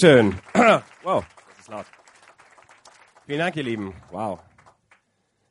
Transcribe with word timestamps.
Dankeschön. 0.00 0.34
wow, 1.02 1.24
das 1.48 1.58
ist 1.58 1.68
laut. 1.68 1.84
Vielen 3.26 3.38
Dank, 3.38 3.54
ihr 3.56 3.62
Lieben. 3.62 3.92
Wow. 4.10 4.40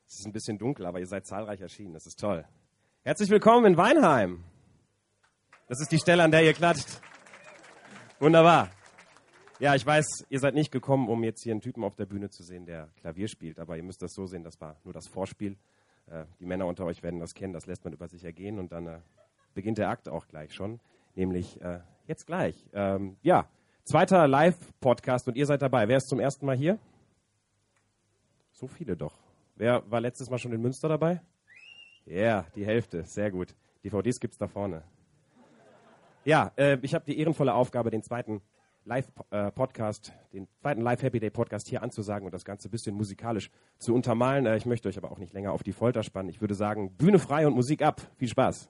Es 0.07 0.19
ist 0.19 0.25
ein 0.25 0.31
bisschen 0.31 0.57
dunkel, 0.57 0.87
aber 0.87 0.99
ihr 0.99 1.05
seid 1.05 1.27
zahlreich 1.27 1.61
erschienen. 1.61 1.93
Das 1.93 2.07
ist 2.07 2.19
toll. 2.19 2.45
Herzlich 3.03 3.29
willkommen 3.29 3.65
in 3.65 3.77
Weinheim. 3.77 4.43
Das 5.67 5.79
ist 5.79 5.91
die 5.91 5.99
Stelle, 5.99 6.23
an 6.23 6.31
der 6.31 6.43
ihr 6.43 6.53
klatscht. 6.53 6.99
Wunderbar. 8.19 8.71
Ja, 9.59 9.75
ich 9.75 9.85
weiß, 9.85 10.25
ihr 10.29 10.39
seid 10.39 10.55
nicht 10.55 10.71
gekommen, 10.71 11.09
um 11.09 11.23
jetzt 11.23 11.43
hier 11.43 11.51
einen 11.51 11.61
Typen 11.61 11.83
auf 11.83 11.95
der 11.95 12.07
Bühne 12.07 12.31
zu 12.31 12.41
sehen, 12.41 12.65
der 12.65 12.89
Klavier 13.01 13.27
spielt. 13.27 13.59
Aber 13.59 13.77
ihr 13.77 13.83
müsst 13.83 14.01
das 14.01 14.13
so 14.13 14.25
sehen, 14.25 14.43
das 14.43 14.59
war 14.59 14.77
nur 14.83 14.93
das 14.93 15.07
Vorspiel. 15.07 15.57
Äh, 16.07 16.25
die 16.39 16.45
Männer 16.45 16.65
unter 16.65 16.85
euch 16.85 17.03
werden 17.03 17.19
das 17.19 17.35
kennen, 17.35 17.53
das 17.53 17.67
lässt 17.67 17.83
man 17.83 17.93
über 17.93 18.07
sich 18.07 18.23
ergehen 18.23 18.57
und 18.57 18.71
dann 18.71 18.87
äh, 18.87 18.99
beginnt 19.53 19.77
der 19.77 19.89
Akt 19.89 20.09
auch 20.09 20.27
gleich 20.27 20.55
schon. 20.55 20.79
Nämlich 21.13 21.61
äh, 21.61 21.81
jetzt 22.07 22.25
gleich. 22.25 22.67
Ähm, 22.73 23.17
ja, 23.21 23.47
zweiter 23.89 24.27
Live-Podcast 24.27 25.27
und 25.27 25.35
ihr 25.35 25.47
seid 25.47 25.63
dabei. 25.63 25.87
Wer 25.87 25.97
ist 25.97 26.09
zum 26.09 26.19
ersten 26.19 26.45
Mal 26.45 26.55
hier? 26.55 26.77
So 28.51 28.67
viele 28.67 28.95
doch. 28.95 29.17
Wer 29.55 29.81
war 29.89 29.99
letztes 29.99 30.29
Mal 30.29 30.37
schon 30.37 30.53
in 30.53 30.61
Münster 30.61 30.87
dabei? 30.87 31.23
Ja, 32.05 32.15
yeah, 32.15 32.45
die 32.53 32.63
Hälfte. 32.63 33.03
Sehr 33.03 33.31
gut. 33.31 33.55
DVDs 33.83 34.19
gibt 34.19 34.33
es 34.33 34.37
da 34.37 34.47
vorne. 34.47 34.83
Ja, 36.23 36.51
äh, 36.55 36.77
ich 36.83 36.93
habe 36.93 37.03
die 37.05 37.17
ehrenvolle 37.17 37.55
Aufgabe, 37.55 37.89
den 37.89 38.03
zweiten 38.03 38.41
Live-Podcast, 38.85 40.09
äh, 40.09 40.33
den 40.33 40.47
zweiten 40.61 40.81
Live 40.81 41.01
Happy 41.01 41.19
Day 41.19 41.31
Podcast 41.31 41.67
hier 41.67 41.81
anzusagen 41.81 42.27
und 42.27 42.33
das 42.35 42.45
Ganze 42.45 42.67
ein 42.67 42.71
bisschen 42.71 42.95
musikalisch 42.95 43.49
zu 43.79 43.95
untermalen. 43.95 44.45
Äh, 44.45 44.57
ich 44.57 44.67
möchte 44.67 44.87
euch 44.87 44.99
aber 44.99 45.11
auch 45.11 45.17
nicht 45.17 45.33
länger 45.33 45.51
auf 45.51 45.63
die 45.63 45.73
Folter 45.73 46.03
spannen. 46.03 46.29
Ich 46.29 46.41
würde 46.41 46.53
sagen, 46.53 46.95
Bühne 46.95 47.17
frei 47.17 47.47
und 47.47 47.55
Musik 47.55 47.81
ab. 47.81 48.01
Viel 48.17 48.27
Spaß. 48.27 48.69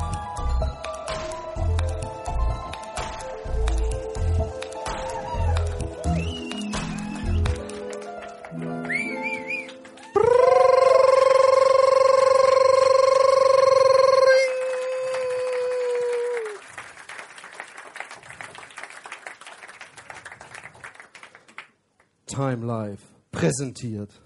Time 22.31 22.65
Live 22.65 23.01
präsentiert 23.29 24.21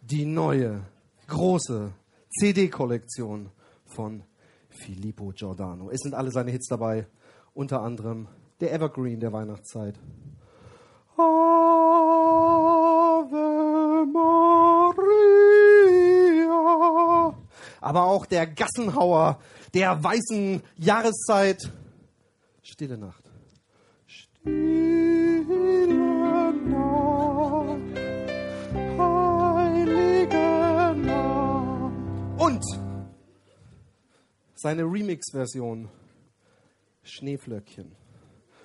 die 0.00 0.24
neue 0.24 0.82
große 1.28 1.92
CD-Kollektion 2.36 3.50
von 3.86 4.24
Filippo 4.70 5.32
Giordano. 5.32 5.88
Es 5.90 6.00
sind 6.00 6.14
alle 6.14 6.32
seine 6.32 6.50
Hits 6.50 6.66
dabei, 6.66 7.06
unter 7.54 7.80
anderem 7.82 8.26
der 8.58 8.72
Evergreen 8.72 9.20
der 9.20 9.32
Weihnachtszeit. 9.32 9.94
Ave 11.16 11.26
Maria. 14.12 14.98
Aber 17.80 18.04
auch 18.06 18.26
der 18.26 18.48
Gassenhauer 18.48 19.38
der 19.74 20.02
weißen 20.02 20.60
Jahreszeit. 20.76 21.70
Stille 22.62 22.98
Nacht. 22.98 23.30
Stille 24.06 24.77
seine 34.58 34.82
Remix-Version 34.82 35.88
Schneeflöckchen. 37.04 37.92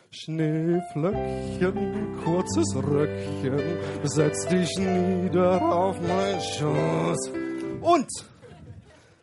Schneeflöckchen, 0.09 2.17
kurzes 2.23 2.75
Röckchen, 2.75 3.77
setz 4.03 4.47
dich 4.47 4.69
nieder 4.79 5.61
auf 5.61 6.01
mein 6.01 6.41
Schoß. 6.41 7.29
Und 7.81 8.09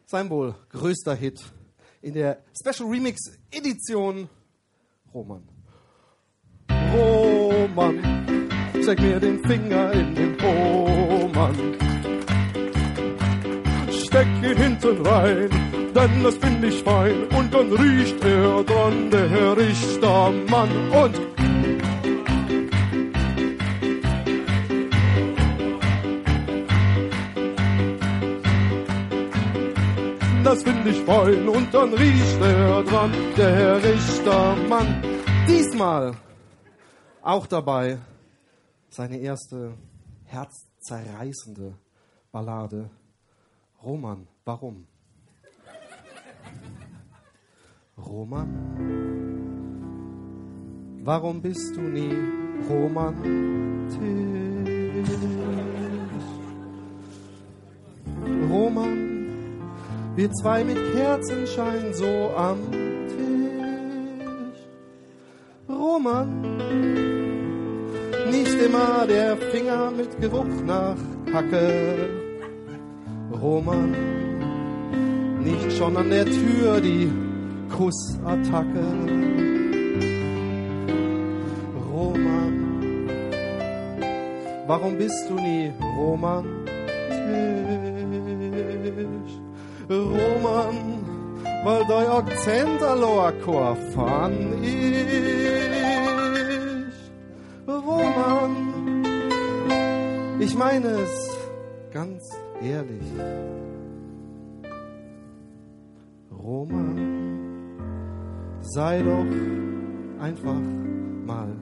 sein 0.07 0.31
wohl 0.31 0.55
größter 0.71 1.17
Hit 1.17 1.41
in 2.03 2.15
der 2.15 2.45
Special 2.59 2.89
Remix 2.89 3.19
Edition 3.51 4.29
Roman. 5.13 5.43
Roman, 6.93 7.99
steck 8.81 9.01
mir 9.01 9.19
den 9.19 9.43
Finger 9.45 9.93
in 9.93 10.15
den 10.15 10.41
Roman. 10.41 11.90
Ihn 14.21 14.57
hinten 14.57 15.07
rein, 15.07 15.49
denn 15.95 16.23
das 16.23 16.37
find 16.37 16.63
ich 16.63 16.83
fein. 16.83 17.25
Und 17.29 17.55
dann 17.55 17.73
riecht 17.73 18.23
er 18.23 18.63
dran, 18.65 19.11
der 19.11 19.57
Richtermann. 19.57 20.69
Und 20.91 21.15
das 30.45 30.63
find 30.65 30.87
ich 30.87 31.01
fein. 31.01 31.49
Und 31.49 31.73
dann 31.73 31.95
riecht 31.95 32.41
er 32.43 32.83
dran, 32.83 33.13
der 33.39 33.83
Richtermann. 33.83 35.03
Diesmal 35.49 36.13
auch 37.23 37.47
dabei 37.47 37.99
seine 38.91 39.17
erste 39.17 39.73
herzzerreißende 40.27 41.73
Ballade. 42.31 42.91
Roman, 43.83 44.27
warum? 44.45 44.87
Roman, 47.97 48.49
warum 51.03 51.41
bist 51.41 51.75
du 51.77 51.81
nie 51.81 52.15
romantisch? 52.69 53.31
Roman, 58.51 58.99
wir 60.15 60.31
zwei 60.33 60.63
mit 60.63 60.77
Kerzenschein 60.93 61.95
so 61.95 62.31
am 62.37 62.59
Tisch. 63.09 64.61
Roman, 65.71 66.59
nicht 68.31 68.61
immer 68.61 69.07
der 69.07 69.39
Finger 69.39 69.91
mit 69.91 70.21
Geruch 70.21 70.61
nach 70.67 70.99
Kacke. 71.33 72.30
Roman, 73.41 73.95
nicht 75.43 75.73
schon 75.73 75.97
an 75.97 76.11
der 76.11 76.27
Tür 76.27 76.81
die 76.81 77.11
Kussattacke. 77.75 78.85
Roman, 81.91 83.09
warum 84.67 84.99
bist 84.99 85.31
du 85.31 85.35
nie 85.35 85.73
romantisch? 85.97 86.61
Roman, 89.89 90.77
weil 91.65 91.85
dein 91.89 92.09
Akzent 92.09 92.83
alloa 92.83 93.33
fan 93.95 94.63
ich. 94.63 95.01
Roman, 97.67 98.53
ich 100.39 100.55
meine 100.55 100.89
es 100.89 101.31
ganz 101.91 102.31
ehrlich. 102.63 103.13
Roman, 106.31 106.99
sei 108.61 109.03
doch 109.03 110.23
einfach 110.23 110.61
mal 111.27 111.57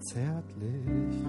zärtlich. 0.00 1.27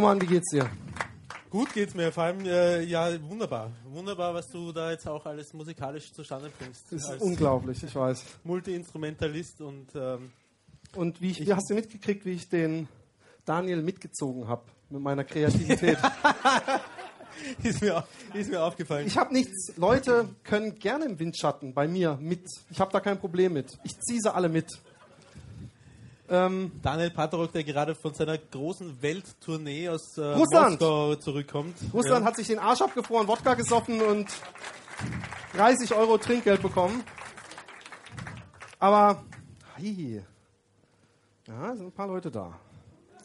Roman, 0.00 0.18
wie 0.18 0.26
geht's 0.26 0.50
dir? 0.50 0.66
Gut 1.50 1.74
geht's 1.74 1.94
mir, 1.94 2.10
vor 2.10 2.22
allem, 2.22 2.46
äh, 2.46 2.80
ja, 2.84 3.10
wunderbar. 3.22 3.70
Wunderbar, 3.84 4.32
was 4.32 4.48
du 4.48 4.72
da 4.72 4.92
jetzt 4.92 5.06
auch 5.06 5.26
alles 5.26 5.52
musikalisch 5.52 6.10
zustande 6.10 6.50
bringst. 6.58 6.90
Das 6.90 7.10
ist 7.10 7.20
unglaublich, 7.20 7.82
ich 7.82 7.94
weiß. 7.94 8.24
Multi-Instrumentalist 8.44 9.60
und 9.60 9.88
ähm, 9.94 10.32
Und 10.96 11.20
wie, 11.20 11.32
ich, 11.32 11.46
wie 11.46 11.52
hast 11.52 11.68
du 11.68 11.74
mitgekriegt, 11.74 12.24
wie 12.24 12.30
ich 12.30 12.48
den 12.48 12.88
Daniel 13.44 13.82
mitgezogen 13.82 14.48
habe 14.48 14.62
mit 14.88 15.02
meiner 15.02 15.24
Kreativität? 15.24 15.98
ist, 17.62 17.82
mir, 17.82 18.02
ist 18.32 18.50
mir 18.50 18.62
aufgefallen. 18.62 19.06
ich 19.06 19.18
habe 19.18 19.34
nichts. 19.34 19.76
Leute 19.76 20.30
können 20.44 20.76
gerne 20.76 21.04
im 21.04 21.18
Windschatten 21.18 21.74
bei 21.74 21.86
mir 21.86 22.18
mit. 22.22 22.46
Ich 22.70 22.80
habe 22.80 22.90
da 22.90 23.00
kein 23.00 23.18
Problem 23.18 23.52
mit. 23.52 23.78
Ich 23.84 24.00
ziehe 24.00 24.18
sie 24.18 24.34
alle 24.34 24.48
mit. 24.48 24.80
Ähm, 26.30 26.70
Daniel 26.80 27.10
Paterok, 27.10 27.52
der 27.52 27.64
gerade 27.64 27.94
von 27.96 28.14
seiner 28.14 28.38
großen 28.38 29.02
Welttournee 29.02 29.88
aus 29.88 30.16
äh, 30.16 30.22
Russland. 30.22 30.80
Moskau 30.80 31.16
zurückkommt. 31.16 31.76
Russland 31.92 32.22
ja. 32.22 32.26
hat 32.28 32.36
sich 32.36 32.46
den 32.46 32.60
Arsch 32.60 32.80
abgefroren, 32.80 33.26
Wodka 33.26 33.54
gesoffen 33.54 34.00
und 34.00 34.28
30 35.54 35.92
Euro 35.94 36.18
Trinkgeld 36.18 36.62
bekommen. 36.62 37.02
Aber 38.78 39.24
Hi. 39.76 40.22
Ja, 41.46 41.74
sind 41.74 41.86
ein 41.86 41.92
paar 41.92 42.06
Leute 42.06 42.30
da. 42.30 42.58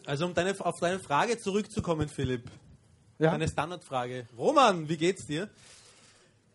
Also 0.05 0.25
um 0.25 0.33
deine, 0.33 0.55
auf 0.59 0.79
deine 0.79 0.99
Frage 0.99 1.37
zurückzukommen, 1.37 2.07
Philipp. 2.07 2.49
Ja, 3.19 3.31
Eine 3.31 3.47
Standardfrage. 3.47 4.25
Roman, 4.37 4.87
wie 4.89 4.97
geht's 4.97 5.27
dir? 5.27 5.49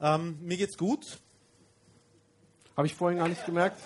Ähm, 0.00 0.38
mir 0.40 0.56
geht's 0.56 0.76
gut. 0.76 1.18
habe 2.76 2.86
ich 2.86 2.94
vorhin 2.94 3.18
gar 3.18 3.28
nicht 3.28 3.44
gemerkt. 3.44 3.80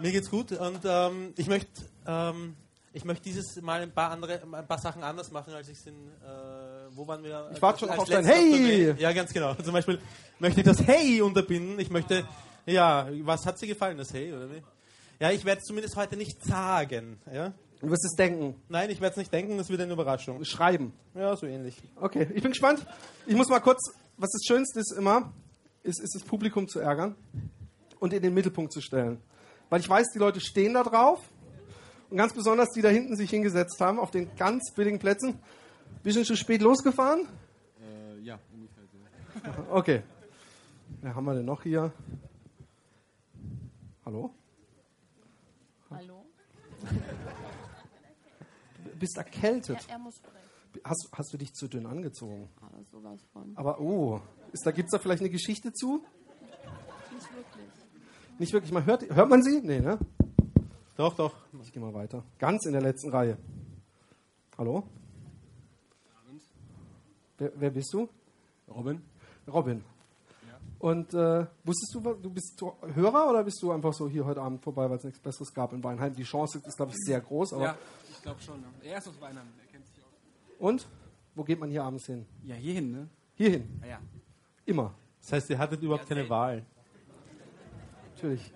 Mir 0.00 0.12
geht's 0.12 0.30
gut 0.30 0.52
und 0.52 0.80
ähm, 0.84 1.34
ich 1.36 1.46
möchte 1.46 1.68
ähm, 2.06 2.56
ich 2.92 3.04
möchte 3.04 3.24
dieses 3.24 3.60
Mal 3.60 3.82
ein 3.82 3.92
paar 3.92 4.10
andere 4.10 4.40
ein 4.52 4.66
paar 4.66 4.78
Sachen 4.78 5.02
anders 5.02 5.30
machen 5.30 5.52
als 5.52 5.68
ich 5.68 5.78
es 5.78 5.86
in 5.86 5.94
äh, 5.94 6.96
wo 6.96 7.06
waren 7.06 7.22
wir? 7.22 7.50
Ich 7.54 7.62
warte 7.62 7.80
schon 7.80 7.90
auf 7.90 8.08
dein 8.08 8.24
Hey! 8.24 8.94
Ja, 8.98 9.12
ganz 9.12 9.32
genau. 9.32 9.54
Zum 9.54 9.72
Beispiel 9.72 10.00
möchte 10.38 10.60
ich 10.60 10.66
das 10.66 10.84
Hey 10.86 11.20
unterbinden. 11.20 11.78
Ich 11.78 11.90
möchte 11.90 12.26
ja, 12.66 13.08
was 13.22 13.44
hat 13.46 13.60
dir 13.60 13.66
gefallen 13.66 13.98
das 13.98 14.12
Hey 14.12 14.32
oder 14.32 14.50
wie? 14.50 14.62
Ja, 15.18 15.30
ich 15.30 15.44
werde 15.44 15.60
es 15.60 15.66
zumindest 15.66 15.96
heute 15.96 16.16
nicht 16.16 16.42
sagen. 16.44 17.20
Ja? 17.32 17.52
Du 17.80 17.90
wirst 17.90 18.04
es 18.04 18.12
denken. 18.12 18.60
Nein, 18.68 18.90
ich 18.90 19.00
werde 19.00 19.12
es 19.12 19.16
nicht 19.16 19.32
denken. 19.32 19.58
Das 19.58 19.68
wird 19.68 19.80
eine 19.80 19.92
Überraschung. 19.92 20.44
Schreiben. 20.44 20.92
Ja, 21.14 21.36
so 21.36 21.46
ähnlich. 21.46 21.76
Okay, 21.96 22.26
ich 22.34 22.42
bin 22.42 22.52
gespannt. 22.52 22.86
Ich 23.26 23.34
muss 23.34 23.48
mal 23.48 23.60
kurz, 23.60 23.80
was 24.16 24.30
das 24.30 24.42
Schönste 24.46 24.80
ist 24.80 24.92
immer, 24.92 25.32
ist, 25.82 26.00
ist 26.00 26.14
das 26.14 26.22
Publikum 26.22 26.68
zu 26.68 26.78
ärgern 26.80 27.14
und 27.98 28.12
in 28.12 28.22
den 28.22 28.34
Mittelpunkt 28.34 28.72
zu 28.72 28.80
stellen. 28.80 29.20
Weil 29.70 29.80
ich 29.80 29.88
weiß, 29.88 30.08
die 30.12 30.18
Leute 30.18 30.40
stehen 30.40 30.74
da 30.74 30.82
drauf 30.82 31.20
und 32.10 32.16
ganz 32.16 32.34
besonders 32.34 32.70
die 32.70 32.82
da 32.82 32.88
hinten 32.88 33.16
sich 33.16 33.30
hingesetzt 33.30 33.80
haben, 33.80 33.98
auf 34.00 34.10
den 34.10 34.34
ganz 34.36 34.72
billigen 34.74 34.98
Plätzen. 34.98 35.38
Bisschen 36.02 36.24
zu 36.24 36.36
spät 36.36 36.60
losgefahren? 36.60 37.28
Äh, 37.80 38.18
ja, 38.20 38.38
ungefähr 38.52 38.84
so. 38.86 39.62
Okay. 39.76 40.02
Wer 41.00 41.14
haben 41.14 41.24
wir 41.24 41.34
denn 41.34 41.46
noch 41.46 41.62
hier? 41.62 41.92
Hallo? 44.04 44.34
Hallo? 45.88 46.26
Du 48.84 48.98
bist 48.98 49.16
erkältet. 49.16 49.80
Ja, 49.86 49.94
er 49.94 49.98
muss 49.98 50.16
sprechen. 50.16 50.36
Hast, 50.84 51.08
hast 51.12 51.32
du 51.32 51.38
dich 51.38 51.52
zu 51.52 51.68
dünn 51.68 51.86
angezogen? 51.86 52.48
Aber 52.60 52.82
sowas 52.90 53.20
von. 53.32 53.56
Aber 53.56 53.80
oh, 53.80 54.20
ist 54.52 54.66
da, 54.66 54.72
gibt's 54.72 54.92
da 54.92 54.98
vielleicht 54.98 55.22
eine 55.22 55.30
Geschichte 55.30 55.72
zu? 55.72 56.04
Nicht 58.40 58.54
wirklich. 58.54 58.72
Nicht 58.72 58.72
wirklich. 58.72 58.72
Man 58.72 58.86
hört, 58.86 59.08
hört 59.14 59.28
man 59.28 59.42
sie? 59.42 59.60
Nee, 59.60 59.80
ne? 59.80 59.98
Doch, 60.96 61.14
doch. 61.14 61.34
Ich 61.62 61.72
gehe 61.72 61.82
mal 61.82 61.92
weiter. 61.92 62.24
Ganz 62.38 62.64
in 62.64 62.72
der 62.72 62.80
letzten 62.80 63.10
Reihe. 63.10 63.36
Hallo? 64.56 64.84
Wer, 67.36 67.52
wer 67.54 67.70
bist 67.70 67.92
du? 67.92 68.08
Robin? 68.68 69.02
Robin. 69.46 69.84
Und 70.78 71.12
äh, 71.12 71.46
wusstest 71.64 71.94
du, 71.94 72.00
du 72.14 72.30
bist 72.30 72.58
Hörer 72.94 73.28
oder 73.28 73.44
bist 73.44 73.62
du 73.62 73.70
einfach 73.72 73.92
so 73.92 74.08
hier 74.08 74.24
heute 74.24 74.40
Abend 74.40 74.62
vorbei, 74.62 74.88
weil 74.88 74.96
es 74.96 75.04
nichts 75.04 75.20
Besseres 75.20 75.52
gab 75.52 75.74
in 75.74 75.84
Weinheim? 75.84 76.14
Die 76.14 76.22
Chance 76.22 76.62
ist, 76.64 76.76
glaube 76.76 76.92
ich, 76.92 76.98
sehr 77.04 77.20
groß. 77.20 77.52
Aber 77.52 77.64
ja, 77.64 77.78
ich 78.10 78.22
glaube 78.22 78.40
schon. 78.40 78.62
Ja. 78.62 78.92
Er 78.92 78.98
ist 78.98 79.08
aus 79.08 79.20
Weinheim, 79.20 79.48
er 79.58 79.70
kennt 79.70 79.86
sich 79.86 79.98
aus. 79.98 80.10
Und? 80.58 80.88
Wo 81.34 81.44
geht 81.44 81.60
man 81.60 81.68
hier 81.68 81.84
abends 81.84 82.06
hin? 82.06 82.24
Ja, 82.44 82.54
hierhin, 82.54 82.90
ne? 82.90 83.08
Hierhin. 83.34 83.80
Ah, 83.82 83.86
ja. 83.86 83.98
Immer. 84.64 84.94
Das 85.20 85.32
heißt, 85.32 85.50
ihr 85.50 85.58
hattet 85.58 85.82
überhaupt 85.82 86.08
keine 86.08 86.28
Wahl. 86.30 86.64
Natürlich. 88.22 88.52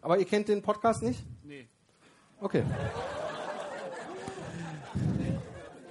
Aber 0.00 0.16
ihr 0.16 0.24
kennt 0.24 0.46
den 0.46 0.62
Podcast 0.62 1.02
nicht? 1.02 1.24
Nee. 1.42 1.66
Okay. 2.40 2.62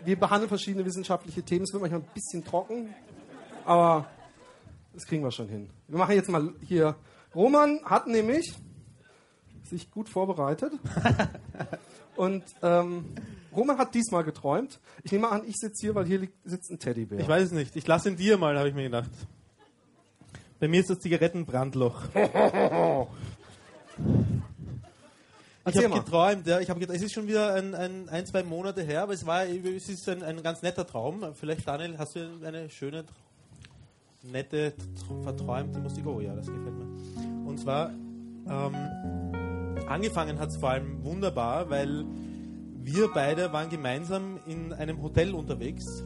Wir 0.05 0.17
behandeln 0.17 0.47
verschiedene 0.47 0.85
wissenschaftliche 0.85 1.43
Themen. 1.43 1.63
Es 1.63 1.73
wird 1.73 1.81
manchmal 1.81 2.01
ein 2.01 2.07
bisschen 2.13 2.45
trocken, 2.45 2.95
aber 3.65 4.07
das 4.93 5.05
kriegen 5.05 5.23
wir 5.23 5.31
schon 5.31 5.49
hin. 5.49 5.69
Wir 5.89 5.97
machen 5.97 6.15
jetzt 6.15 6.29
mal 6.29 6.53
hier. 6.65 6.95
Roman 7.35 7.81
hat 7.83 8.07
nämlich 8.07 8.53
sich 9.63 9.91
gut 9.91 10.07
vorbereitet. 10.07 10.71
Und 12.15 12.45
ähm, 12.61 13.13
Roman 13.53 13.77
hat 13.77 13.93
diesmal 13.93 14.23
geträumt. 14.23 14.79
Ich 15.03 15.11
nehme 15.11 15.29
an, 15.29 15.43
ich 15.45 15.57
sitze 15.57 15.81
hier, 15.81 15.95
weil 15.95 16.05
hier 16.05 16.19
liegt, 16.19 16.37
sitzt 16.45 16.71
ein 16.71 16.79
Teddybär. 16.79 17.19
Ich 17.19 17.27
weiß 17.27 17.43
es 17.43 17.51
nicht. 17.51 17.75
Ich 17.75 17.85
lasse 17.87 18.09
ihn 18.09 18.15
dir 18.15 18.37
mal, 18.37 18.57
habe 18.57 18.69
ich 18.69 18.75
mir 18.75 18.83
gedacht. 18.83 19.11
Bei 20.61 20.67
mir 20.69 20.79
ist 20.79 20.89
das 20.89 20.99
Zigarettenbrandloch. 20.99 22.03
Ich 25.69 25.77
habe 25.77 25.93
geträumt, 25.93 26.47
ja. 26.47 26.59
Ich 26.59 26.69
habe 26.71 26.79
geträumt. 26.79 26.97
Es 26.97 27.03
ist 27.05 27.13
schon 27.13 27.27
wieder 27.27 27.53
ein, 27.53 27.75
ein, 27.75 28.09
ein, 28.09 28.25
zwei 28.25 28.41
Monate 28.41 28.81
her, 28.81 29.03
aber 29.03 29.13
es 29.13 29.25
war, 29.27 29.45
es 29.45 29.89
ist 29.89 30.09
ein, 30.09 30.23
ein 30.23 30.41
ganz 30.41 30.63
netter 30.63 30.87
Traum. 30.87 31.23
Vielleicht, 31.35 31.67
Daniel, 31.67 31.99
hast 31.99 32.15
du 32.15 32.27
eine 32.43 32.67
schöne, 32.69 33.03
nette, 34.23 34.73
tr- 35.07 35.21
verträumte 35.23 35.77
Musik? 35.79 36.05
Oh 36.07 36.19
ja, 36.19 36.33
das 36.35 36.47
gefällt 36.47 36.73
mir. 36.75 36.87
Und 37.47 37.59
zwar, 37.59 37.91
ähm, 38.49 38.75
angefangen 39.87 40.39
hat 40.39 40.49
es 40.49 40.57
vor 40.57 40.71
allem 40.71 41.03
wunderbar, 41.03 41.69
weil 41.69 42.05
wir 42.83 43.09
beide 43.13 43.53
waren 43.53 43.69
gemeinsam 43.69 44.39
in 44.47 44.73
einem 44.73 44.99
Hotel 45.03 45.35
unterwegs. 45.35 46.03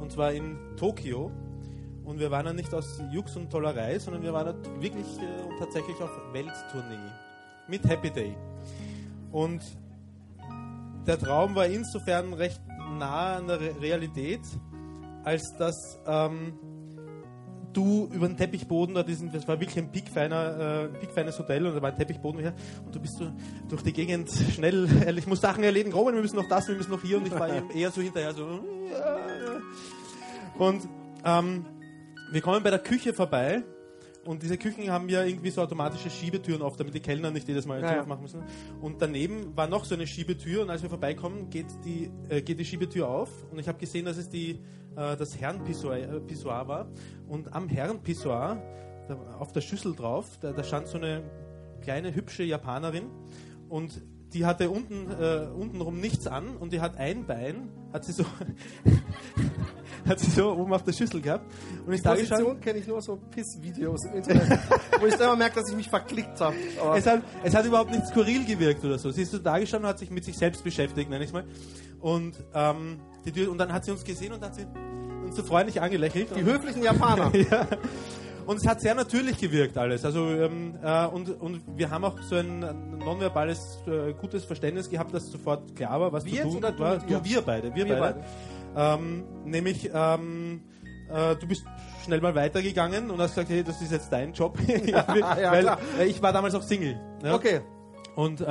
Und 0.00 0.12
zwar 0.12 0.32
in 0.32 0.56
Tokio. 0.78 1.30
Und 2.08 2.18
wir 2.18 2.30
waren 2.30 2.46
ja 2.46 2.54
nicht 2.54 2.72
aus 2.72 3.02
Jux 3.12 3.36
und 3.36 3.50
Tollerei, 3.50 3.98
sondern 3.98 4.22
wir 4.22 4.32
waren 4.32 4.46
dort 4.46 4.82
wirklich 4.82 5.06
äh, 5.18 5.42
und 5.46 5.58
tatsächlich 5.58 6.00
auf 6.00 6.10
Welttournee. 6.32 6.96
Mit 7.68 7.84
Happy 7.86 8.10
Day. 8.10 8.34
Und 9.30 9.60
der 11.06 11.18
Traum 11.18 11.54
war 11.54 11.66
insofern 11.66 12.32
recht 12.32 12.62
nah 12.98 13.36
an 13.36 13.46
der 13.46 13.60
Re 13.60 13.74
Realität, 13.82 14.40
als 15.22 15.54
dass 15.58 16.00
ähm, 16.06 16.54
du 17.74 18.08
über 18.10 18.26
den 18.26 18.38
Teppichboden, 18.38 18.94
da 18.94 19.02
diesen, 19.02 19.30
das 19.30 19.46
war 19.46 19.60
wirklich 19.60 19.76
ein 19.76 19.92
pickfeiner, 19.92 20.88
äh, 20.94 20.98
pickfeines 21.00 21.38
Hotel 21.38 21.66
und 21.66 21.74
da 21.74 21.82
war 21.82 21.90
ein 21.90 21.98
Teppichboden 21.98 22.40
her 22.40 22.54
und 22.86 22.94
du 22.94 23.00
bist 23.00 23.18
so 23.18 23.30
durch 23.68 23.82
die 23.82 23.92
Gegend 23.92 24.30
schnell, 24.30 24.88
äh, 25.06 25.12
ich 25.12 25.26
muss 25.26 25.42
Sachen 25.42 25.62
erledigen, 25.62 25.92
Robin, 25.92 26.14
wir 26.14 26.22
müssen 26.22 26.36
noch 26.36 26.48
das, 26.48 26.68
wir 26.68 26.74
müssen 26.74 26.90
noch 26.90 27.02
hier 27.02 27.18
und 27.18 27.26
ich 27.26 27.38
war 27.38 27.54
eben 27.54 27.70
eher 27.70 27.90
so 27.90 28.00
hinterher 28.00 28.32
so 28.32 28.46
und 30.58 30.88
ähm, 31.24 31.66
wir 32.30 32.40
kommen 32.40 32.62
bei 32.62 32.70
der 32.70 32.78
Küche 32.78 33.12
vorbei 33.12 33.62
und 34.24 34.42
diese 34.42 34.58
Küchen 34.58 34.90
haben 34.90 35.08
ja 35.08 35.24
irgendwie 35.24 35.50
so 35.50 35.62
automatische 35.62 36.10
Schiebetüren 36.10 36.60
oft, 36.60 36.78
damit 36.78 36.94
die 36.94 37.00
Kellner 37.00 37.30
nicht 37.30 37.48
jedes 37.48 37.66
Mal 37.66 37.80
Ja, 37.80 37.92
Tür 37.92 38.00
aufmachen 38.02 38.22
müssen. 38.22 38.42
Und 38.80 39.00
daneben 39.00 39.56
war 39.56 39.66
noch 39.68 39.84
so 39.84 39.94
eine 39.94 40.06
Schiebetür 40.06 40.62
und 40.62 40.70
als 40.70 40.82
wir 40.82 40.90
vorbeikommen, 40.90 41.48
geht 41.50 41.66
die, 41.84 42.10
äh, 42.28 42.42
geht 42.42 42.58
die 42.58 42.64
Schiebetür 42.64 43.08
auf 43.08 43.30
und 43.50 43.58
ich 43.58 43.68
habe 43.68 43.78
gesehen, 43.78 44.04
dass 44.04 44.18
es 44.18 44.28
die, 44.28 44.60
äh, 44.96 45.16
das 45.16 45.40
Herrenpissoir 45.40 45.96
äh, 45.96 46.68
war. 46.68 46.88
Und 47.26 47.54
am 47.54 47.68
Herrenpissoir, 47.68 48.62
auf 49.38 49.52
der 49.52 49.62
Schüssel 49.62 49.94
drauf, 49.94 50.38
da, 50.40 50.52
da 50.52 50.62
stand 50.62 50.88
so 50.88 50.98
eine 50.98 51.22
kleine, 51.80 52.14
hübsche 52.14 52.42
Japanerin 52.42 53.06
und 53.70 54.02
die 54.34 54.44
hatte 54.44 54.68
unten, 54.68 55.10
äh, 55.10 55.46
untenrum 55.46 56.00
nichts 56.00 56.26
an 56.26 56.56
und 56.56 56.74
die 56.74 56.80
hat 56.80 56.98
ein 56.98 57.26
Bein, 57.26 57.70
hat 57.94 58.04
sie 58.04 58.12
so, 58.12 58.24
hat 60.08 60.20
sie 60.20 60.30
so 60.30 60.52
oben 60.52 60.72
auf 60.72 60.82
der 60.82 60.92
Schüssel 60.92 61.20
gehabt. 61.20 61.44
Und 61.86 61.92
ich 61.92 62.02
Die 62.02 62.08
Position 62.08 62.60
kenne 62.60 62.78
ich 62.78 62.86
nur 62.86 63.00
so 63.02 63.16
Piss-Videos 63.16 64.06
im 64.06 64.14
Internet, 64.14 64.58
wo 65.00 65.06
ich 65.06 65.16
selber 65.16 65.36
merke, 65.36 65.60
dass 65.60 65.70
ich 65.70 65.76
mich 65.76 65.88
verklickt 65.88 66.40
habe. 66.40 66.56
es 66.96 67.06
hat, 67.06 67.22
es 67.42 67.54
hat 67.54 67.64
überhaupt 67.64 67.90
nicht 67.90 68.06
skurril 68.06 68.44
gewirkt 68.44 68.84
oder 68.84 68.98
so. 68.98 69.10
Sie 69.10 69.22
ist 69.22 69.32
so 69.32 69.38
da 69.38 69.58
gestanden 69.58 69.86
und 69.86 69.90
hat 69.90 69.98
sich 69.98 70.10
mit 70.10 70.24
sich 70.24 70.36
selbst 70.36 70.64
beschäftigt, 70.64 71.10
nenne 71.10 71.24
ich 71.24 71.32
mal. 71.32 71.44
Und, 72.00 72.34
ähm, 72.54 73.00
die 73.24 73.32
Tür, 73.32 73.50
und 73.50 73.58
dann 73.58 73.72
hat 73.72 73.84
sie 73.84 73.90
uns 73.90 74.04
gesehen 74.04 74.32
und 74.32 74.42
hat 74.42 74.54
sie 74.54 74.66
uns 75.24 75.36
so 75.36 75.42
freundlich 75.42 75.80
angelächelt. 75.80 76.28
Die 76.36 76.44
höflichen 76.44 76.82
Japaner. 76.82 77.34
ja. 77.50 77.66
Und 78.48 78.56
es 78.56 78.66
hat 78.66 78.80
sehr 78.80 78.94
natürlich 78.94 79.36
gewirkt 79.36 79.76
alles. 79.76 80.06
Also 80.06 80.26
ähm, 80.30 80.74
äh, 80.82 81.06
und, 81.06 81.28
und 81.38 81.60
wir 81.76 81.90
haben 81.90 82.04
auch 82.04 82.18
so 82.22 82.36
ein 82.36 82.60
nonverbales 82.98 83.78
äh, 83.86 84.14
gutes 84.14 84.46
Verständnis 84.46 84.88
gehabt, 84.88 85.12
dass 85.12 85.30
sofort 85.30 85.76
klar 85.76 86.00
war, 86.00 86.12
was 86.14 86.24
Wir 86.24 86.44
zu 86.44 86.48
tun 86.48 86.56
oder 86.56 86.72
du 86.72 86.78
war. 86.78 86.96
Du, 86.96 87.24
wir 87.24 87.42
beide, 87.42 87.74
wir, 87.74 87.84
Wir 87.84 87.96
beide. 87.96 88.24
Ähm, 88.78 89.24
nämlich 89.44 89.90
ähm, 89.92 90.62
äh, 91.10 91.34
du 91.34 91.48
bist 91.48 91.64
schnell 92.04 92.20
mal 92.20 92.34
weitergegangen 92.34 93.10
und 93.10 93.20
hast 93.20 93.34
gesagt, 93.34 93.50
hey, 93.50 93.64
das 93.64 93.82
ist 93.82 93.90
jetzt 93.90 94.12
dein 94.12 94.32
Job. 94.32 94.56
ja, 94.86 95.04
weil 95.08 95.62
klar. 95.62 95.78
äh, 95.98 96.06
ich 96.06 96.22
war 96.22 96.32
damals 96.32 96.54
auch 96.54 96.62
Single. 96.62 96.98
Ja? 97.24 97.34
Okay. 97.34 97.60
Und 98.14 98.40
äh, 98.40 98.44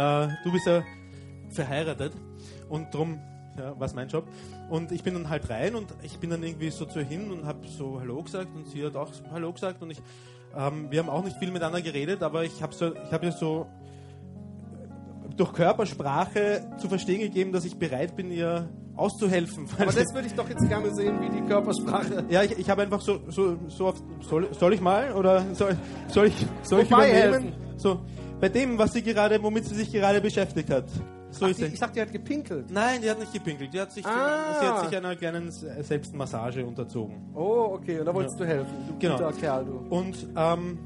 du 0.43 0.51
bist 0.51 0.67
ja 0.67 0.83
verheiratet 1.49 2.11
und 2.67 2.93
drum 2.93 3.19
ja, 3.57 3.79
war 3.79 3.87
es 3.87 3.95
mein 3.95 4.09
Job. 4.09 4.27
Und 4.69 4.91
ich 4.91 5.01
bin 5.01 5.13
dann 5.13 5.29
halt 5.29 5.49
rein 5.49 5.75
und 5.75 5.93
ich 6.03 6.19
bin 6.19 6.29
dann 6.29 6.43
irgendwie 6.43 6.71
so 6.71 6.85
zu 6.85 6.99
ihr 6.99 7.05
hin 7.05 7.31
und 7.31 7.45
habe 7.45 7.65
so 7.65 7.99
Hallo 7.99 8.21
gesagt 8.21 8.53
und 8.53 8.67
sie 8.67 8.85
hat 8.85 8.97
auch 8.97 9.11
Hallo 9.31 9.53
gesagt 9.53 9.81
und 9.81 9.91
ich, 9.91 10.01
ähm, 10.55 10.91
wir 10.91 10.99
haben 10.99 11.09
auch 11.09 11.23
nicht 11.23 11.37
viel 11.37 11.51
miteinander 11.51 11.81
geredet, 11.81 12.21
aber 12.21 12.43
ich 12.43 12.61
habe 12.61 12.73
so, 12.73 12.93
ich 12.93 13.11
habe 13.11 13.27
ihr 13.27 13.31
so 13.31 13.67
durch 15.37 15.53
Körpersprache 15.53 16.75
zu 16.77 16.89
verstehen 16.89 17.21
gegeben, 17.21 17.53
dass 17.53 17.63
ich 17.63 17.77
bereit 17.77 18.15
bin, 18.15 18.31
ihr 18.31 18.67
auszuhelfen. 18.97 19.67
Aber 19.77 19.85
das 19.91 20.13
würde 20.13 20.27
ich 20.27 20.33
doch 20.33 20.49
jetzt 20.49 20.67
gerne 20.67 20.93
sehen, 20.93 21.19
wie 21.21 21.29
die 21.29 21.41
Körpersprache. 21.47 22.25
ja, 22.29 22.43
ich, 22.43 22.57
ich 22.57 22.69
habe 22.69 22.81
einfach 22.81 23.01
so, 23.01 23.19
so, 23.29 23.57
so 23.67 23.85
oft, 23.87 24.03
soll, 24.21 24.47
soll 24.53 24.73
ich 24.73 24.81
mal 24.81 25.13
oder 25.13 25.45
soll, 25.53 25.77
soll 26.07 26.27
ich, 26.27 26.45
soll 26.63 26.81
ich 26.81 26.91
übernehmen? 26.91 27.53
So, 27.77 28.01
bei 28.39 28.49
dem, 28.49 28.77
was 28.77 28.93
sie 28.93 29.03
gerade, 29.03 29.41
womit 29.41 29.65
sie 29.65 29.75
sich 29.75 29.91
gerade 29.91 30.19
beschäftigt 30.19 30.69
hat. 30.69 30.85
So 31.29 31.45
Ach, 31.45 31.49
ist 31.49 31.59
die, 31.59 31.65
ich 31.65 31.79
dachte, 31.79 31.93
die 31.95 32.01
hat 32.01 32.11
gepinkelt. 32.11 32.71
Nein, 32.71 33.01
die 33.01 33.09
hat 33.09 33.19
nicht 33.19 33.33
gepinkelt. 33.33 33.73
Die 33.73 33.79
hat 33.81 33.91
sich, 33.91 34.05
Ah. 34.05 34.59
sie 34.59 34.65
hat 34.65 34.85
sich 34.89 34.97
einer 34.97 35.15
kleinen 35.15 35.51
Selbstmassage 35.51 36.65
unterzogen. 36.65 37.31
Oh, 37.35 37.73
okay. 37.73 37.99
Und 37.99 38.05
da 38.05 38.13
wolltest 38.13 38.39
du 38.39 38.45
helfen. 38.45 38.73
Du 38.87 38.97
Genau. 38.97 39.17
guter 39.17 39.33
Kerl, 39.33 39.65
du. 39.65 39.77
Und 39.89 40.15
ähm, 40.37 40.79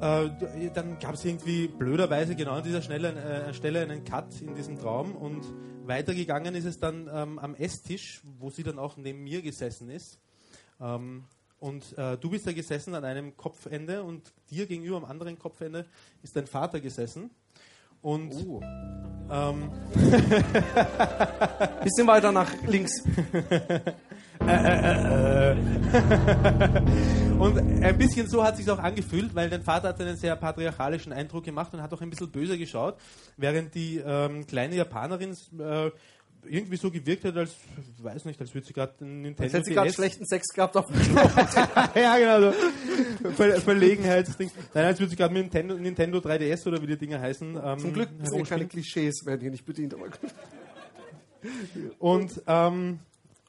äh, 0.00 0.70
dann 0.72 0.98
gab 1.00 1.14
es 1.14 1.24
irgendwie 1.24 1.66
blöderweise 1.68 2.36
genau 2.36 2.52
an 2.52 2.62
dieser 2.62 2.82
Stelle, 2.82 3.08
äh, 3.48 3.52
Stelle 3.52 3.80
einen 3.82 4.04
Cut 4.04 4.40
in 4.40 4.54
diesem 4.54 4.78
Traum 4.78 5.16
und 5.16 5.42
weitergegangen 5.88 6.54
ist 6.54 6.64
es 6.64 6.78
dann 6.78 7.10
ähm, 7.12 7.38
am 7.38 7.54
Esstisch, 7.54 8.20
wo 8.38 8.50
sie 8.50 8.62
dann 8.62 8.78
auch 8.78 8.96
neben 8.96 9.24
mir 9.24 9.42
gesessen 9.42 9.90
ist. 9.90 10.18
Ähm, 10.80 11.24
und 11.58 11.96
äh, 11.98 12.16
du 12.16 12.30
bist 12.30 12.46
da 12.46 12.52
gesessen 12.52 12.94
an 12.94 13.04
einem 13.04 13.36
Kopfende 13.36 14.04
und 14.04 14.32
dir 14.50 14.66
gegenüber 14.66 14.98
am 14.98 15.04
anderen 15.04 15.38
Kopfende 15.38 15.86
ist 16.22 16.36
dein 16.36 16.46
Vater 16.46 16.80
gesessen. 16.80 17.30
Und 18.02 18.32
ähm, 19.30 19.70
Bisschen 21.82 22.06
weiter 22.06 22.32
nach 22.32 22.50
links. 22.66 23.02
Und 27.38 27.58
ein 27.58 27.98
bisschen 27.98 28.28
so 28.28 28.44
hat 28.44 28.56
sich 28.56 28.70
auch 28.70 28.78
angefühlt, 28.78 29.34
weil 29.34 29.50
dein 29.50 29.62
Vater 29.62 29.88
hat 29.88 30.00
einen 30.00 30.16
sehr 30.16 30.36
patriarchalischen 30.36 31.12
Eindruck 31.12 31.42
gemacht 31.44 31.74
und 31.74 31.82
hat 31.82 31.92
auch 31.92 32.00
ein 32.00 32.10
bisschen 32.10 32.30
böse 32.30 32.56
geschaut, 32.56 32.96
während 33.36 33.74
die 33.74 33.98
ähm, 33.98 34.46
kleine 34.46 34.76
Japanerin 34.76 35.36
äh, 35.58 35.90
irgendwie 36.46 36.76
so 36.76 36.90
gewirkt 36.90 37.24
hat, 37.24 37.36
als, 37.36 37.56
weiß 37.98 38.24
nicht, 38.24 38.40
als 38.40 38.54
würde 38.54 38.66
sie 38.66 38.72
gerade 38.72 38.94
einen 39.00 39.22
Nintendo 39.22 39.44
Jetzt 39.44 39.54
hätte 39.54 39.64
sie 39.64 39.74
gerade 39.74 39.92
schlechten 39.92 40.26
Sex 40.26 40.48
gehabt 40.48 40.76
auf 40.76 40.86
ja, 41.94 42.18
genau. 42.18 42.52
So. 42.52 43.30
Ver 43.30 43.60
Verlegenheitsding. 43.60 44.50
Nein, 44.74 44.84
als 44.84 44.98
würde 44.98 45.10
sie 45.10 45.16
gerade 45.16 45.34
mit 45.34 45.42
Nintendo, 45.44 45.74
Nintendo 45.74 46.18
3DS 46.18 46.66
oder 46.66 46.80
wie 46.82 46.86
die 46.86 46.96
Dinger 46.96 47.20
heißen. 47.20 47.58
Ähm, 47.62 47.78
Zum 47.78 47.92
Glück 47.92 48.08
sind 48.22 48.48
keine. 48.48 48.66
Klischees, 48.66 49.24
werden 49.24 49.40
hier 49.40 49.50
nicht 49.50 49.64
bedient. 49.64 49.94
Aber 49.94 50.08
gut. 50.08 50.18
Und, 51.98 52.42
ähm, 52.46 52.98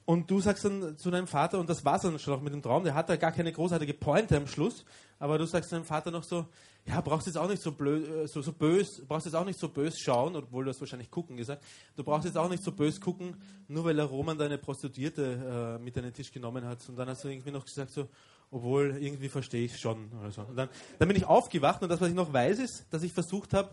und 0.05 0.29
du 0.29 0.39
sagst 0.39 0.65
dann 0.65 0.97
zu 0.97 1.11
deinem 1.11 1.27
Vater, 1.27 1.59
und 1.59 1.69
das 1.69 1.85
war 1.85 1.99
dann 1.99 2.19
schon 2.19 2.33
auch 2.33 2.41
mit 2.41 2.53
dem 2.53 2.61
Traum, 2.61 2.83
der 2.83 2.95
hat 2.95 3.09
da 3.09 3.15
gar 3.15 3.31
keine 3.31 3.51
großartige 3.51 3.93
Pointe 3.93 4.37
am 4.37 4.47
Schluss, 4.47 4.85
aber 5.19 5.37
du 5.37 5.45
sagst 5.45 5.71
deinem 5.71 5.85
Vater 5.85 6.11
noch 6.11 6.23
so, 6.23 6.45
ja, 6.85 7.01
brauchst 7.01 7.27
jetzt 7.27 7.37
auch 7.37 7.49
nicht 7.49 7.61
so 7.61 7.71
blöd, 7.71 8.07
äh, 8.07 8.27
so, 8.27 8.41
so 8.41 8.51
bös, 8.51 9.01
brauchst 9.07 9.25
jetzt 9.25 9.35
auch 9.35 9.45
nicht 9.45 9.59
so 9.59 9.69
bös 9.69 9.99
schauen, 9.99 10.35
obwohl 10.35 10.63
du 10.63 10.69
hast 10.69 10.79
wahrscheinlich 10.79 11.11
gucken 11.11 11.37
gesagt, 11.37 11.63
du 11.95 12.03
brauchst 12.03 12.25
jetzt 12.25 12.37
auch 12.37 12.49
nicht 12.49 12.63
so 12.63 12.71
bös 12.71 12.99
gucken, 12.99 13.35
nur 13.67 13.85
weil 13.85 13.95
der 13.95 14.05
Roman 14.05 14.37
da 14.37 14.45
eine 14.45 14.57
Prostituierte 14.57 15.77
äh, 15.79 15.83
mit 15.83 15.97
an 15.97 16.03
den 16.03 16.13
Tisch 16.13 16.31
genommen 16.31 16.65
hat. 16.65 16.87
Und 16.89 16.95
dann 16.95 17.07
hast 17.09 17.23
du 17.23 17.27
irgendwie 17.27 17.51
noch 17.51 17.65
gesagt 17.65 17.91
so, 17.91 18.07
obwohl 18.51 18.97
irgendwie 18.99 19.29
verstehe 19.29 19.65
ich 19.65 19.77
schon 19.77 20.11
oder 20.19 20.31
so. 20.31 20.41
Und 20.41 20.55
dann, 20.55 20.69
dann 20.97 21.07
bin 21.07 21.17
ich 21.17 21.25
aufgewacht 21.25 21.81
und 21.83 21.89
das, 21.89 22.01
was 22.01 22.09
ich 22.09 22.15
noch 22.15 22.33
weiß, 22.33 22.59
ist, 22.59 22.85
dass 22.89 23.03
ich 23.03 23.13
versucht 23.13 23.53
habe, 23.53 23.69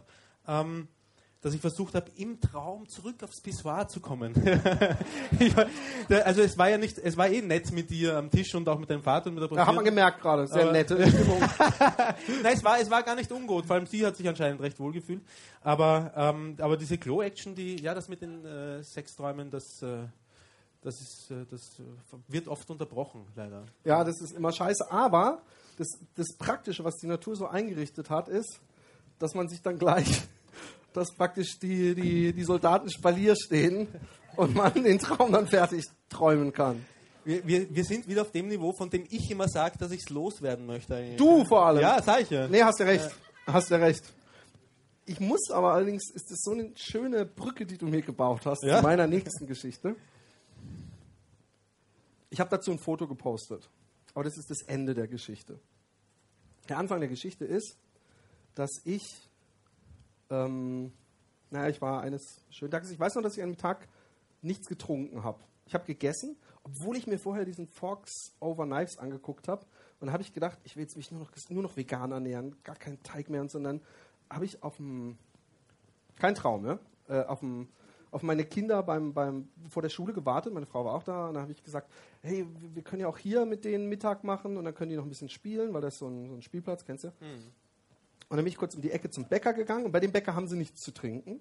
ähm, 0.47 0.89
dass 1.43 1.55
ich 1.55 1.61
versucht 1.61 1.95
habe, 1.95 2.11
im 2.17 2.41
Traum 2.41 2.89
zurück 2.89 3.23
aufs 3.23 3.41
Pissoir 3.41 3.87
zu 3.89 4.01
kommen. 4.01 4.35
war, 5.55 5.67
also 6.25 6.43
es 6.43 6.59
war 6.59 6.71
ja 6.71 6.79
nicht, 6.79 6.99
es 6.99 7.17
war 7.17 7.29
eh 7.29 7.43
nett 7.43 7.71
mit 7.73 7.91
dir 7.91 8.17
am 8.17 8.31
Tisch 8.31 8.55
und 8.55 8.69
auch 8.69 8.79
mit 8.79 8.91
deinem 8.91 9.03
Vater 9.03 9.29
und 9.29 9.35
mit 9.35 9.43
der 9.43 9.57
Da 9.57 9.67
hat 9.67 9.75
man 9.75 9.85
gemerkt 9.85 10.21
gerade, 10.21 10.47
sehr 10.47 10.73
nette 10.73 10.97
Stimmung. 11.09 11.41
Nein, 12.43 12.55
es 12.55 12.65
war, 12.65 12.81
es 12.81 12.91
war 12.91 13.03
gar 13.03 13.15
nicht 13.15 13.31
ungut. 13.31 13.67
Vor 13.67 13.77
allem 13.77 13.87
sie 13.87 14.05
hat 14.05 14.17
sich 14.17 14.29
anscheinend 14.29 14.61
recht 14.61 14.81
wohl 14.81 14.93
gefühlt. 14.93 15.23
Aber, 15.61 16.13
ähm, 16.17 16.57
aber 16.59 16.77
diese 16.77 16.99
Klo-Action, 16.99 17.55
die, 17.55 17.81
ja, 17.83 17.95
das 17.95 18.09
mit 18.09 18.23
den 18.23 18.45
äh, 18.45 18.83
Sexträumen, 18.83 19.51
das, 19.51 19.83
äh, 19.83 20.07
das, 20.81 21.01
ist, 21.01 21.31
äh, 21.31 21.45
das 21.51 21.79
äh, 21.79 22.17
wird 22.29 22.49
oft 22.49 22.69
unterbrochen, 22.71 23.27
leider. 23.35 23.65
Ja, 23.85 24.05
das 24.05 24.21
ist 24.21 24.33
immer 24.33 24.53
scheiße. 24.53 24.91
Aber 24.91 25.43
das, 25.77 25.89
das 26.15 26.37
Praktische, 26.39 26.85
was 26.85 26.97
die 26.97 27.07
Natur 27.07 27.37
so 27.37 27.47
eingerichtet 27.47 28.11
hat, 28.11 28.29
ist, 28.29 28.61
dass 29.19 29.35
man 29.35 29.49
sich 29.49 29.63
dann 29.63 29.79
gleich, 29.79 30.23
dass 30.97 31.13
praktisch 31.15 31.59
die, 31.59 31.95
die, 31.95 32.33
die 32.33 32.45
Soldaten 32.45 32.91
Spalier 32.91 33.35
stehen 33.37 33.89
und 34.37 34.55
man 34.55 34.73
den 34.83 34.99
Traum 34.99 35.33
dann 35.33 35.47
fertig 35.47 35.85
träumen 36.09 36.53
kann. 36.53 36.85
Wir, 37.25 37.47
wir, 37.47 37.75
wir 37.75 37.85
sind 37.85 38.07
wieder 38.09 38.23
auf 38.23 38.31
dem 38.31 38.49
Niveau, 38.49 38.73
von 38.73 38.89
dem 38.89 39.05
ich 39.11 39.31
immer 39.31 39.49
sage, 39.49 39.77
dass 39.79 39.91
ich 39.91 40.01
es 40.01 40.11
loswerden 40.11 40.65
möchte. 40.67 40.95
eigentlich. 40.95 41.17
Du 41.17 41.45
vor 41.45 41.67
allem. 41.67 41.81
Ja, 41.83 42.01
sag 42.03 42.23
ich 42.23 42.31
ja. 42.31 42.47
Nee, 42.49 42.63
hast 42.63 42.79
du 42.81 42.85
recht. 42.85 43.11
Hast 43.47 43.71
du 43.71 43.75
recht. 43.81 44.03
Ich 45.07 45.21
muss 45.21 45.51
aber 45.51 45.73
allerdings, 45.73 46.11
ist 46.15 46.31
das 46.31 46.41
so 46.43 46.53
eine 46.53 46.71
schöne 46.77 47.25
Brücke, 47.27 47.67
die 47.67 47.79
du 47.79 47.87
mir 47.87 48.03
gebaut 48.03 48.47
hast, 48.47 48.63
Ja. 48.65 48.79
zu 48.79 48.83
meiner 48.83 49.07
nächsten 49.07 49.47
Geschichte. 49.47 49.95
Ich 52.31 52.41
habe 52.41 52.51
dazu 52.51 52.71
ein 52.73 52.79
Foto 52.79 53.07
gepostet. 53.07 53.69
Aber 54.15 54.25
das 54.25 54.37
ist 54.37 54.51
das 54.51 54.63
Ende 54.63 54.95
der 54.95 55.09
Geschichte. 55.09 55.59
Der 56.69 56.79
Anfang 56.79 57.01
der 57.01 57.09
Geschichte 57.09 57.45
ist, 57.45 57.77
dass 58.55 58.71
ich, 58.85 59.03
ähm, 60.31 60.93
naja, 61.51 61.69
ich 61.69 61.81
war 61.81 62.01
eines 62.03 62.45
schönen 62.51 62.71
Tages, 62.71 62.91
ich 62.91 62.99
weiß 62.99 63.15
noch, 63.15 63.23
dass 63.23 63.37
ich 63.37 63.43
an 63.43 63.51
einem 63.51 63.57
Tag 63.59 63.89
nichts 64.43 64.67
getrunken 64.69 65.23
habe. 65.25 65.41
Ich 65.67 65.75
habe 65.75 65.85
gegessen, 65.85 66.37
obwohl 66.65 66.97
ich 66.97 67.07
mir 67.07 67.19
vorher 67.19 67.45
diesen 67.45 67.67
Forks 67.69 68.35
over 68.41 68.65
Knives 68.67 68.99
angeguckt 68.99 69.49
habe. 69.49 69.65
Und 70.01 70.13
habe 70.13 70.23
ich 70.23 70.33
gedacht, 70.33 70.59
ich 70.65 70.77
will 70.77 70.83
jetzt 70.83 70.97
mich 70.97 71.11
nur 71.11 71.21
noch, 71.21 71.31
nur 71.49 71.63
noch 71.63 71.77
vegan 71.77 72.13
ernähren, 72.13 72.55
gar 72.65 72.77
keinen 72.77 73.03
Teig 73.03 73.31
mehr, 73.31 73.41
und 73.41 73.51
sondern 73.51 73.81
habe 74.29 74.45
ich 74.45 74.63
auf 74.63 74.77
dem, 74.77 75.17
kein 76.17 76.35
Traum, 76.35 76.63
ne? 76.63 76.79
Äh, 77.09 77.23
auf 77.25 77.41
dem, 77.41 77.69
auf 78.11 78.23
meine 78.23 78.45
Kinder 78.45 78.83
beim, 78.83 79.15
beim, 79.15 79.49
vor 79.71 79.83
der 79.83 79.89
Schule 79.89 80.13
gewartet. 80.13 80.53
Meine 80.53 80.67
Frau 80.67 80.85
war 80.85 80.95
auch 80.95 81.03
da. 81.03 81.29
Und 81.29 81.35
dann 81.35 81.43
habe 81.43 81.53
ich 81.53 81.63
gesagt, 81.63 81.91
hey, 82.23 82.47
wir- 82.75 82.83
können 82.83 83.01
ja 83.03 83.09
auch 83.09 83.19
hier 83.19 83.47
mit 83.47 83.65
denen 83.65 83.89
Mittag 83.89 84.23
machen 84.25 84.57
und 84.57 84.65
dann 84.65 84.75
können 84.75 84.91
die 84.91 84.97
noch 84.97 85.05
ein 85.05 85.09
bisschen 85.09 85.29
spielen, 85.29 85.73
weil 85.73 85.81
das 85.83 85.99
so 85.99 86.09
ein, 86.09 86.29
so 86.29 86.35
ein 86.35 86.43
Spielplatz, 86.43 86.85
kennst 86.85 87.05
du? 87.05 87.13
Und 88.29 88.37
dann 88.37 88.45
bin 88.45 88.53
ich 88.53 88.59
kurz 88.59 88.75
um 88.75 88.83
die 88.83 88.91
Ecke 88.91 89.11
zum 89.11 89.29
Bäcker 89.29 89.53
gegangen 89.53 89.85
und 89.85 89.93
bei 89.93 90.01
dem 90.01 90.13
Bäcker 90.13 90.35
haben 90.35 90.49
sie 90.49 90.57
nichts 90.57 90.81
zu 90.81 90.93
trinken. 90.93 91.41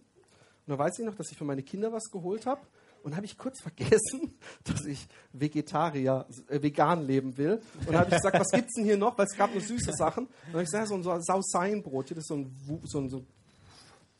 Und 0.67 0.71
da 0.71 0.77
weiß 0.77 0.99
ich 0.99 1.05
noch, 1.05 1.15
dass 1.15 1.31
ich 1.31 1.37
für 1.37 1.45
meine 1.45 1.63
Kinder 1.63 1.91
was 1.91 2.11
geholt 2.11 2.45
habe. 2.45 2.61
Und 3.03 3.15
habe 3.15 3.25
ich 3.25 3.37
kurz 3.37 3.61
vergessen, 3.63 4.37
dass 4.63 4.85
ich 4.85 5.07
Vegetarier, 5.31 6.25
äh, 6.47 6.61
vegan 6.61 7.05
leben 7.05 7.37
will. 7.37 7.61
Und 7.87 7.95
habe 7.95 8.09
ich 8.09 8.15
gesagt, 8.15 8.39
was 8.39 8.49
gibt's 8.51 8.73
denn 8.75 8.85
hier 8.85 8.97
noch? 8.97 9.17
Weil 9.17 9.27
es 9.27 9.37
gab 9.37 9.51
nur 9.51 9.61
süße 9.61 9.93
Sachen. 9.93 10.25
Und 10.25 10.53
habe 10.53 10.63
ich 10.63 10.71
gesagt, 10.71 10.87
so 10.87 10.95
ein 10.95 11.21
Sauseinbrot, 11.21 12.11
das 12.11 12.17
ist 12.19 12.27
so 12.27 12.35
ein, 12.35 12.81
so 12.83 12.99
ein 12.99 13.09
so, 13.09 13.25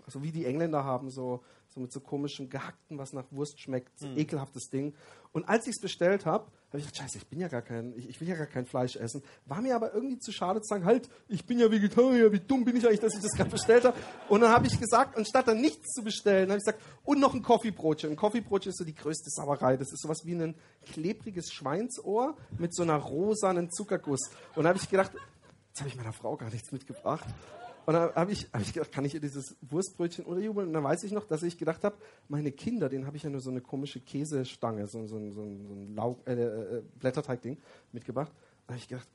also 0.06 0.21
wie 0.21 0.32
die 0.32 0.45
Engländer 0.45 0.84
haben, 0.84 1.10
so, 1.10 1.43
so 1.75 1.81
mit 1.81 1.91
so 1.91 1.99
komischem 1.99 2.49
Gehackten, 2.49 2.97
was 2.97 3.11
nach 3.11 3.25
Wurst 3.31 3.59
schmeckt, 3.59 3.99
so 3.99 4.07
ekelhaftes 4.07 4.69
Ding. 4.69 4.93
Und 5.33 5.43
als 5.49 5.67
ich 5.67 5.71
es 5.75 5.81
bestellt 5.81 6.25
habe, 6.25 6.45
habe 6.69 6.77
ich 6.79 6.85
gedacht, 6.85 6.97
scheiße, 6.97 7.17
ich 7.17 7.27
bin 7.27 7.41
ja 7.41 7.49
gar 7.49 7.61
kein, 7.61 7.93
ich, 7.97 8.07
ich 8.07 8.21
will 8.21 8.29
ja 8.29 8.35
gar 8.35 8.45
kein 8.47 8.65
Fleisch 8.65 8.95
essen. 8.95 9.21
War 9.45 9.61
mir 9.61 9.75
aber 9.75 9.93
irgendwie 9.93 10.17
zu 10.17 10.31
schade 10.31 10.61
zu 10.61 10.67
sagen, 10.69 10.85
halt, 10.85 11.09
ich 11.27 11.45
bin 11.45 11.59
ja 11.59 11.69
Vegetarier, 11.69 12.31
wie 12.31 12.39
dumm 12.39 12.63
bin 12.63 12.77
ich 12.77 12.85
eigentlich, 12.85 13.01
dass 13.01 13.13
ich 13.13 13.21
das 13.21 13.33
gerade 13.33 13.49
bestellt 13.49 13.83
habe. 13.83 13.97
Und 14.29 14.39
dann 14.39 14.51
habe 14.51 14.67
ich 14.67 14.79
gesagt, 14.79 15.17
anstatt 15.17 15.49
dann 15.49 15.59
nichts 15.59 15.91
zu 15.91 16.03
bestellen, 16.03 16.49
habe 16.49 16.59
ich 16.59 16.65
gesagt, 16.65 16.81
und 17.03 17.19
noch 17.19 17.33
ein 17.33 17.41
Coffeebrotchen. 17.41 18.11
Ein 18.11 18.15
Coffeebrotchen 18.15 18.69
ist 18.69 18.77
so 18.77 18.85
die 18.85 18.95
größte 18.95 19.29
Sauerei. 19.29 19.75
Das 19.75 19.91
ist 19.91 20.01
sowas 20.01 20.21
wie 20.23 20.35
ein 20.35 20.55
klebriges 20.85 21.51
Schweinsohr 21.51 22.38
mit 22.57 22.73
so 22.73 22.83
einer 22.83 22.95
rosanen 22.95 23.69
Zuckerguss. 23.69 24.29
Und 24.55 24.63
da 24.63 24.69
habe 24.69 24.79
ich 24.79 24.89
gedacht, 24.89 25.11
jetzt 25.67 25.79
habe 25.81 25.89
ich 25.89 25.97
meiner 25.97 26.13
Frau 26.13 26.38
gar 26.38 26.49
nichts 26.49 26.71
mitgebracht. 26.71 27.27
Und 27.85 27.93
dann 27.93 28.13
habe 28.15 28.31
ich, 28.31 28.47
hab 28.51 28.61
ich 28.61 28.73
gedacht, 28.73 28.91
kann 28.91 29.05
ich 29.05 29.13
ihr 29.13 29.19
dieses 29.19 29.55
Wurstbrötchen 29.61 30.25
unterjubeln? 30.25 30.67
Und 30.67 30.73
dann 30.73 30.83
weiß 30.83 31.03
ich 31.03 31.11
noch, 31.11 31.25
dass 31.25 31.43
ich 31.43 31.57
gedacht 31.57 31.83
habe, 31.83 31.95
meine 32.29 32.51
Kinder, 32.51 32.89
denen 32.89 33.05
habe 33.05 33.15
ich 33.17 33.23
ja 33.23 33.29
nur 33.29 33.41
so 33.41 33.51
eine 33.51 33.61
komische 33.61 33.99
Käsestange, 33.99 34.87
so, 34.87 35.05
so, 35.05 35.19
so, 35.31 35.33
so 35.33 35.41
ein 35.43 35.93
Lauk, 35.95 36.25
äh, 36.27 36.33
äh, 36.33 36.81
Blätterteigding 36.99 37.57
mitgebracht. 37.91 38.31
Dann 38.65 38.75
habe 38.75 38.79
ich 38.81 38.87
gedacht, 38.87 39.07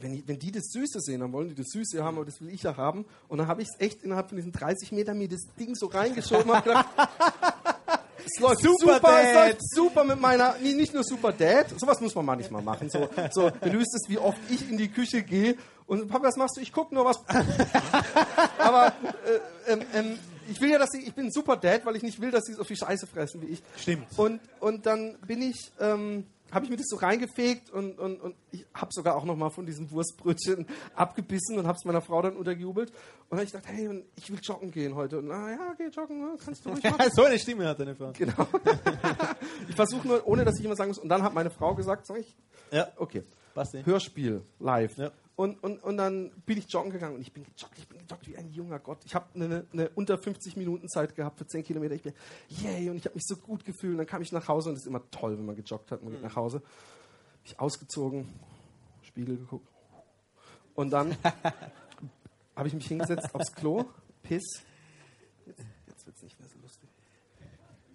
wenn, 0.00 0.12
die- 0.12 0.26
wenn 0.26 0.38
die 0.40 0.50
das 0.50 0.64
Süße 0.72 0.98
sehen, 1.00 1.20
dann 1.20 1.32
wollen 1.32 1.48
die 1.48 1.54
das 1.54 1.68
Süße 1.68 2.02
haben, 2.02 2.16
aber 2.16 2.24
das 2.26 2.40
will 2.40 2.48
ich 2.48 2.64
ja 2.64 2.76
haben. 2.76 3.04
Und 3.28 3.38
dann 3.38 3.46
habe 3.46 3.62
ich 3.62 3.68
es 3.68 3.80
echt 3.80 4.02
innerhalb 4.02 4.28
von 4.28 4.36
diesen 4.36 4.50
30 4.50 4.90
Metern 4.90 5.16
mir 5.16 5.28
das 5.28 5.42
Ding 5.58 5.74
so 5.76 5.86
reingeschoben 5.86 6.50
und 6.50 6.64
gedacht, 6.64 6.88
es 8.24 8.40
läuft 8.40 8.62
Super 8.62 8.94
super, 8.94 9.00
Dad. 9.00 9.24
es 9.24 9.34
läuft 9.34 9.74
super 9.74 10.04
mit 10.04 10.20
meiner, 10.20 10.54
nee, 10.62 10.72
nicht 10.72 10.94
nur 10.94 11.04
super 11.04 11.32
Dad, 11.32 11.66
sowas 11.78 12.00
muss 12.00 12.14
man 12.14 12.24
manchmal 12.24 12.62
machen. 12.62 12.88
So, 12.90 13.08
so, 13.32 13.50
du 13.50 13.72
wüsstest, 13.72 14.06
wie 14.08 14.18
oft 14.18 14.38
ich 14.50 14.68
in 14.70 14.76
die 14.78 14.88
Küche 14.88 15.22
gehe 15.22 15.56
und 15.86 16.08
Papa, 16.08 16.28
was 16.28 16.36
machst 16.36 16.56
du? 16.56 16.60
Ich 16.60 16.72
gucke 16.72 16.94
nur 16.94 17.04
was. 17.04 17.20
Aber 18.58 18.86
äh, 18.86 19.72
ähm, 19.72 19.82
ähm, 19.94 20.18
ich 20.48 20.60
will 20.60 20.70
ja, 20.70 20.78
dass 20.78 20.90
sie, 20.90 21.00
ich 21.00 21.14
bin 21.14 21.26
ein 21.26 21.32
super 21.32 21.56
Dad, 21.56 21.84
weil 21.84 21.96
ich 21.96 22.02
nicht 22.02 22.20
will, 22.20 22.30
dass 22.30 22.44
sie 22.44 22.54
so 22.54 22.64
viel 22.64 22.76
Scheiße 22.76 23.06
fressen 23.06 23.42
wie 23.42 23.46
ich. 23.46 23.62
Stimmt. 23.76 24.06
Und, 24.16 24.40
und 24.60 24.86
dann 24.86 25.16
bin 25.26 25.42
ich, 25.42 25.72
ähm, 25.80 26.26
habe 26.54 26.64
ich 26.64 26.70
mir 26.70 26.76
das 26.76 26.86
so 26.88 26.96
reingefegt 26.96 27.70
und, 27.70 27.98
und, 27.98 28.20
und 28.20 28.36
ich 28.52 28.64
habe 28.72 28.90
sogar 28.92 29.16
auch 29.16 29.24
noch 29.24 29.36
mal 29.36 29.50
von 29.50 29.66
diesem 29.66 29.90
Wurstbrötchen 29.90 30.66
abgebissen 30.94 31.58
und 31.58 31.66
habe 31.66 31.76
es 31.76 31.84
meiner 31.84 32.00
Frau 32.00 32.22
dann 32.22 32.36
untergejubelt. 32.36 32.90
Und 32.90 32.96
dann 33.30 33.38
habe 33.40 33.46
ich 33.46 33.52
gedacht, 33.52 33.68
hey, 33.68 34.04
ich 34.16 34.30
will 34.30 34.38
joggen 34.42 34.70
gehen 34.70 34.94
heute. 34.94 35.18
Und 35.18 35.26
na 35.26 35.50
ja, 35.50 35.74
geh 35.76 35.88
joggen, 35.88 36.20
ne? 36.20 36.36
kannst 36.42 36.64
du 36.64 36.70
ruhig 36.70 36.84
machen. 36.84 37.10
so 37.12 37.24
eine 37.24 37.38
Stimme 37.38 37.66
hat 37.66 37.80
deine 37.80 37.94
Frau. 37.94 38.12
Genau. 38.16 38.32
ich 39.68 39.74
versuche 39.74 40.06
nur, 40.06 40.26
ohne 40.26 40.44
dass 40.44 40.58
ich 40.58 40.64
immer 40.64 40.76
sagen 40.76 40.90
muss. 40.90 40.98
Und 40.98 41.08
dann 41.08 41.22
hat 41.22 41.34
meine 41.34 41.50
Frau 41.50 41.74
gesagt, 41.74 42.06
sag 42.06 42.18
ich, 42.18 42.34
Ja, 42.70 42.88
okay, 42.96 43.24
Basti. 43.54 43.82
Hörspiel 43.84 44.42
live. 44.60 44.96
Ja. 44.96 45.10
Und, 45.36 45.60
und, 45.64 45.82
und 45.82 45.96
dann 45.96 46.30
bin 46.46 46.58
ich 46.58 46.72
joggen 46.72 46.92
gegangen 46.92 47.16
und 47.16 47.20
ich 47.20 47.32
bin 47.32 47.42
gejoggt, 47.42 47.76
ich 47.76 47.88
bin 47.88 47.98
gejoggt 47.98 48.28
wie 48.28 48.36
ein 48.36 48.52
junger 48.52 48.78
Gott. 48.78 48.98
Ich 49.04 49.16
habe 49.16 49.26
eine, 49.34 49.66
eine 49.72 49.88
unter 49.90 50.16
50 50.16 50.56
Minuten 50.56 50.88
Zeit 50.88 51.16
gehabt 51.16 51.38
für 51.38 51.46
10 51.46 51.64
Kilometer. 51.64 51.94
Ich 51.96 52.02
bin, 52.02 52.12
yay, 52.48 52.88
und 52.88 52.96
ich 52.96 53.04
habe 53.04 53.16
mich 53.16 53.24
so 53.26 53.36
gut 53.36 53.64
gefühlt. 53.64 53.92
Und 53.92 53.98
dann 53.98 54.06
kam 54.06 54.22
ich 54.22 54.30
nach 54.30 54.46
Hause 54.46 54.68
und 54.68 54.76
das 54.76 54.84
ist 54.84 54.88
immer 54.88 55.02
toll, 55.10 55.36
wenn 55.36 55.44
man 55.44 55.56
gejoggt 55.56 55.90
hat. 55.90 56.02
Man 56.04 56.12
geht 56.12 56.22
nach 56.22 56.36
Hause. 56.36 56.58
Hab 56.58 57.46
ich 57.46 57.58
ausgezogen, 57.58 58.28
Spiegel 59.02 59.36
geguckt. 59.38 59.68
Und 60.76 60.90
dann 60.90 61.16
habe 62.56 62.68
ich 62.68 62.74
mich 62.74 62.86
hingesetzt 62.86 63.34
aufs 63.34 63.52
Klo, 63.52 63.86
Piss. 64.22 64.62
Jetzt, 65.46 65.64
jetzt 65.88 66.06
wird 66.06 66.16
es 66.16 66.22
nicht 66.22 66.38
mehr 66.38 66.48
so 66.48 66.58
lustig. 66.60 66.88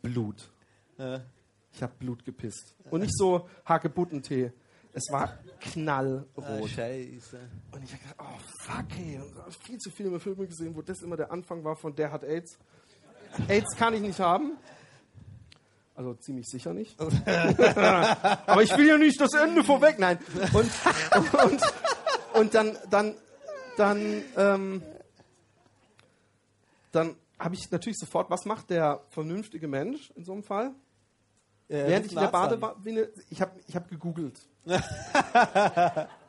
Blut. 0.01 0.51
Ja. 0.97 1.23
Ich 1.71 1.83
habe 1.83 1.93
Blut 1.99 2.25
gepisst. 2.25 2.75
Und 2.89 3.01
nicht 3.01 3.17
so 3.17 3.47
Hagebuttentee. 3.65 4.51
Es 4.93 5.03
war 5.11 5.37
knallrot. 5.59 6.27
Ah, 6.37 6.67
scheiße. 6.67 7.39
Und 7.71 7.83
ich 7.83 7.93
habe 7.93 8.01
gedacht, 8.01 8.15
oh 8.19 8.39
fuck, 8.63 8.85
ey. 8.97 9.21
Viel 9.63 9.77
zu 9.77 9.91
viele 9.91 10.19
Filme 10.19 10.47
gesehen, 10.47 10.75
wo 10.75 10.81
das 10.81 11.01
immer 11.01 11.15
der 11.15 11.31
Anfang 11.31 11.63
war 11.63 11.75
von 11.75 11.95
der 11.95 12.11
hat 12.11 12.23
AIDS. 12.23 12.57
AIDS 13.47 13.75
kann 13.77 13.93
ich 13.93 14.01
nicht 14.01 14.19
haben. 14.19 14.57
Also 15.95 16.13
ziemlich 16.15 16.47
sicher 16.47 16.73
nicht. 16.73 16.99
Aber 16.99 18.63
ich 18.63 18.75
will 18.77 18.87
ja 18.87 18.97
nicht 18.97 19.19
das 19.19 19.33
Ende 19.33 19.63
vorweg. 19.63 19.99
Nein. 19.99 20.17
Und, 20.53 20.71
und, 21.43 21.61
und 22.33 22.55
dann, 22.55 22.77
dann, 22.89 23.15
dann, 23.75 24.23
ähm, 24.37 24.81
dann 26.91 27.15
habe 27.37 27.55
ich 27.55 27.69
natürlich 27.69 27.97
sofort, 27.99 28.29
was 28.29 28.45
macht 28.45 28.69
der 28.69 29.01
vernünftige 29.09 29.67
Mensch 29.67 30.11
in 30.15 30.23
so 30.23 30.31
einem 30.31 30.43
Fall? 30.43 30.73
Während 31.69 32.07
ich 32.07 32.13
in 32.13 32.19
der 32.19 32.27
Badewanne, 32.27 33.09
ich 33.29 33.41
habe 33.41 33.51
ich 33.67 33.75
hab 33.75 33.87
gegoogelt. 33.87 34.39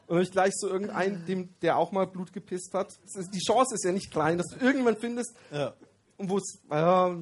Und 0.06 0.20
ich 0.22 0.32
gleich 0.32 0.52
so 0.56 0.68
irgendeinen, 0.68 1.24
dem, 1.24 1.54
der 1.62 1.76
auch 1.76 1.92
mal 1.92 2.06
Blut 2.06 2.32
gepisst 2.32 2.74
hat. 2.74 2.88
Ist, 3.04 3.32
die 3.32 3.38
Chance 3.38 3.74
ist 3.76 3.84
ja 3.84 3.92
nicht 3.92 4.10
klein, 4.10 4.38
dass 4.38 4.48
du 4.48 4.64
irgendwann 4.64 4.96
findest, 4.96 5.36
Ja. 5.52 5.72
und 6.16 6.28
wo 6.28 6.38
es, 6.38 6.58
ja, 6.68 7.16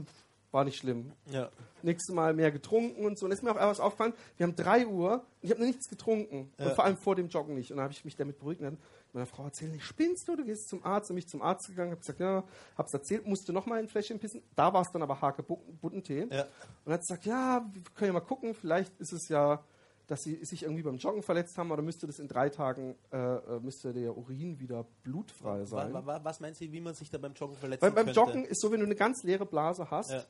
war 0.51 0.65
nicht 0.65 0.79
schlimm. 0.79 1.13
Ja. 1.31 1.51
Nächstes 1.83 2.15
Mal 2.15 2.33
mehr 2.33 2.51
getrunken 2.51 3.05
und 3.05 3.19
so. 3.19 3.27
Und 3.27 3.33
ist 3.33 3.43
mir 3.43 3.51
auch 3.53 3.57
etwas 3.57 3.79
aufgefallen, 3.79 4.15
wir 4.39 4.47
haben 4.47 4.57
3 4.57 4.87
Uhr 4.87 5.13
und 5.13 5.23
ich 5.43 5.51
habe 5.51 5.61
noch 5.61 5.67
nichts 5.67 5.87
getrunken. 5.89 6.51
Und 6.57 6.73
vor 6.73 6.85
allem 6.85 6.97
vor 6.97 7.15
dem 7.15 7.29
Joggen 7.29 7.55
nicht. 7.55 7.71
Und 7.71 7.77
dann 7.77 7.85
habe 7.85 7.93
ich 7.93 8.05
mich 8.07 8.17
damit 8.17 8.39
beruhigt. 8.39 8.63
Und 8.63 8.65
dann 8.67 8.79
meiner 9.15 9.27
Frau 9.27 9.45
erzählt, 9.45 9.75
ich 9.75 9.85
spinnst 9.85 10.29
du, 10.29 10.37
du 10.37 10.45
gehst 10.45 10.69
zum 10.69 10.85
Arzt. 10.85 11.11
Und 11.11 11.15
mich 11.17 11.29
zum 11.29 11.43
Arzt 11.43 11.69
gegangen, 11.69 11.91
habe 11.93 12.01
gesagt, 12.01 12.21
ja, 12.21 12.45
hab's 12.77 12.93
erzählt, 12.93 13.27
musste 13.27 13.53
noch 13.53 13.67
mal 13.67 13.79
ein 13.79 13.89
Fläschchen 13.89 14.19
pissen. 14.19 14.43
Da 14.55 14.73
war 14.73 14.83
es 14.83 14.91
dann 14.93 15.03
aber 15.03 15.21
Hake-Buttentee. 15.21 16.27
Ja. 16.31 16.47
Und 16.85 16.93
hat 16.93 17.01
gesagt, 17.01 17.25
ja, 17.27 17.67
wir 17.73 17.83
können 17.95 18.09
ja 18.09 18.13
mal 18.13 18.21
gucken, 18.21 18.55
vielleicht 18.55 18.99
ist 19.01 19.13
es 19.13 19.29
ja, 19.29 19.63
dass 20.07 20.23
sie 20.23 20.43
sich 20.45 20.63
irgendwie 20.63 20.83
beim 20.83 20.97
Joggen 20.97 21.23
verletzt 21.23 21.59
haben, 21.59 21.71
oder 21.71 21.83
müsste 21.83 22.07
das 22.07 22.19
in 22.19 22.29
drei 22.29 22.49
Tagen, 22.49 22.95
äh, 23.13 23.17
äh, 23.17 23.61
müsste 23.61 23.93
der 23.93 24.17
Urin 24.17 24.59
wieder 24.59 24.87
blutfrei 25.03 25.65
sein. 25.67 25.93
Wa- 25.93 26.07
wa- 26.07 26.21
Was 26.23 26.41
meinen 26.41 26.55
Sie, 26.55 26.73
wie 26.73 26.81
man 26.81 26.95
sich 26.95 27.11
da 27.11 27.19
beim 27.19 27.35
Joggen 27.35 27.57
verletzen 27.57 27.83
Weil 27.83 27.91
beim 27.93 28.07
könnte? 28.07 28.19
Joggen 28.21 28.45
ist 28.47 28.61
so, 28.63 28.71
wenn 28.73 28.81
du 28.81 28.87
eine 28.87 28.95
ganz 28.97 29.23
leere 29.23 29.45
Blase 29.45 29.91
hast, 29.91 30.13
Ja. 30.13 30.25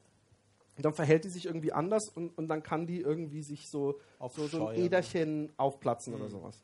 dann 0.78 0.94
verhält 0.94 1.24
die 1.24 1.28
sich 1.28 1.46
irgendwie 1.46 1.72
anders 1.72 2.08
und, 2.08 2.36
und 2.36 2.48
dann 2.48 2.62
kann 2.64 2.86
die 2.88 3.00
irgendwie 3.00 3.42
sich 3.42 3.68
so, 3.70 4.00
so, 4.34 4.46
so 4.48 4.66
ein. 4.68 4.78
Äderchen 4.78 5.52
aufplatzen 5.56 6.12
oder 6.14 6.28
sowas. 6.28 6.60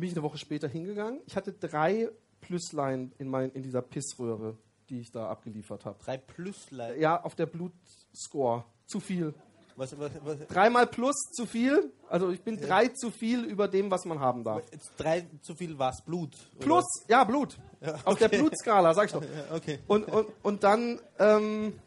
Bin 0.00 0.08
ich 0.08 0.14
eine 0.14 0.22
Woche 0.22 0.38
später 0.38 0.68
hingegangen. 0.68 1.20
Ich 1.26 1.36
hatte 1.36 1.52
drei 1.52 2.10
Plüsslein 2.40 3.12
in, 3.18 3.28
mein, 3.28 3.50
in 3.52 3.62
dieser 3.62 3.82
Pissröhre, 3.82 4.56
die 4.88 5.00
ich 5.00 5.10
da 5.10 5.28
abgeliefert 5.28 5.84
habe. 5.84 5.98
Drei 6.02 6.16
Plüsslein. 6.16 7.00
Ja, 7.00 7.22
auf 7.22 7.34
der 7.34 7.46
Blutscore. 7.46 8.64
Zu 8.86 9.00
viel. 9.00 9.34
Was, 9.76 9.96
was, 9.96 10.10
was, 10.24 10.38
Dreimal 10.48 10.88
plus 10.88 11.14
zu 11.32 11.46
viel. 11.46 11.92
Also 12.08 12.30
ich 12.30 12.40
bin 12.40 12.60
drei 12.60 12.88
zu 12.88 13.12
viel 13.12 13.44
über 13.44 13.68
dem, 13.68 13.90
was 13.90 14.04
man 14.06 14.18
haben 14.18 14.42
darf. 14.42 14.64
drei 14.96 15.24
zu 15.40 15.54
viel 15.54 15.78
was? 15.78 16.02
Blut? 16.02 16.34
oder? 16.56 16.64
Plus, 16.64 16.84
ja, 17.06 17.22
Blut. 17.22 17.56
Auf 18.04 18.18
der 18.18 18.28
Blutskala, 18.28 18.92
sag 18.92 19.06
ich 19.06 19.12
doch. 19.12 19.22
Ja, 19.22 19.54
okay. 19.54 19.78
Und, 19.86 20.08
und, 20.08 20.26
und 20.42 20.64
dann 20.64 21.00
ähm, 21.20 21.78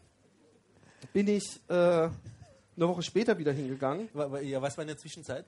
bin 1.12 1.28
ich 1.28 1.60
äh, 1.68 1.74
eine 1.74 2.12
Woche 2.76 3.02
später 3.02 3.36
wieder 3.36 3.52
hingegangen. 3.52 4.08
Ja, 4.42 4.62
was 4.62 4.78
war 4.78 4.82
in 4.82 4.88
der 4.88 4.96
Zwischenzeit? 4.96 5.44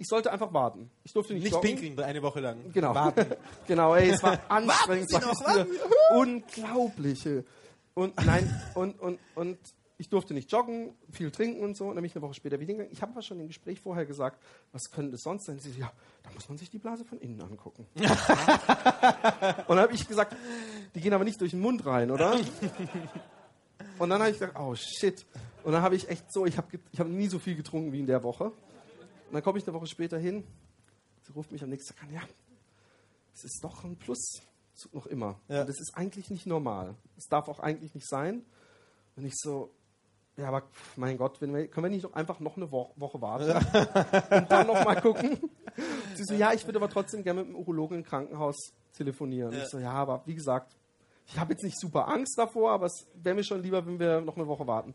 Ich 0.00 0.06
sollte 0.06 0.30
einfach 0.32 0.52
warten. 0.52 0.90
Ich 1.02 1.12
durfte 1.12 1.34
nicht, 1.34 1.42
Nicht 1.42 1.52
joggen. 1.52 1.76
pinkeln, 1.76 2.00
eine 2.00 2.22
Woche 2.22 2.38
lang. 2.40 2.72
Genau. 2.72 2.94
Warten. 2.94 3.26
genau, 3.66 3.94
ey, 3.96 4.10
es 4.10 4.22
war 4.22 4.38
anstrengend. 4.48 5.10
Sie 5.10 5.16
es 5.16 5.22
war 5.22 5.30
noch, 5.58 5.66
wieder 5.70 6.16
unglaublich. 6.16 7.26
ey. 7.26 7.44
Und 7.94 8.14
nein, 8.24 8.48
und, 8.74 9.00
und, 9.00 9.18
und 9.34 9.58
ich 10.00 10.08
durfte 10.08 10.32
nicht 10.32 10.52
joggen, 10.52 10.94
viel 11.10 11.32
trinken 11.32 11.64
und 11.64 11.76
so. 11.76 11.84
Und 11.86 11.96
dann 11.96 12.02
bin 12.02 12.04
ich 12.04 12.14
eine 12.14 12.22
Woche 12.22 12.34
später 12.34 12.60
wieder 12.60 12.68
hingegangen. 12.68 12.92
Ich 12.92 13.02
habe 13.02 13.10
aber 13.10 13.22
schon 13.22 13.40
im 13.40 13.48
Gespräch 13.48 13.80
vorher 13.80 14.06
gesagt, 14.06 14.40
was 14.70 14.82
könnte 14.92 15.16
es 15.16 15.22
sonst 15.22 15.46
sein? 15.46 15.58
Sie 15.58 15.72
so, 15.72 15.80
ja, 15.80 15.90
da 16.22 16.30
muss 16.32 16.48
man 16.48 16.56
sich 16.58 16.70
die 16.70 16.78
Blase 16.78 17.04
von 17.04 17.18
innen 17.18 17.40
angucken. 17.42 17.84
und 17.96 18.06
dann 19.68 19.78
habe 19.80 19.92
ich 19.92 20.06
gesagt, 20.06 20.36
die 20.94 21.00
gehen 21.00 21.12
aber 21.12 21.24
nicht 21.24 21.40
durch 21.40 21.50
den 21.50 21.60
Mund 21.60 21.84
rein, 21.84 22.12
oder? 22.12 22.38
Und 23.98 24.10
dann 24.10 24.20
habe 24.20 24.30
ich 24.30 24.38
gesagt, 24.38 24.56
oh 24.60 24.76
shit. 24.76 25.26
Und 25.64 25.72
dann 25.72 25.82
habe 25.82 25.96
ich 25.96 26.08
echt 26.08 26.32
so, 26.32 26.46
ich 26.46 26.56
habe 26.56 26.68
ich 26.92 27.00
hab 27.00 27.08
nie 27.08 27.26
so 27.26 27.40
viel 27.40 27.56
getrunken 27.56 27.90
wie 27.92 27.98
in 27.98 28.06
der 28.06 28.22
Woche. 28.22 28.52
Und 29.28 29.34
dann 29.34 29.42
komme 29.42 29.58
ich 29.58 29.66
eine 29.66 29.74
Woche 29.74 29.86
später 29.86 30.18
hin. 30.18 30.44
Sie 31.22 31.32
ruft 31.32 31.52
mich 31.52 31.62
am 31.62 31.68
nächsten 31.68 31.94
Tag 31.94 32.04
an, 32.04 32.14
ja, 32.14 32.22
es 33.34 33.44
ist 33.44 33.62
doch 33.62 33.84
ein 33.84 33.96
Plus, 33.96 34.40
noch 34.92 35.06
immer. 35.06 35.38
Ja. 35.48 35.60
Und 35.60 35.68
das 35.68 35.80
ist 35.80 35.92
eigentlich 35.94 36.30
nicht 36.30 36.46
normal. 36.46 36.94
Es 37.16 37.26
darf 37.26 37.48
auch 37.48 37.60
eigentlich 37.60 37.94
nicht 37.94 38.08
sein. 38.08 38.44
Und 39.16 39.26
ich 39.26 39.34
so, 39.36 39.70
ja, 40.36 40.48
aber 40.48 40.62
mein 40.96 41.18
Gott, 41.18 41.40
wenn 41.40 41.54
wir, 41.54 41.66
können 41.68 41.84
wir 41.84 41.90
nicht 41.90 42.04
noch 42.04 42.14
einfach 42.14 42.40
noch 42.40 42.56
eine 42.56 42.70
Wo 42.70 42.92
Woche 42.96 43.20
warten 43.20 43.50
und 44.36 44.50
dann 44.50 44.66
noch 44.66 44.84
mal 44.84 45.00
gucken? 45.00 45.38
Sie 46.14 46.24
so, 46.24 46.34
ja, 46.34 46.52
ich 46.52 46.64
würde 46.64 46.78
aber 46.78 46.88
trotzdem 46.88 47.24
gerne 47.24 47.40
mit 47.40 47.50
dem 47.50 47.56
Urologen 47.56 47.98
im 47.98 48.04
Krankenhaus 48.04 48.72
telefonieren. 48.92 49.52
Ja. 49.52 49.62
Ich 49.62 49.68
so, 49.68 49.78
ja, 49.78 49.92
aber 49.92 50.22
wie 50.26 50.34
gesagt, 50.34 50.76
ich 51.26 51.38
habe 51.38 51.52
jetzt 51.52 51.64
nicht 51.64 51.78
super 51.78 52.08
Angst 52.08 52.38
davor, 52.38 52.70
aber 52.70 52.86
es 52.86 53.06
wäre 53.14 53.34
mir 53.34 53.44
schon 53.44 53.62
lieber, 53.62 53.84
wenn 53.84 53.98
wir 53.98 54.20
noch 54.20 54.36
eine 54.36 54.46
Woche 54.46 54.66
warten. 54.66 54.94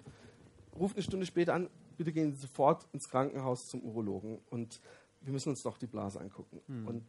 Ruft 0.80 0.96
eine 0.96 1.04
Stunde 1.04 1.26
später 1.26 1.54
an, 1.54 1.70
bitte 1.98 2.12
gehen 2.14 2.34
Sie 2.34 2.42
sofort 2.42 2.88
ins 2.94 3.10
Krankenhaus 3.10 3.66
zum 3.68 3.82
Urologen 3.82 4.40
und 4.50 4.82
wir 5.22 5.32
müssen 5.32 5.50
uns 5.50 5.62
doch 5.64 5.78
die 5.78 5.88
Blase 5.88 6.20
angucken. 6.20 6.62
Und 6.86 7.06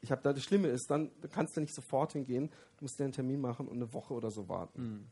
ich 0.00 0.10
habe 0.10 0.20
da, 0.22 0.32
das 0.32 0.42
Schlimme 0.42 0.68
ist, 0.68 0.90
dann 0.90 1.10
kannst 1.30 1.56
du 1.56 1.60
nicht 1.60 1.74
sofort 1.74 2.12
hingehen, 2.12 2.50
du 2.78 2.84
musst 2.84 2.98
dir 2.98 3.04
einen 3.04 3.12
Termin 3.12 3.40
machen 3.40 3.68
und 3.68 3.76
eine 3.76 3.92
Woche 3.92 4.14
oder 4.14 4.30
so 4.30 4.48
warten. 4.48 5.08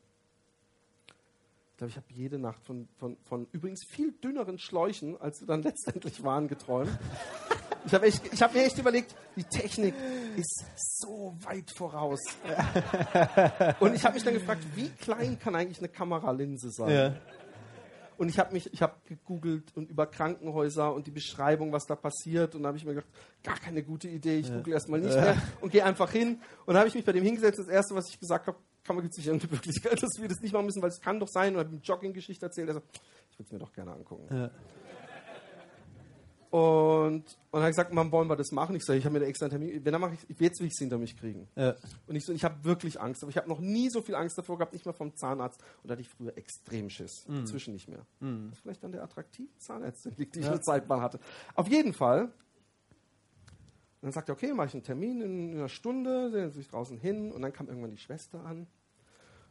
Ich 1.73 1.77
glaube, 1.77 1.91
ich 1.91 1.97
habe 1.97 2.07
jede 2.11 2.39
Nacht 2.39 2.63
von, 2.65 2.89
von, 2.99 3.17
von 3.25 3.47
übrigens 3.53 3.85
viel 3.89 4.13
dünneren 4.13 4.59
Schläuchen, 4.59 5.19
als 5.21 5.39
sie 5.39 5.47
dann 5.47 5.63
letztendlich 5.65 6.23
waren, 6.23 6.49
geträumt. 6.49 6.91
Ich 7.87 7.95
habe 7.95 8.11
hab 8.11 8.55
mir 8.55 8.65
echt 8.65 8.79
überlegt, 8.79 9.15
die 9.37 9.45
Technik 9.45 9.95
ist 10.37 10.65
so 10.77 11.35
weit 11.41 11.71
voraus. 11.75 12.21
Und 13.81 13.95
ich 13.95 14.05
habe 14.05 14.15
mich 14.15 14.25
dann 14.25 14.35
gefragt, 14.35 14.63
wie 14.75 14.91
klein 14.91 15.39
kann 15.39 15.55
eigentlich 15.55 15.79
eine 15.79 15.89
Kameralinse 15.89 16.71
sein? 16.71 16.91
Ja. 16.91 17.17
Und 18.21 18.29
ich 18.29 18.39
habe 18.39 18.53
mich, 18.53 18.71
ich 18.71 18.83
habe 18.83 18.97
gegoogelt 19.07 19.75
und 19.75 19.89
über 19.89 20.07
Krankenhäuser 20.07 20.93
und 20.93 21.07
die 21.07 21.11
Beschreibung, 21.11 21.73
was 21.73 21.87
da 21.87 21.97
passiert. 21.97 22.55
Und 22.55 22.65
da 22.65 22.67
habe 22.67 22.77
ich 22.77 22.85
mir 22.85 22.93
gedacht, 22.93 23.09
gar 23.43 23.57
keine 23.57 23.83
gute 23.83 24.09
Idee. 24.09 24.41
Ich 24.41 24.53
google 24.53 24.75
erstmal 24.75 25.01
nicht 25.01 25.15
mehr 25.15 25.41
und 25.63 25.73
gehe 25.73 25.83
einfach 25.83 26.13
hin. 26.13 26.39
Und 26.67 26.75
dann 26.75 26.81
habe 26.81 26.89
ich 26.89 26.95
mich 26.95 27.07
bei 27.07 27.13
dem 27.13 27.25
hingesetzt. 27.25 27.59
Das 27.59 27.69
erste, 27.69 27.95
was 27.95 28.11
ich 28.11 28.21
gesagt 28.21 28.47
habe, 28.47 28.59
kann 28.85 28.95
man 28.95 29.05
gibt 29.05 29.15
sich 29.15 29.27
irgendwie 29.27 29.49
Möglichkeit, 29.51 29.95
dass 30.03 30.21
wir 30.21 30.29
das 30.29 30.39
nicht 30.43 30.53
machen 30.53 30.67
müssen, 30.67 30.83
weil 30.83 30.91
es 30.91 31.01
kann 31.01 31.19
doch 31.19 31.29
sein. 31.29 31.55
Und 31.55 31.61
habe 31.61 31.75
ihm 31.75 31.81
Jogging-Geschichte 31.83 32.45
erzählt. 32.45 32.69
Er 32.69 32.75
so, 32.75 32.83
ich 33.31 33.39
würde 33.39 33.47
es 33.47 33.53
mir 33.53 33.59
doch 33.59 33.73
gerne 33.73 33.93
angucken. 33.93 34.27
Ja. 34.37 34.51
Und, 36.51 37.39
und 37.53 37.61
er 37.61 37.63
hat 37.63 37.69
gesagt, 37.69 37.93
man 37.93 38.11
wollen 38.11 38.29
wir 38.29 38.35
das 38.35 38.51
machen? 38.51 38.75
Ich 38.75 38.85
sage, 38.85 38.99
ich 38.99 39.05
habe 39.05 39.13
mir 39.13 39.21
da 39.21 39.27
extra 39.27 39.47
einen 39.47 39.51
Termin. 39.51 39.85
Wenn 39.85 39.93
dann 39.93 40.01
mache 40.01 40.15
ich, 40.15 40.41
jetzt 40.41 40.59
will 40.59 40.67
ich 40.67 40.73
es 40.73 40.79
hinter 40.79 40.99
mich 40.99 41.17
kriegen. 41.17 41.49
Ja. 41.55 41.77
Und 42.09 42.17
ich 42.17 42.25
so, 42.25 42.33
ich 42.33 42.43
habe 42.43 42.65
wirklich 42.65 43.01
Angst. 43.01 43.23
Aber 43.23 43.31
ich 43.31 43.37
habe 43.37 43.49
noch 43.49 43.61
nie 43.61 43.89
so 43.89 44.03
viel 44.03 44.17
Angst 44.17 44.37
davor 44.37 44.59
gehabt, 44.59 44.73
nicht 44.73 44.85
mal 44.85 44.93
vom 44.93 45.15
Zahnarzt. 45.15 45.63
Und 45.83 45.89
da 45.89 45.93
hatte 45.93 46.03
ich 46.03 46.09
früher 46.09 46.37
extrem 46.37 46.91
Schiss. 46.91 47.25
Inzwischen 47.29 47.73
nicht 47.73 47.89
mehr. 47.89 48.05
Das 48.21 48.31
ist 48.53 48.63
vielleicht 48.63 48.85
an 48.85 48.93
der 48.93 49.05
attraktiven 49.05 49.57
Zahnärztin 49.59 50.13
liegt, 50.17 50.35
die 50.35 50.41
ich 50.41 50.49
eine 50.49 50.61
Zeit 50.61 50.89
mal 50.89 51.01
hatte. 51.01 51.21
Auf 51.55 51.69
jeden 51.69 51.93
Fall. 51.93 52.23
Und 52.23 52.33
dann 54.07 54.13
sagt 54.13 54.29
er, 54.29 54.33
okay, 54.33 54.53
mache 54.53 54.69
ich 54.69 54.75
einen 54.75 54.83
Termin 54.83 55.21
in 55.21 55.55
einer 55.55 55.69
Stunde, 55.69 56.31
setzen 56.31 56.57
sich 56.57 56.69
draußen 56.69 56.99
hin. 56.99 57.31
Und 57.31 57.43
dann 57.43 57.53
kam 57.53 57.69
irgendwann 57.69 57.91
die 57.91 57.99
Schwester 57.99 58.45
an. 58.45 58.67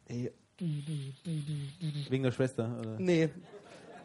Ey, 0.06 0.32
Wegen 0.60 2.22
der 2.22 2.32
Schwester, 2.32 2.76
oder? 2.78 2.98
Nee. 2.98 3.30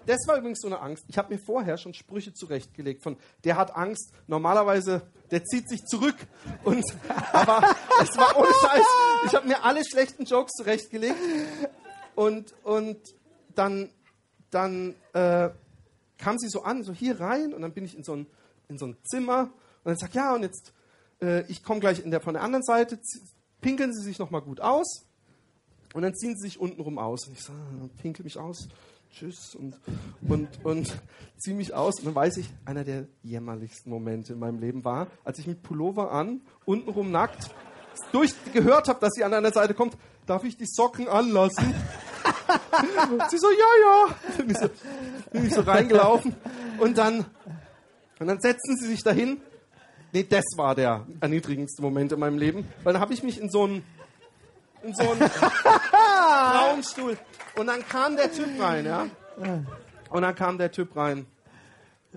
Das 0.06 0.28
war 0.28 0.38
übrigens 0.38 0.62
so 0.62 0.68
eine 0.68 0.80
Angst. 0.80 1.06
Ich 1.08 1.18
habe 1.18 1.34
mir 1.34 1.39
vorher 1.39 1.78
schon 1.78 1.94
Sprüche 1.94 2.34
zurechtgelegt 2.34 3.02
von, 3.02 3.18
der 3.44 3.58
hat 3.58 3.76
Angst, 3.76 4.12
normalerweise, 4.28 5.02
der 5.32 5.44
zieht 5.44 5.68
sich 5.70 5.84
zurück. 5.86 6.15
Und, 6.63 6.84
aber 7.34 7.76
es 8.02 8.15
war 8.18 8.38
ohne 8.38 8.52
Scheiß. 8.62 8.86
Ich 9.26 9.36
habe 9.36 9.48
mir 9.48 9.63
alle 9.63 9.84
schlechten 9.86 10.26
Jokes 10.26 10.54
zurechtgelegt. 10.54 11.18
Und, 12.15 12.54
und 12.63 12.98
dann, 13.56 13.89
dann 14.52 14.96
äh, 15.13 15.50
kam 16.18 16.38
sie 16.38 16.50
so 16.50 16.63
an, 16.63 16.84
so 16.84 16.94
hier 16.94 17.20
rein. 17.20 17.54
Und 17.54 17.62
dann 17.62 17.74
bin 17.74 17.86
ich 17.86 17.98
in 17.98 18.04
so 18.04 18.15
ein, 18.15 18.28
in 18.70 18.78
so 18.78 18.86
ein 18.86 18.98
Zimmer. 19.04 19.50
Und 19.84 19.91
dann 19.91 19.98
sagt, 19.98 20.13
ja, 20.13 20.34
und 20.36 20.44
jetzt, 20.44 20.74
äh, 21.22 21.46
ich 21.48 21.63
komme 21.63 21.80
gleich 21.80 22.02
der, 22.04 22.22
von 22.22 22.36
der 22.36 22.44
anderen 22.44 22.63
Seite, 22.63 23.00
pinkeln 23.62 23.94
Sie 23.94 24.04
sich 24.04 24.20
nochmal 24.20 24.41
gut 24.41 24.62
aus. 24.62 25.06
Und 25.96 26.02
dann 26.02 26.13
ziehen 26.13 26.36
sie 26.36 26.50
sich 26.50 26.60
untenrum 26.60 27.00
aus. 27.00 27.26
Und 27.26 27.34
ich 27.34 27.41
sage, 27.41 27.58
pinkel 28.02 28.26
mich 28.26 28.38
aus. 28.38 28.68
Tschüss. 29.12 29.56
Und, 29.56 29.80
und, 30.28 30.50
und 30.63 30.96
ziehe 31.38 31.56
mich 31.56 31.74
aus. 31.74 32.00
Und 32.00 32.06
dann 32.06 32.15
weiß 32.15 32.38
ich, 32.38 32.50
einer 32.65 32.84
der 32.84 33.08
jämmerlichsten 33.24 33.91
Momente 33.91 34.34
in 34.34 34.39
meinem 34.39 34.60
Leben 34.60 34.84
war, 34.84 35.08
als 35.24 35.39
ich 35.39 35.48
mit 35.48 35.63
Pullover 35.63 36.12
an, 36.12 36.41
untenrum 36.65 37.12
nackt, 37.12 37.50
durch, 38.12 38.34
gehört 38.54 38.88
habe, 38.88 39.00
dass 39.00 39.12
sie 39.13 39.24
an 39.24 39.34
einer 39.34 39.52
Seite 39.52 39.74
kommt, 39.74 39.98
darf 40.26 40.44
ich 40.44 40.58
die 40.58 40.65
Socken 40.65 41.08
anlassen? 41.08 41.74
sie 43.30 43.38
so, 43.38 43.48
ja, 43.50 43.58
ja. 43.84 44.15
Bin 44.38 44.50
ich 44.50 44.58
so, 44.58 44.70
bin 45.32 45.48
ich 45.48 45.54
so 45.54 45.62
reingelaufen. 45.62 46.36
Und 46.80 46.98
dann, 46.98 47.26
und 48.20 48.28
dann 48.28 48.39
setzen 48.39 48.78
sie 48.78 48.88
sich 48.88 49.04
dahin. 49.04 49.41
Nee, 50.12 50.26
das 50.30 50.46
war 50.56 50.76
der 50.76 51.06
erniedrigendste 51.20 51.82
Moment 51.82 52.12
in 52.12 52.20
meinem 52.20 52.38
Leben. 52.38 52.65
Weil 52.84 52.94
dann 52.94 53.02
habe 53.02 53.13
ich 53.13 53.24
mich 53.24 53.39
in 53.39 53.50
so 53.50 53.63
einen 53.63 53.84
in 54.86 54.93
so 54.93 55.12
einen 55.12 55.30
Frauenstuhl. 55.30 57.17
Und 57.58 57.67
dann 57.67 57.88
kam 57.88 58.15
der 58.15 58.32
Typ 58.32 58.62
rein, 58.62 58.86
ja. 58.86 59.08
Und 60.10 60.21
dann 60.21 60.36
kam 60.36 60.58
der 60.58 60.71
Typ 60.71 60.95
rein. 60.95 61.26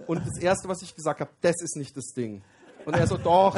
Und 0.06 0.24
das 0.26 0.38
Erste, 0.40 0.68
was 0.68 0.82
ich 0.82 0.94
gesagt 0.94 1.20
habe, 1.20 1.30
das 1.40 1.56
ist 1.60 1.76
nicht 1.76 1.96
das 1.96 2.12
Ding. 2.14 2.42
Und 2.84 2.94
er 2.94 3.06
so, 3.06 3.16
doch. 3.16 3.56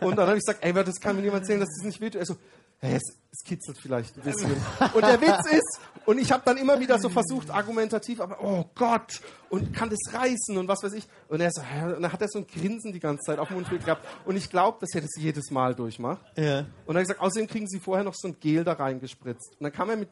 Und 0.00 0.16
dann 0.16 0.26
habe 0.26 0.38
ich 0.38 0.44
gesagt, 0.44 0.64
ey, 0.64 0.72
das 0.72 1.00
kann 1.00 1.16
mir 1.16 1.22
niemand 1.22 1.42
erzählen, 1.42 1.60
dass 1.60 1.68
das 1.76 1.84
nicht 1.84 2.00
wehtut. 2.00 2.20
Er 2.20 2.26
so, 2.26 2.36
es, 2.80 3.02
es 3.32 3.44
kitzelt 3.44 3.78
vielleicht 3.78 4.16
ein 4.16 4.22
bisschen. 4.22 4.52
Und 4.94 5.02
der 5.02 5.20
Witz 5.20 5.50
ist, 5.50 5.80
und 6.04 6.18
ich 6.18 6.30
habe 6.30 6.42
dann 6.44 6.56
immer 6.56 6.78
wieder 6.78 6.98
so 6.98 7.08
versucht, 7.08 7.50
argumentativ, 7.50 8.20
aber 8.20 8.42
oh 8.42 8.64
Gott, 8.74 9.20
und 9.50 9.72
kann 9.72 9.90
das 9.90 10.14
reißen 10.14 10.56
und 10.56 10.68
was 10.68 10.82
weiß 10.82 10.92
ich. 10.92 11.06
Und 11.28 11.40
er 11.40 11.50
so, 11.50 11.62
und 11.62 12.02
dann 12.02 12.12
hat 12.12 12.20
er 12.20 12.28
so 12.28 12.38
ein 12.38 12.46
Grinsen 12.46 12.92
die 12.92 13.00
ganze 13.00 13.24
Zeit 13.24 13.38
auf 13.38 13.48
dem 13.48 13.54
Mundwinkel 13.54 13.86
gehabt. 13.86 14.06
Und 14.24 14.36
ich 14.36 14.50
glaube, 14.50 14.78
dass 14.80 14.94
er 14.94 15.00
das 15.00 15.10
jedes 15.18 15.50
Mal 15.50 15.74
durchmacht. 15.74 16.24
Ja. 16.36 16.66
Und 16.86 16.94
dann 16.94 17.02
gesagt, 17.02 17.20
außerdem 17.20 17.48
kriegen 17.48 17.66
sie 17.66 17.80
vorher 17.80 18.04
noch 18.04 18.14
so 18.14 18.28
ein 18.28 18.36
Gel 18.40 18.64
da 18.64 18.74
reingespritzt. 18.74 19.56
Und 19.58 19.64
dann 19.64 19.72
kam 19.72 19.90
er 19.90 19.96
mit 19.96 20.08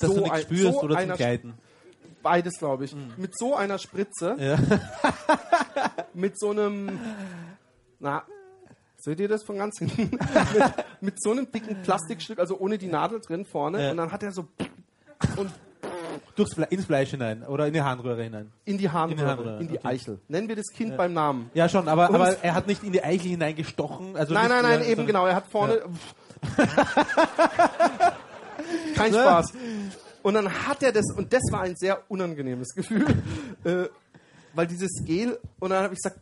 Dass 0.00 0.10
so, 0.10 0.14
du 0.14 0.20
nichts 0.22 0.36
ein, 0.36 0.42
spürst 0.42 0.72
so 0.72 0.82
oder 0.82 0.96
einer 0.96 1.16
Gleiten. 1.16 1.54
Beides, 2.22 2.58
glaube 2.58 2.86
ich. 2.86 2.96
Mit 3.18 3.36
so 3.36 3.54
einer 3.54 3.78
Spritze. 3.78 4.36
Ja. 4.38 4.58
Mit 6.14 6.38
so 6.38 6.50
einem. 6.50 6.98
Na, 7.98 8.24
seht 9.04 9.20
ihr 9.20 9.28
das 9.28 9.44
von 9.44 9.58
ganz 9.58 9.78
hinten? 9.78 10.10
mit, 10.54 10.72
mit 11.00 11.22
so 11.22 11.30
einem 11.30 11.50
dicken 11.50 11.82
Plastikstück, 11.82 12.38
also 12.38 12.58
ohne 12.58 12.78
die 12.78 12.88
Nadel 12.88 13.20
drin 13.20 13.44
vorne. 13.44 13.82
Ja. 13.82 13.90
Und 13.90 13.98
dann 13.98 14.10
hat 14.10 14.22
er 14.22 14.32
so. 14.32 14.48
Und 15.36 15.52
Durchs 16.36 16.54
Fle 16.54 16.66
ins 16.70 16.86
Fleisch 16.86 17.10
hinein 17.10 17.44
oder 17.44 17.66
in 17.68 17.74
die 17.74 17.82
Harnröhre 17.82 18.24
hinein. 18.24 18.50
in 18.64 18.78
die 18.78 18.90
Harnröhre, 18.90 19.12
In 19.12 19.18
die 19.18 19.24
Harnröhre, 19.24 19.60
in 19.60 19.68
die 19.68 19.78
okay. 19.78 19.88
Eichel. 19.88 20.18
Nennen 20.28 20.48
wir 20.48 20.56
das 20.56 20.66
Kind 20.72 20.96
beim 20.96 21.12
Namen. 21.12 21.50
Ja, 21.54 21.68
schon, 21.68 21.86
aber, 21.86 22.08
Und 22.08 22.16
aber 22.16 22.42
er 22.42 22.54
hat 22.54 22.66
nicht 22.66 22.82
in 22.82 22.92
die 22.92 23.04
Eichel 23.04 23.30
hineingestochen. 23.30 24.16
Also 24.16 24.34
Nein, 24.34 24.48
nein, 24.48 24.62
nein, 24.62 24.80
ja, 24.80 24.86
eben 24.86 25.06
genau. 25.06 25.26
Er 25.26 25.36
hat 25.36 25.46
vorne. 25.46 25.82
Kein 28.96 29.12
Spaß. 29.12 29.52
Und 30.22 30.34
dann 30.34 30.50
hat 30.66 30.82
er 30.82 30.90
das, 30.90 31.04
und 31.16 31.32
das 31.32 31.42
war 31.52 31.60
ein 31.60 31.76
sehr 31.76 32.02
unangenehmes 32.08 32.74
Gefühl, 32.74 33.06
äh, 33.64 33.84
weil 34.54 34.66
dieses 34.66 35.04
Gel, 35.04 35.38
und 35.60 35.70
dann 35.70 35.84
habe 35.84 35.94
ich 35.94 36.02
gesagt, 36.02 36.18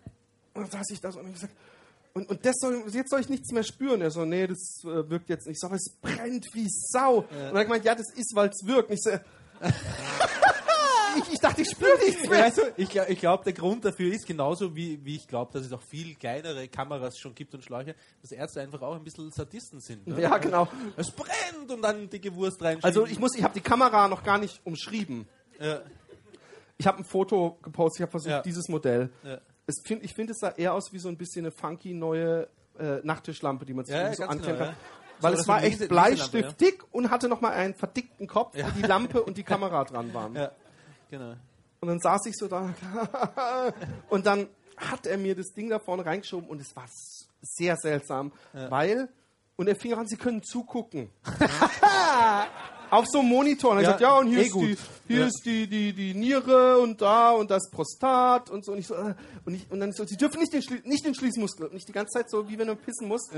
und 0.54 0.62
dann 0.62 0.70
saß 0.70 0.90
ich 0.90 1.00
da 1.00 1.10
so 1.12 1.20
und 1.20 1.26
hab 1.26 1.34
ich 1.34 1.40
gesagt, 1.40 1.54
und, 2.14 2.28
und 2.28 2.44
das 2.44 2.54
soll, 2.58 2.82
jetzt 2.92 3.10
soll 3.10 3.20
ich 3.20 3.28
nichts 3.28 3.50
mehr 3.52 3.62
spüren. 3.62 4.00
Er 4.02 4.10
so, 4.10 4.24
nee, 4.24 4.46
das 4.46 4.80
äh, 4.84 5.08
wirkt 5.10 5.28
jetzt 5.28 5.46
nicht. 5.46 5.56
Ich 5.56 5.60
so, 5.60 5.66
aber 5.68 5.76
es 5.76 5.90
brennt 6.00 6.46
wie 6.54 6.66
Sau. 6.68 7.18
Und 7.18 7.26
er 7.32 7.54
hat 7.54 7.64
gemeint, 7.64 7.84
ja, 7.84 7.94
das 7.94 8.12
ist, 8.14 8.32
weil 8.34 8.48
es 8.50 8.66
wirkt. 8.66 8.90
Und 8.90 8.94
ich 8.96 9.02
so, 9.02 9.10
ich, 11.16 11.32
ich 11.34 11.38
dachte, 11.40 11.62
ich 11.62 11.70
spüre 11.70 11.96
nichts 11.98 12.22
Ja, 12.24 12.30
mehr. 12.30 12.44
Weißt 12.46 12.58
du, 12.58 12.62
ich, 12.76 12.88
glaub- 12.88 13.08
ich 13.08 13.18
glaube, 13.18 13.44
der 13.44 13.52
Grund 13.52 13.84
dafür 13.84 14.12
ist 14.12 14.26
genauso, 14.26 14.74
wie, 14.74 15.04
wie 15.04 15.16
ich 15.16 15.26
glaube, 15.28 15.52
dass 15.52 15.64
es 15.66 15.72
auch 15.72 15.82
viel 15.82 16.14
kleinere 16.14 16.68
Kameras 16.68 17.18
schon 17.18 17.34
gibt 17.34 17.54
und 17.54 17.62
Schläuche, 17.64 17.94
dass 18.20 18.32
Ärzte 18.32 18.60
einfach 18.60 18.82
auch 18.82 18.94
ein 18.96 19.04
bisschen 19.04 19.30
Sadisten 19.30 19.80
sind. 19.80 20.06
Ne? 20.06 20.20
Ja, 20.20 20.38
genau. 20.38 20.68
Es 20.96 21.10
brennt 21.10 21.70
und 21.70 21.82
dann 21.82 22.08
dicke 22.08 22.34
Wurst 22.34 22.60
reinschieben. 22.62 22.84
Also 22.84 23.06
ich 23.06 23.18
muss, 23.18 23.34
ich 23.36 23.42
habe 23.42 23.54
die 23.54 23.60
Kamera 23.60 24.08
noch 24.08 24.22
gar 24.24 24.38
nicht 24.38 24.60
umschrieben. 24.64 25.26
Ja, 25.60 25.80
Ich 26.78 26.86
habe 26.86 26.98
ein 26.98 27.04
Foto 27.04 27.58
gepostet, 27.62 28.00
ich 28.00 28.02
habe 28.02 28.10
versucht, 28.10 28.30
Ja. 28.30 28.42
dieses 28.42 28.68
Modell. 28.68 29.10
Ja. 29.22 29.38
Es 29.76 29.86
find, 29.86 30.04
ich 30.04 30.14
finde, 30.14 30.32
es 30.32 30.38
sah 30.40 30.50
eher 30.50 30.74
aus 30.74 30.92
wie 30.92 30.98
so 30.98 31.08
ein 31.08 31.16
bisschen 31.16 31.44
eine 31.44 31.50
funky 31.52 31.94
neue 31.94 32.48
äh, 32.78 32.98
Nachttischlampe, 33.02 33.64
die 33.64 33.74
man 33.74 33.84
sich 33.84 33.94
Ja, 33.94 34.12
so 34.14 34.24
anklemmen 34.24 34.58
genau, 34.58 34.70
kann. 34.70 34.74
ja. 34.74 35.20
Weil 35.20 35.34
So, 35.36 35.42
es 35.42 35.48
war 35.48 35.62
echt 35.62 35.78
Lese- 35.80 35.88
Bleistift 35.88 36.32
Leselampe, 36.32 36.56
dick 36.64 36.84
und 36.92 37.10
hatte 37.10 37.28
nochmal 37.28 37.52
einen 37.52 37.74
verdickten 37.74 38.26
Kopf, 38.26 38.56
wo 38.56 38.70
die 38.70 38.82
Lampe 38.82 39.22
und 39.22 39.36
die 39.36 39.44
Kamera 39.44 39.84
dran 39.84 40.12
waren. 40.14 40.34
ja, 40.34 40.50
genau. 41.10 41.34
Und 41.80 41.88
dann 41.88 41.98
saß 42.00 42.26
ich 42.26 42.36
so 42.36 42.46
da 42.48 42.72
und 44.08 44.26
dann 44.26 44.48
hat 44.76 45.06
er 45.06 45.18
mir 45.18 45.34
das 45.34 45.52
Ding 45.52 45.68
da 45.68 45.78
vorne 45.78 46.04
reingeschoben 46.06 46.48
und 46.48 46.60
es 46.60 46.74
war 46.76 46.86
sehr 47.42 47.76
seltsam, 47.76 48.32
weil 48.52 49.08
und 49.56 49.68
er 49.68 49.76
fing 49.76 49.92
an, 49.94 50.06
sie 50.06 50.16
können 50.16 50.42
zugucken. 50.42 51.10
Auf 52.92 53.06
so 53.08 53.20
einem 53.20 53.28
Monitor. 53.30 53.70
Und 53.72 53.78
er 53.78 53.82
Ja, 53.84 53.88
sagt, 53.90 54.00
ja, 54.02 54.18
und 54.18 54.28
hier, 54.28 54.38
eh 54.40 54.42
ist, 54.42 54.52
gut. 54.52 54.64
die, 54.64 54.76
hier 55.08 55.20
Ja. 55.20 55.26
ist 55.26 55.42
die, 55.46 55.66
die, 55.66 55.92
die 55.94 56.12
Niere 56.14 56.78
und 56.78 57.00
da 57.00 57.30
und 57.30 57.50
das 57.50 57.70
Prostat 57.70 58.50
und 58.50 58.64
so. 58.64 58.72
Und, 58.72 58.78
ich 58.78 58.86
so, 58.86 58.94
äh, 58.94 59.14
und, 59.46 59.54
ich, 59.54 59.70
und 59.70 59.80
dann 59.80 59.92
so, 59.92 60.04
sie 60.04 60.16
dürfen 60.18 60.40
nicht 60.40 60.52
den, 60.52 60.62
nicht 60.84 61.04
den 61.06 61.14
Schließmuskel. 61.14 61.68
Und 61.68 61.76
ich 61.76 61.86
die 61.86 61.92
ganze 61.92 62.18
Zeit 62.18 62.28
so, 62.30 62.48
wie 62.50 62.58
wenn 62.58 62.66
du 62.66 62.76
pissen 62.76 63.08
musst. 63.08 63.32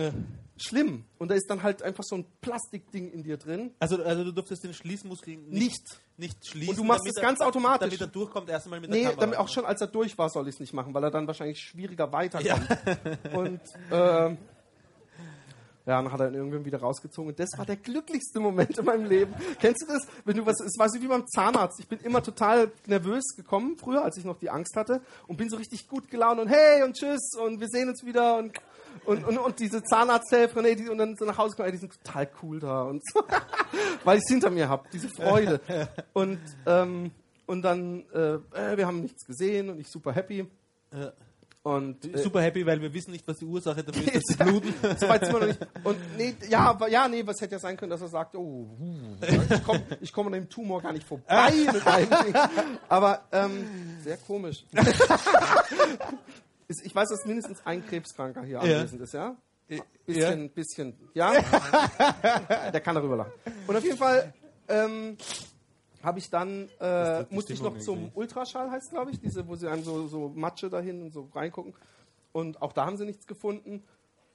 Schlimm. 0.57 1.05
Und 1.19 1.29
da 1.31 1.35
ist 1.37 1.49
dann 1.49 1.63
halt 1.63 1.83
einfach 1.83 2.03
so 2.05 2.17
ein 2.17 2.25
Plastikding 2.41 3.11
in 3.13 3.23
dir 3.23 3.37
drin. 3.37 3.71
Also, 3.79 4.03
also 4.03 4.25
du 4.25 4.33
durftest 4.33 4.65
den 4.65 4.75
Schließmuskel 4.75 5.37
nicht, 5.37 5.51
Nicht. 5.53 6.01
nicht 6.17 6.47
schließen. 6.49 6.71
Und 6.71 6.79
du 6.79 6.85
machst 6.85 7.07
es 7.09 7.17
er- 7.17 7.23
ganz 7.23 7.41
automatisch. 7.41 7.81
Damit 7.91 8.01
er 8.01 8.07
durchkommt, 8.09 8.49
erst 8.51 8.67
einmal 8.67 8.81
mit 8.81 8.91
Nee, 8.91 9.03
der 9.03 9.11
Kamera. 9.11 9.21
damit 9.21 9.39
auch 9.39 9.49
schon 9.49 9.65
als 9.65 9.81
er 9.81 9.87
durch 9.87 10.19
war, 10.19 10.29
soll 10.31 10.49
ich 10.49 10.55
es 10.55 10.61
nicht 10.61 10.73
machen, 10.75 10.93
weil 10.95 11.05
er 11.05 11.11
dann 11.13 11.27
wahrscheinlich 11.29 11.61
schwieriger 11.61 12.13
weiterkommt. 12.13 12.69
und 13.35 13.61
ähm, 13.93 14.39
ja, 15.87 16.01
dann 16.01 16.11
hat 16.11 16.21
er 16.21 16.29
ihn 16.29 16.35
irgendwann 16.35 16.65
wieder 16.65 16.81
rausgezogen. 16.81 17.31
Und 17.31 17.39
das 17.39 17.51
war 17.59 17.67
der 17.67 17.77
glücklichste 17.77 18.41
Moment 18.41 18.79
in 18.79 18.85
meinem 18.85 19.05
Leben. 19.05 19.35
Kennst 19.61 19.83
du 19.83 19.87
das? 19.87 20.07
Wenn 20.25 20.37
du 20.37 20.47
was, 20.47 20.59
es 20.61 20.79
war 20.79 20.89
so 20.89 21.01
wie 21.01 21.07
beim 21.07 21.27
Zahnarzt. 21.27 21.79
Ich 21.79 21.89
bin 21.89 21.99
immer 22.01 22.23
total 22.23 22.73
nervös 22.87 23.37
gekommen 23.37 23.77
früher, 23.77 24.03
als 24.03 24.17
ich 24.17 24.25
noch 24.25 24.39
die 24.39 24.49
Angst 24.49 24.77
hatte 24.77 25.03
und 25.27 25.37
bin 25.37 25.51
so 25.51 25.57
richtig 25.57 25.87
gut 25.89 26.11
gelaunt 26.11 26.41
und 26.41 26.49
hey 26.49 26.83
und 26.83 26.95
tschüss 26.97 27.33
und 27.39 27.61
wir 27.61 27.69
sehen 27.69 27.89
uns 27.89 28.05
wieder 28.05 28.39
und 28.39 28.59
und, 29.07 29.25
und, 29.25 29.39
und 29.39 29.59
diese 29.59 29.83
Zahnarzthelferin, 29.83 30.65
ey, 30.65 30.77
die, 30.77 30.89
und 30.89 30.99
dann 30.99 31.17
so 31.17 31.25
nach 31.25 31.37
Hause 31.37 31.57
kommen, 31.57 31.67
ey, 31.67 31.73
die 31.73 31.79
sind 31.79 31.93
total 32.05 32.29
cool 32.43 32.61
da 32.61 32.85
und 32.85 33.03
so, 33.13 33.23
weil 34.05 34.19
ich 34.19 34.23
es 34.25 34.31
hinter 34.31 34.51
mir 34.51 34.69
habe, 34.69 34.89
diese 34.93 35.09
Freude. 35.09 35.61
Und, 36.13 36.39
ähm, 36.65 37.11
und 37.45 37.63
dann, 37.63 38.05
äh, 38.15 38.35
äh, 38.57 38.77
wir 38.77 38.87
haben 38.87 39.03
nichts 39.03 39.27
gesehen 39.27 39.69
und 39.69 39.81
ich 39.81 39.89
super 39.89 40.13
happy. 40.13 40.47
Ja. 41.65 41.71
Und 41.71 42.05
äh, 42.05 42.19
Super 42.19 42.43
happy, 42.43 42.65
weil 42.67 42.81
wir 42.81 42.93
wissen 42.93 43.13
nicht, 43.13 43.27
was 43.27 43.39
die 43.39 43.47
Ursache 43.47 43.83
dafür 43.83 44.13
ist, 44.13 44.29
dass 44.29 44.37
sie 44.37 44.45
bluten. 44.45 44.75
so 44.99 45.09
weit 45.09 45.25
sind 45.25 45.33
wir 45.35 45.41
noch 45.41 45.47
nicht. 45.47 45.67
Und 45.83 45.97
nee, 46.19 46.35
ja, 46.49 46.61
aber, 46.61 46.89
ja, 46.89 47.09
nee, 47.09 47.27
was 47.27 47.41
hätte 47.41 47.53
ja 47.53 47.59
sein 47.59 47.77
können, 47.77 47.91
dass 47.91 48.03
er 48.03 48.09
sagt, 48.09 48.37
oh, 48.37 48.69
ich 49.51 49.65
komme 49.65 49.83
ich 50.01 50.13
komm 50.13 50.27
an 50.27 50.33
dem 50.35 50.49
Tumor 50.49 50.83
gar 50.83 50.93
nicht 50.93 51.07
vorbei 51.07 51.53
mit 51.73 51.85
meinem 51.85 52.25
Ding. 52.25 52.35
Aber 52.89 53.23
ähm, 53.33 53.67
sehr 54.03 54.17
komisch. 54.19 54.65
Ich 56.83 56.95
weiß, 56.95 57.11
dass 57.11 57.27
mindestens 57.27 57.61
ein 57.67 57.87
Krebskranker 57.87 58.43
hier 58.43 58.59
anwesend 58.59 59.03
ist, 59.03 59.13
ja? 59.13 59.37
Bisschen, 60.07 60.49
bisschen, 60.51 60.95
ja? 61.13 61.33
Der 62.73 62.81
kann 62.81 62.95
darüber 62.95 63.17
lachen. 63.17 63.33
Und 63.67 63.77
auf 63.77 63.85
jeden 63.85 63.99
Fall 63.99 64.33
ähm, 64.69 65.19
habe 66.05 66.19
ich 66.19 66.31
dann, 66.31 66.69
äh, 66.81 67.25
musste 67.31 67.53
ich 67.55 67.63
noch 67.63 67.79
zum 67.85 68.11
Ultraschall, 68.15 68.71
heißt 68.71 68.91
glaube 68.91 69.11
ich, 69.11 69.21
diese, 69.21 69.47
wo 69.49 69.57
sie 69.57 69.69
einem 69.69 69.83
so, 69.83 70.07
so 70.07 70.29
Matsche 70.29 70.69
dahin 70.71 71.03
und 71.03 71.13
so 71.13 71.29
reingucken. 71.35 71.75
Und 72.33 72.61
auch 72.63 72.73
da 72.73 72.87
haben 72.87 72.97
sie 72.97 73.05
nichts 73.07 73.27
gefunden. 73.27 73.83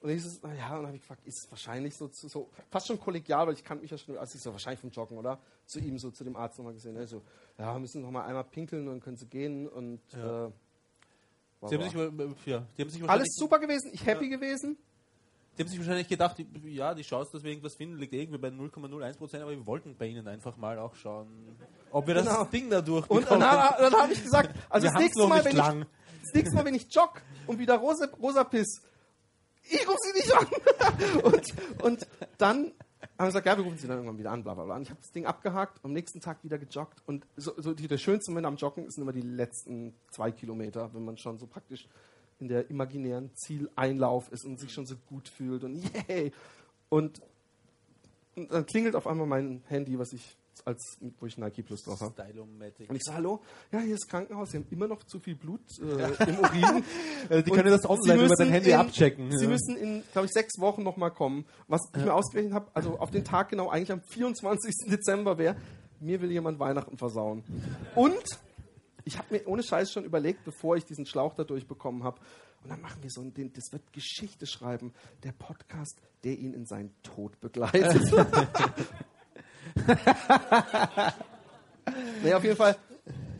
Und 0.00 0.08
dann 0.08 0.10
hieß 0.12 0.24
es, 0.26 0.40
na 0.42 0.54
ja, 0.54 0.68
und 0.70 0.76
dann 0.76 0.86
habe 0.86 0.96
ich 0.96 1.02
gefragt, 1.02 1.26
ist 1.26 1.44
es 1.44 1.50
wahrscheinlich 1.50 1.94
so, 1.94 2.08
so, 2.10 2.48
fast 2.70 2.86
schon 2.86 2.98
kollegial, 2.98 3.46
weil 3.46 3.54
ich 3.54 3.62
kannte 3.64 3.82
mich 3.82 3.90
ja 3.90 3.98
schon, 3.98 4.16
also 4.16 4.34
ich 4.36 4.42
so 4.42 4.50
wahrscheinlich 4.52 4.80
vom 4.80 4.90
Joggen, 4.90 5.18
oder? 5.18 5.38
Zu 5.66 5.78
ihm, 5.78 5.98
so 5.98 6.10
zu 6.10 6.24
dem 6.24 6.36
Arzt 6.36 6.56
nochmal 6.58 6.72
gesehen. 6.72 7.06
So, 7.06 7.22
ja, 7.58 7.78
müssen 7.78 8.00
noch 8.02 8.10
mal 8.10 8.24
einmal 8.24 8.44
pinkeln 8.44 8.86
und 8.88 8.94
dann 8.94 9.00
können 9.00 9.16
sie 9.18 9.26
gehen 9.26 9.68
und 9.68 10.00
äh, 10.14 10.16
war- 10.16 10.52
Sie 11.68 11.74
haben 11.76 11.82
sich, 11.84 12.46
ja, 12.46 12.66
die 12.78 12.82
haben 12.82 12.88
sich 12.90 13.08
alles 13.10 13.28
super 13.36 13.58
gewesen, 13.58 13.90
ich 13.92 14.06
happy 14.06 14.28
gewesen. 14.30 14.78
Die 15.58 15.62
haben 15.62 15.68
sich 15.68 15.78
wahrscheinlich 15.78 16.08
gedacht, 16.08 16.38
die- 16.38 16.48
ja, 16.74 16.94
die 16.94 17.02
Chance, 17.02 17.30
dass 17.32 17.42
wir 17.42 17.50
irgendwas 17.50 17.74
finden, 17.74 17.96
liegt 17.98 18.12
irgendwie 18.14 18.38
bei 18.38 18.48
0,01%, 18.50 19.42
aber 19.42 19.50
wir 19.50 19.66
wollten 19.66 19.96
bei 19.96 20.06
ihnen 20.06 20.26
einfach 20.26 20.56
mal 20.56 20.78
auch 20.78 20.94
schauen, 20.94 21.28
ob 21.90 22.06
wir 22.06 22.14
Genau. 22.14 22.40
das 22.44 22.50
Ding 22.50 22.70
da 22.70 22.78
Und 22.78 22.88
durchbekommen. 22.88 23.26
dann, 23.40 23.74
dann 23.78 23.92
habe 23.94 24.12
ich 24.12 24.22
gesagt, 24.22 24.54
also 24.70 24.86
Wir 24.86 24.92
das 24.92 25.00
nächste, 25.02 25.26
Mal, 25.26 25.44
wenn 25.44 25.56
lang. 25.56 25.80
ich, 25.82 26.20
das 26.22 26.34
nächste 26.34 26.54
Mal, 26.56 26.64
wenn 26.64 26.74
ich 26.74 26.86
jogge 26.94 27.20
und 27.46 27.58
wieder 27.58 27.76
rosa, 27.76 28.06
rosa 28.20 28.44
piss, 28.44 28.80
ich 29.64 29.86
rufe 29.86 29.98
sie 30.02 30.18
nicht 30.18 30.32
an. 30.34 30.46
und, 31.32 31.82
und 31.82 32.06
dann 32.38 32.56
haben 32.66 32.72
wir 33.18 33.26
gesagt, 33.26 33.46
ja, 33.46 33.56
wir 33.56 33.64
rufen 33.64 33.78
sie 33.78 33.86
dann 33.86 33.98
irgendwann 33.98 34.18
wieder 34.18 34.30
an, 34.30 34.42
bla 34.42 34.54
bla 34.54 34.64
bla. 34.64 34.76
Und 34.76 34.82
ich 34.82 34.90
habe 34.90 35.00
das 35.00 35.10
Ding 35.12 35.26
abgehakt, 35.26 35.78
am 35.84 35.92
nächsten 35.92 36.20
Tag 36.20 36.42
wieder 36.42 36.58
gejoggt. 36.58 37.02
Und 37.06 37.26
so, 37.36 37.52
so 37.60 37.74
die, 37.74 37.86
der 37.86 37.98
schönste 37.98 38.30
Moment 38.30 38.46
am 38.46 38.56
Joggen 38.56 38.90
sind 38.90 39.02
immer 39.02 39.12
die 39.12 39.20
letzten 39.20 39.94
zwei 40.10 40.30
Kilometer, 40.32 40.92
wenn 40.94 41.04
man 41.04 41.18
schon 41.18 41.38
so 41.38 41.46
praktisch 41.46 41.86
in 42.40 42.48
der 42.48 42.70
imaginären 42.70 43.30
Zieleinlauf 43.34 44.30
ist 44.32 44.44
und 44.44 44.58
sich 44.58 44.72
schon 44.72 44.86
so 44.86 44.96
gut 45.08 45.28
fühlt 45.28 45.64
und 45.64 45.74
yay. 46.08 46.32
Und, 46.88 47.20
und 48.36 48.52
dann 48.52 48.66
klingelt 48.66 48.96
auf 48.96 49.06
einmal 49.06 49.26
mein 49.26 49.62
Handy, 49.68 49.98
was 49.98 50.12
ich 50.12 50.36
als 50.64 50.98
wo 51.18 51.26
ich 51.26 51.38
Nike 51.38 51.62
Plus 51.62 51.82
drauf 51.82 52.00
habe. 52.00 52.14
Und 52.88 52.96
ich 52.96 53.02
so, 53.02 53.14
hallo, 53.14 53.40
ja, 53.72 53.80
hier 53.80 53.94
ist 53.94 54.08
Krankenhaus, 54.08 54.50
Sie 54.50 54.58
haben 54.58 54.66
immer 54.70 54.86
noch 54.86 55.02
zu 55.04 55.18
viel 55.18 55.34
Blut 55.34 55.60
äh, 55.80 56.28
im 56.28 56.38
Urin. 56.38 56.84
Äh, 57.28 57.42
die 57.42 57.50
können 57.50 57.70
das 57.70 57.88
online 57.88 58.24
über 58.24 58.34
dein 58.34 58.50
Handy 58.50 58.70
in, 58.70 58.76
abchecken. 58.76 59.30
Sie 59.36 59.44
ja. 59.44 59.50
müssen 59.50 59.76
in, 59.76 60.02
glaube 60.12 60.26
ich, 60.26 60.32
sechs 60.32 60.58
Wochen 60.58 60.82
nochmal 60.82 61.10
kommen. 61.10 61.44
Was 61.68 61.80
ich 61.96 62.04
mir 62.04 62.14
ausgerechnet 62.14 62.54
habe, 62.54 62.70
also 62.74 62.98
auf 62.98 63.10
den 63.10 63.24
Tag 63.24 63.48
genau 63.48 63.68
eigentlich 63.68 63.92
am 63.92 64.02
24. 64.02 64.90
Dezember 64.90 65.38
wäre, 65.38 65.56
mir 66.00 66.20
will 66.20 66.30
jemand 66.30 66.58
Weihnachten 66.58 66.96
versauen. 66.98 67.42
Und 67.94 68.24
ich 69.04 69.18
habe 69.18 69.34
mir 69.34 69.46
ohne 69.46 69.62
Scheiß 69.62 69.92
schon 69.92 70.04
überlegt, 70.04 70.44
bevor 70.44 70.76
ich 70.76 70.84
diesen 70.84 71.06
Schlauch 71.06 71.34
da 71.34 71.44
durchbekommen 71.44 72.04
habe, 72.04 72.20
und 72.62 72.70
dann 72.70 72.80
machen 72.80 73.02
wir 73.02 73.10
so 73.10 73.22
ein, 73.22 73.32
das 73.54 73.72
wird 73.72 73.92
Geschichte 73.92 74.46
schreiben, 74.46 74.92
der 75.22 75.32
Podcast, 75.32 75.98
der 76.24 76.38
ihn 76.38 76.52
in 76.52 76.66
seinen 76.66 76.94
Tod 77.02 77.40
begleitet. 77.40 78.02
nee, 82.22 82.34
auf 82.34 82.44
jeden 82.44 82.56
Fall, 82.56 82.76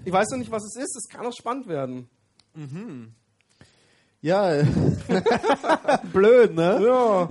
ich 0.04 0.12
weiß 0.12 0.30
noch 0.30 0.38
nicht, 0.38 0.50
was 0.50 0.64
es 0.64 0.76
ist, 0.76 0.96
es 0.96 1.08
kann 1.08 1.26
auch 1.26 1.34
spannend 1.34 1.66
werden. 1.68 2.08
Ja, 4.22 4.52
äh, 4.52 4.66
blöd, 6.12 6.54
ne? 6.54 6.80
Ja. 6.82 7.28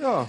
ja. 0.00 0.28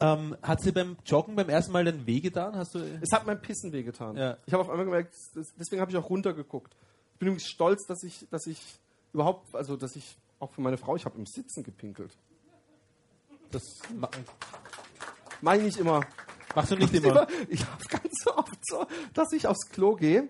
Ähm, 0.00 0.36
hat 0.42 0.60
sie 0.60 0.72
beim 0.72 0.96
Joggen 1.06 1.36
beim 1.36 1.48
ersten 1.48 1.72
Mal 1.72 1.84
dann 1.84 2.06
wehgetan? 2.06 2.56
Hast 2.56 2.74
du. 2.74 2.78
Es 3.00 3.12
hat 3.12 3.26
mein 3.26 3.40
Pissen 3.40 3.72
wehgetan. 3.72 4.16
Ja. 4.16 4.36
Ich 4.46 4.52
habe 4.52 4.62
auf 4.62 4.70
einmal 4.70 4.84
gemerkt, 4.84 5.14
das, 5.34 5.54
deswegen 5.58 5.80
habe 5.80 5.90
ich 5.90 5.96
auch 5.96 6.10
runtergeguckt. 6.10 6.74
Ich 7.14 7.18
bin 7.18 7.28
übrigens 7.28 7.46
stolz, 7.46 7.86
dass 7.86 8.02
ich, 8.02 8.26
dass 8.30 8.46
ich 8.46 8.60
überhaupt, 9.12 9.54
also 9.54 9.76
dass 9.76 9.96
ich 9.96 10.18
auch 10.38 10.52
für 10.52 10.60
meine 10.60 10.76
Frau, 10.76 10.96
ich 10.96 11.04
habe 11.04 11.16
im 11.16 11.26
Sitzen 11.26 11.62
gepinkelt. 11.62 12.16
Das 13.50 13.62
Meine 15.40 15.66
ich 15.66 15.78
immer. 15.78 16.00
machst 16.54 16.70
du 16.72 16.76
nicht 16.76 16.92
immer. 16.94 17.26
Ich 17.48 17.64
habe 17.64 17.84
ganz 17.88 18.26
oft 18.36 18.58
so, 18.62 18.86
dass 19.14 19.32
ich 19.32 19.46
aufs 19.46 19.68
Klo 19.70 19.94
gehe 19.94 20.28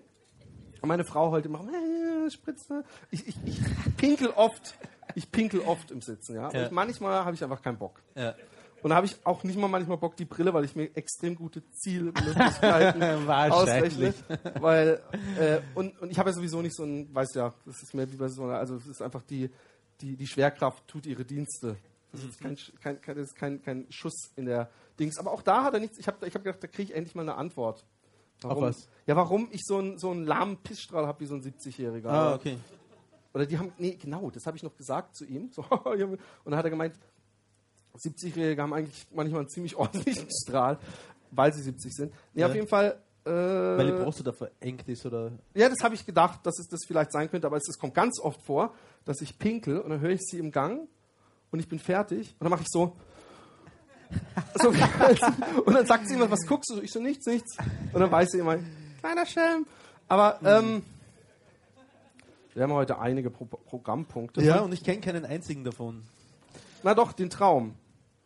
und 0.81 0.87
meine 0.87 1.03
Frau 1.03 1.31
heute 1.31 1.49
macht, 1.49 1.67
äh, 1.67 2.29
Spritze. 2.29 2.83
Ich, 3.11 3.27
ich, 3.27 3.35
ich 3.45 3.59
pinkel 3.97 4.29
oft. 4.29 4.75
Ich 5.15 5.31
pinkel 5.31 5.61
oft 5.61 5.89
im 5.91 6.01
Sitzen, 6.01 6.35
ja. 6.35 6.51
Ja. 6.51 6.65
Und 6.65 6.71
manchmal 6.73 7.25
habe 7.25 7.35
ich 7.35 7.43
einfach 7.43 7.61
keinen 7.61 7.77
Bock. 7.77 8.01
Ja. 8.15 8.35
Und 8.83 8.91
da 8.91 8.95
habe 8.95 9.07
ich 9.07 9.15
auch 9.23 9.43
nicht 9.43 9.57
mal 9.57 9.67
manchmal 9.67 9.97
Bock 9.97 10.15
die 10.15 10.25
Brille, 10.25 10.53
weil 10.53 10.65
ich 10.65 10.75
mir 10.75 10.95
extrem 10.95 11.35
gute 11.35 11.63
Zielmöglichkeiten 11.71 13.27
ausrechne. 13.29 14.13
Weil, 14.59 15.01
äh, 15.39 15.59
und, 15.73 15.99
und 15.99 16.11
ich 16.11 16.19
habe 16.19 16.29
ja 16.29 16.33
sowieso 16.33 16.61
nicht 16.61 16.75
so 16.75 16.83
ein, 16.83 17.13
weiß 17.13 17.33
ja, 17.33 17.53
das 17.65 17.81
ist 17.81 17.93
mehr 17.93 18.11
wie 18.11 18.17
bei 18.17 18.27
so 18.27 18.43
einer, 18.43 18.57
also 18.59 18.75
es 18.75 18.87
ist 18.87 19.01
einfach 19.01 19.23
die, 19.23 19.49
die, 20.01 20.15
die 20.15 20.27
Schwerkraft 20.27 20.87
tut 20.87 21.05
ihre 21.05 21.25
Dienste. 21.25 21.77
Das 22.11 22.23
ist, 22.23 22.39
kein, 22.39 22.57
kein, 22.81 23.01
kein, 23.01 23.15
das 23.15 23.29
ist 23.29 23.35
kein, 23.35 23.61
kein 23.61 23.85
Schuss 23.89 24.31
in 24.35 24.45
der 24.45 24.69
Dings. 24.99 25.17
Aber 25.17 25.31
auch 25.31 25.41
da 25.41 25.63
hat 25.63 25.73
er 25.73 25.79
nichts, 25.79 25.97
ich 25.97 26.07
habe 26.07 26.25
ich 26.27 26.35
hab 26.35 26.43
gedacht, 26.43 26.63
da 26.63 26.67
kriege 26.67 26.91
ich 26.91 26.95
endlich 26.95 27.15
mal 27.15 27.23
eine 27.23 27.35
Antwort. 27.35 27.85
Warum, 28.41 28.63
was? 28.63 28.87
Ja, 29.07 29.15
warum 29.15 29.49
ich 29.51 29.61
so 29.65 29.77
einen, 29.77 29.97
so 29.97 30.11
einen 30.11 30.25
lahmen 30.25 30.57
Pissstrahl 30.57 31.07
habe 31.07 31.19
wie 31.21 31.25
so 31.25 31.35
ein 31.35 31.41
70-Jähriger. 31.41 32.07
Ah, 32.07 32.35
okay. 32.35 32.57
Oder 33.33 33.45
die 33.45 33.57
haben, 33.57 33.73
nee, 33.77 33.95
genau, 33.95 34.29
das 34.29 34.45
habe 34.45 34.57
ich 34.57 34.63
noch 34.63 34.75
gesagt 34.75 35.15
zu 35.15 35.25
ihm. 35.25 35.51
So, 35.51 35.61
und 35.85 36.19
dann 36.45 36.55
hat 36.55 36.65
er 36.65 36.71
gemeint, 36.71 36.95
70-Jährige 37.97 38.61
haben 38.61 38.73
eigentlich 38.73 39.07
manchmal 39.13 39.41
einen 39.41 39.49
ziemlich 39.49 39.75
ordentlichen 39.77 40.27
Strahl, 40.43 40.77
weil 41.31 41.53
sie 41.53 41.61
70 41.63 41.93
sind. 41.93 42.13
Nee, 42.33 42.41
Ja. 42.41 42.47
auf 42.47 42.55
jeden 42.55 42.67
Fall. 42.67 42.97
Äh, 43.25 43.29
Weil 43.29 43.87
die 43.87 44.03
Brust 44.03 44.25
da 44.25 44.31
verengt 44.31 44.87
ist 44.87 45.05
oder. 45.05 45.31
ja, 45.53 45.67
das 45.67 45.79
habe 45.83 45.95
ich 45.95 46.05
gedacht, 46.05 46.39
dass 46.45 46.57
es 46.59 46.67
das 46.69 46.79
vielleicht 46.87 47.11
sein 47.11 47.29
könnte, 47.29 47.45
aber 47.47 47.57
es, 47.57 47.67
es 47.67 47.77
kommt 47.77 47.93
ganz 47.93 48.21
oft 48.21 48.41
vor, 48.41 48.73
dass 49.03 49.19
ich 49.19 49.37
pinkel 49.37 49.81
und 49.81 49.89
dann 49.89 49.99
höre 49.99 50.11
ich 50.11 50.21
sie 50.21 50.37
im 50.39 50.49
Gang 50.51 50.87
und 51.51 51.59
ich 51.59 51.67
bin 51.67 51.77
fertig 51.77 52.29
und 52.39 52.45
dann 52.45 52.51
mache 52.51 52.61
ich 52.61 52.69
so. 52.69 52.95
so 54.61 54.69
und 55.65 55.73
dann 55.73 55.85
sagt 55.85 56.07
sie 56.07 56.13
immer, 56.13 56.31
was 56.31 56.45
guckst 56.47 56.69
du? 56.71 56.79
Ich 56.81 56.91
so, 56.93 57.01
nichts, 57.01 57.25
nichts. 57.25 57.57
Und 57.91 57.99
dann 57.99 58.09
weiß 58.09 58.29
sie 58.31 58.39
immer, 58.39 58.59
kleiner 59.01 59.25
Schelm. 59.25 59.65
Aber 60.07 60.39
ähm, 60.45 60.83
wir 62.53 62.63
haben 62.63 62.71
heute 62.73 62.97
einige 62.99 63.29
Pro 63.29 63.43
Programmpunkte. 63.43 64.41
Ja, 64.41 64.61
und 64.61 64.73
ich 64.73 64.83
kenne 64.85 65.01
keinen 65.01 65.25
einzigen 65.25 65.65
davon. 65.65 66.03
Na 66.83 66.93
doch, 66.93 67.11
den 67.11 67.29
Traum. 67.29 67.75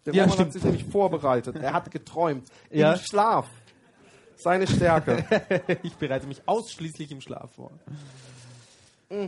Der 0.06 0.14
Ja, 0.14 0.24
Roman 0.24 0.34
stimmt. 0.34 0.48
hat 0.48 0.54
sich 0.54 0.64
nämlich 0.64 0.86
vorbereitet. 0.86 1.56
Er 1.58 1.74
hat 1.74 1.92
geträumt. 1.92 2.48
Ja. 2.72 2.94
Im 2.94 3.00
Schlaf. 3.00 3.48
Seine 4.36 4.66
Stärke. 4.68 5.24
Ich 5.84 5.96
bereite 5.96 6.26
mich 6.28 6.42
ausschließlich 6.48 7.12
im 7.12 7.22
Schlaf 7.22 7.52
vor. 7.54 7.72
Mm. 9.10 9.28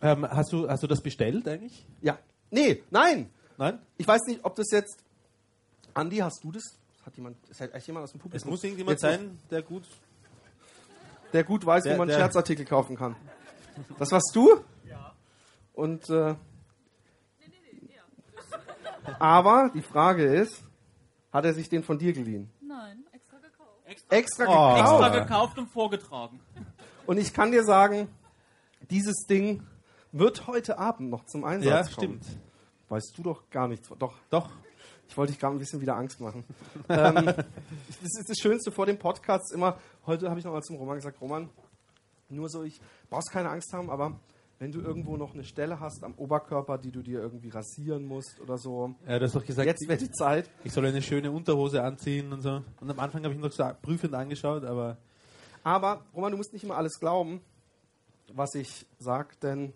Ähm, 0.00 0.30
hast, 0.30 0.52
du, 0.52 0.68
hast 0.68 0.82
du 0.82 0.86
das 0.86 1.00
bestellt 1.00 1.46
eigentlich? 1.48 1.84
ja. 2.02 2.18
Nee, 2.50 2.82
nein. 2.90 3.28
Nein? 3.58 3.78
Ich 3.98 4.08
weiß 4.08 4.22
nicht, 4.26 4.40
ob 4.42 4.54
das 4.56 4.70
jetzt. 4.70 5.04
Andi, 5.92 6.16
hast 6.18 6.42
du 6.44 6.50
das? 6.52 6.62
Hat 7.04 7.14
jemand, 7.16 7.36
ist 7.48 7.60
halt 7.60 7.74
echt 7.74 7.86
jemand 7.86 8.04
aus 8.04 8.12
dem 8.12 8.18
Es 8.18 8.22
Publikum? 8.22 8.50
muss 8.50 8.64
irgendjemand 8.64 8.94
Jetzt 8.94 9.00
sein, 9.02 9.38
der 9.50 9.60
gut. 9.62 9.82
Der 11.34 11.44
gut 11.44 11.66
weiß, 11.66 11.82
Der- 11.84 11.94
wie 11.94 11.98
man 11.98 12.08
der- 12.08 12.16
Scherzartikel 12.18 12.64
kaufen 12.64 12.96
kann. 12.96 13.16
Das 13.98 14.10
warst 14.12 14.30
du? 14.34 14.60
Ja. 14.88 15.12
Und. 15.74 16.08
Äh, 16.10 16.34
aber 19.18 19.70
die 19.74 19.82
Frage 19.82 20.24
ist, 20.24 20.64
hat 21.32 21.44
er 21.44 21.54
sich 21.54 21.68
den 21.68 21.82
von 21.82 21.98
dir 21.98 22.12
geliehen? 22.12 22.50
Nein, 22.60 23.04
extra 23.12 23.38
gekauft. 23.38 24.10
Extra 24.10 24.44
Oh. 24.44 24.74
gekauft. 24.76 24.80
Extra 24.80 25.18
gekauft 25.20 25.58
und 25.58 25.66
vorgetragen. 25.68 26.40
Und 27.06 27.18
ich 27.18 27.32
kann 27.32 27.50
dir 27.52 27.64
sagen, 27.64 28.08
dieses 28.90 29.24
Ding 29.28 29.62
wird 30.12 30.46
heute 30.46 30.78
Abend 30.78 31.10
noch 31.10 31.24
zum 31.26 31.44
Einsatz 31.44 31.68
Ja, 31.90 31.94
kommen. 31.94 32.20
stimmt. 32.20 32.40
Weißt 32.88 33.12
du 33.16 33.22
doch 33.22 33.50
gar 33.50 33.68
nichts. 33.68 33.88
Doch, 33.98 34.14
Doch. 34.30 34.50
ich 35.08 35.16
wollte 35.16 35.32
dich 35.32 35.40
gerade 35.40 35.54
ein 35.56 35.58
bisschen 35.58 35.80
wieder 35.80 35.96
Angst 35.96 36.20
machen. 36.20 36.44
ähm, 36.88 37.14
das 37.26 37.44
ist 38.02 38.28
das 38.30 38.38
Schönste 38.38 38.70
vor 38.72 38.86
dem 38.86 38.98
Podcast 38.98 39.52
immer. 39.52 39.78
Heute 40.06 40.28
habe 40.30 40.38
ich 40.38 40.44
noch 40.46 40.52
mal 40.52 40.62
zum 40.62 40.76
Roman 40.76 40.96
gesagt, 40.96 41.20
Roman, 41.20 41.50
nur 42.30 42.48
so, 42.48 42.62
ich 42.62 42.80
brauchst 43.10 43.30
keine 43.30 43.50
Angst 43.50 43.72
haben, 43.72 43.90
aber 43.90 44.18
wenn 44.58 44.72
du 44.72 44.80
irgendwo 44.80 45.16
noch 45.16 45.34
eine 45.34 45.44
Stelle 45.44 45.78
hast 45.78 46.02
am 46.02 46.14
Oberkörper, 46.14 46.78
die 46.78 46.90
du 46.90 47.00
dir 47.02 47.20
irgendwie 47.20 47.48
rasieren 47.50 48.04
musst 48.04 48.40
oder 48.40 48.58
so, 48.58 48.94
Er 49.06 49.20
hat 49.20 49.34
doch 49.34 49.44
gesagt, 49.44 49.66
jetzt 49.66 49.88
wäre 49.88 49.98
die 49.98 50.10
Zeit. 50.10 50.50
ich 50.64 50.72
soll 50.72 50.84
eine 50.86 51.00
schöne 51.02 51.30
Unterhose 51.30 51.82
anziehen 51.82 52.32
und 52.32 52.42
so. 52.42 52.62
Und 52.80 52.90
am 52.90 52.98
Anfang 52.98 53.22
habe 53.22 53.32
ich 53.34 53.38
ihn 53.38 53.42
noch 53.44 53.52
so 53.52 53.64
prüfend 53.82 54.14
angeschaut, 54.14 54.64
aber 54.64 54.98
Aber, 55.62 56.04
Roman, 56.14 56.32
du 56.32 56.38
musst 56.38 56.52
nicht 56.52 56.64
immer 56.64 56.76
alles 56.76 56.98
glauben, 56.98 57.40
was 58.34 58.54
ich 58.54 58.84
sag, 58.98 59.38
denn 59.40 59.72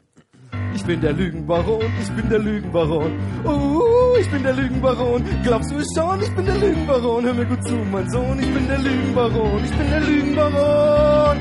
ich 0.75 0.85
bin 0.85 1.01
der 1.01 1.13
Lügenbaron, 1.13 1.85
ich 2.03 2.11
bin 2.13 2.29
der 2.29 2.39
Lügenbaron. 2.39 3.13
Uh, 3.45 4.17
ich 4.21 4.31
bin 4.31 4.43
der 4.43 4.55
Lügenbaron. 4.55 5.25
Glaubst 5.43 5.71
du 5.71 5.77
es 5.77 5.87
schon? 5.97 6.21
Ich 6.21 6.35
bin 6.35 6.45
der 6.45 6.57
Lügenbaron. 6.59 7.25
Hör 7.25 7.35
mir 7.35 7.47
gut 7.47 7.67
zu, 7.67 7.75
mein 7.77 8.09
Sohn, 8.11 8.39
ich 8.41 8.53
bin 8.53 8.67
der 8.67 8.79
Lügenbaron. 8.79 9.65
Ich 9.65 9.71
bin 9.71 9.91
der 9.91 10.01
Lügenbaron. 10.01 11.39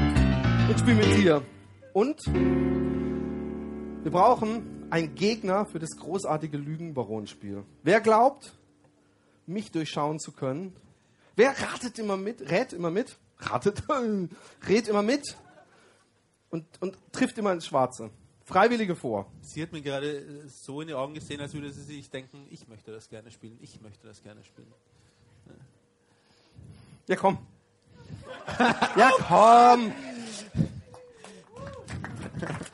Und 0.70 0.80
spiel 0.80 0.96
mit 0.96 1.18
dir. 1.18 1.42
Und 1.94 2.18
wir 4.04 4.12
brauchen 4.12 4.88
einen 4.90 5.14
Gegner 5.14 5.66
für 5.66 5.78
das 5.78 5.92
großartige 5.92 6.58
Lügenbaron-Spiel. 6.58 7.64
Wer 7.84 8.02
glaubt, 8.02 8.54
mich 9.46 9.72
durchschauen 9.72 10.20
zu 10.20 10.32
können? 10.32 10.76
Wer 11.36 11.52
ratet 11.52 12.00
immer 12.00 12.18
mit? 12.18 12.50
Rät 12.50 12.74
immer 12.74 12.90
mit? 12.90 13.18
Ratet? 13.38 13.84
Rät 14.68 14.88
immer 14.88 15.04
mit? 15.04 15.38
Und, 16.50 16.66
und 16.80 16.98
trifft 17.12 17.38
immer 17.38 17.54
ins 17.54 17.68
Schwarze. 17.68 18.10
Freiwillige 18.44 18.96
vor. 18.96 19.32
sie 19.42 19.62
hat 19.62 19.72
mir 19.72 19.82
gerade 19.82 20.18
äh, 20.18 20.48
so 20.48 20.82
in 20.82 20.88
die 20.88 20.94
Augen 20.94 21.14
gesehen, 21.14 21.40
als 21.40 21.54
würde 21.54 21.72
sie 21.72 21.84
sich 21.84 22.10
denken, 22.10 22.48
ich 22.50 22.68
möchte 22.68 22.92
das 22.92 23.08
gerne 23.08 23.30
spielen, 23.32 23.58
ich 23.62 23.80
möchte 23.82 24.08
das 24.08 24.22
gerne 24.24 24.44
spielen. 24.44 24.74
Ja, 27.08 27.16
komm. 27.16 27.38
ja, 28.98 29.12
komm. 29.28 29.94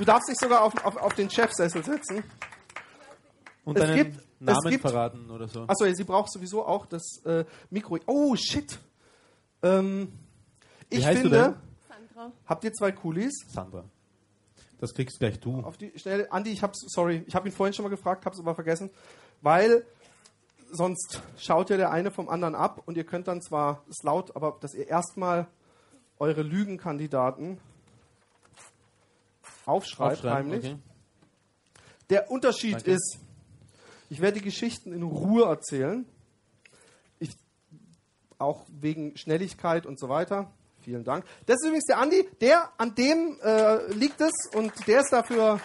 Du 0.00 0.06
darfst 0.06 0.30
dich 0.30 0.38
sogar 0.38 0.62
auf, 0.62 0.82
auf, 0.82 0.96
auf 0.96 1.12
den 1.12 1.28
Chefsessel 1.28 1.84
setzen. 1.84 2.24
Und 3.66 3.76
Es 3.78 3.84
deinen 3.84 3.96
gibt- 3.96 4.16
es 4.16 4.24
Namen 4.40 4.70
gibt- 4.70 4.80
verraten 4.80 5.30
oder 5.30 5.46
so. 5.46 5.64
Achso, 5.68 5.84
sie 5.92 6.04
braucht 6.04 6.32
sowieso 6.32 6.64
auch 6.64 6.86
das 6.86 7.20
äh, 7.26 7.44
Mikro. 7.68 7.98
Oh, 8.06 8.34
shit. 8.34 8.78
Ähm, 9.62 10.10
ich 10.88 11.04
heißt 11.04 11.18
du 11.18 11.28
finde, 11.28 11.38
denn? 11.38 11.54
Sandra. 12.14 12.32
habt 12.46 12.64
ihr 12.64 12.72
zwei 12.72 12.92
Coolies? 12.92 13.34
Sandra. 13.48 13.84
Das 14.78 14.94
kriegst 14.94 15.18
gleich 15.18 15.38
du. 15.38 15.60
Auf 15.60 15.76
die 15.76 15.92
Schnelle. 15.96 16.32
Andi, 16.32 16.50
ich 16.50 16.62
hab's, 16.62 16.80
sorry, 16.88 17.22
ich 17.26 17.34
habe 17.34 17.50
ihn 17.50 17.52
vorhin 17.52 17.74
schon 17.74 17.82
mal 17.82 17.90
gefragt, 17.90 18.24
hab's 18.24 18.38
aber 18.40 18.54
vergessen, 18.54 18.88
weil 19.42 19.84
sonst 20.72 21.20
schaut 21.36 21.68
ja 21.68 21.76
der 21.76 21.90
eine 21.90 22.10
vom 22.10 22.30
anderen 22.30 22.54
ab 22.54 22.80
und 22.86 22.96
ihr 22.96 23.04
könnt 23.04 23.28
dann 23.28 23.42
zwar, 23.42 23.84
ist 23.90 24.02
laut, 24.02 24.34
aber 24.34 24.56
dass 24.62 24.72
ihr 24.72 24.88
erstmal 24.88 25.46
eure 26.18 26.40
Lügenkandidaten 26.40 27.58
aufschreibt, 29.66 30.24
heimlich. 30.24 30.64
okay. 30.64 30.76
Der 32.10 32.30
Unterschied 32.30 32.74
Danke. 32.74 32.92
ist, 32.92 33.18
ich 34.08 34.20
werde 34.20 34.38
die 34.38 34.44
Geschichten 34.44 34.92
in 34.92 35.02
Ruhe 35.02 35.44
erzählen. 35.44 36.04
Ich, 37.20 37.30
auch 38.38 38.66
wegen 38.68 39.16
Schnelligkeit 39.16 39.86
und 39.86 39.98
so 39.98 40.08
weiter. 40.08 40.50
Vielen 40.82 41.04
Dank. 41.04 41.24
Das 41.46 41.56
ist 41.60 41.66
übrigens 41.66 41.84
der 41.84 41.98
Andi, 41.98 42.28
der 42.40 42.70
an 42.78 42.94
dem 42.94 43.38
äh, 43.42 43.92
liegt 43.92 44.20
es 44.20 44.32
und 44.54 44.72
der 44.86 45.00
ist 45.00 45.12
dafür 45.12 45.60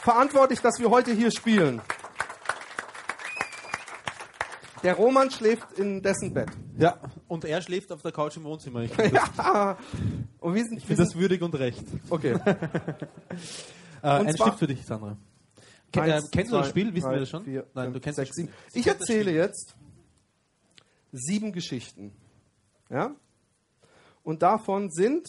verantwortlich, 0.00 0.60
dass 0.60 0.78
wir 0.78 0.90
heute 0.90 1.12
hier 1.12 1.30
spielen. 1.30 1.82
Der 4.86 4.94
Roman 4.94 5.28
schläft 5.32 5.80
in 5.80 6.00
dessen 6.00 6.32
Bett. 6.32 6.48
Ja, 6.78 7.00
und 7.26 7.44
er 7.44 7.60
schläft 7.60 7.90
auf 7.90 8.02
der 8.02 8.12
Couch 8.12 8.36
im 8.36 8.44
Wohnzimmer. 8.44 8.82
Ich 8.82 8.92
finde 8.94 9.14
das, 9.14 9.36
Ja. 9.36 9.76
Und 10.38 10.54
sind, 10.54 10.78
ich 10.78 10.86
find 10.86 11.00
das 11.00 11.16
würdig 11.16 11.42
und 11.42 11.52
recht. 11.56 11.84
okay. 12.08 12.38
Äh, 14.02 14.08
ein 14.08 14.36
zwar- 14.36 14.48
Stift 14.48 14.58
für 14.60 14.66
dich, 14.68 14.84
Sandra. 14.86 15.16
Ken, 15.90 16.04
äh, 16.04 16.20
kennst 16.30 16.52
du 16.52 16.56
das 16.58 16.66
zwei, 16.66 16.70
Spiel? 16.70 16.94
Wissen 16.94 17.06
drei, 17.06 17.14
wir 17.14 17.20
das 17.20 17.30
schon? 17.30 17.44
Vier, 17.44 17.66
Nein, 17.74 17.84
fünf, 17.86 17.94
du 17.94 18.00
kennst 18.00 18.16
sechs, 18.18 18.28
das. 18.30 18.44
Spiel. 18.44 18.54
Ich 18.74 18.84
das 18.84 18.94
erzähle 18.94 19.32
jetzt 19.32 19.74
sieben 21.10 21.52
Geschichten. 21.52 22.12
Ja? 22.90 23.16
Und 24.22 24.42
davon 24.42 24.90
sind 24.92 25.26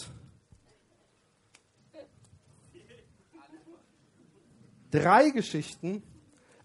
drei 4.92 5.30
Geschichten 5.32 6.04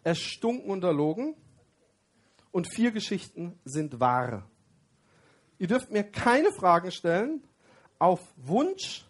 erstunken 0.03 0.71
und 0.71 0.85
erlogen 0.85 1.37
und 2.53 2.73
vier 2.73 2.93
Geschichten 2.93 3.59
sind 3.65 3.99
wahr. 3.99 4.49
Ihr 5.59 5.67
dürft 5.67 5.91
mir 5.91 6.05
keine 6.05 6.53
Fragen 6.53 6.93
stellen. 6.93 7.43
Auf 7.99 8.21
Wunsch 8.37 9.05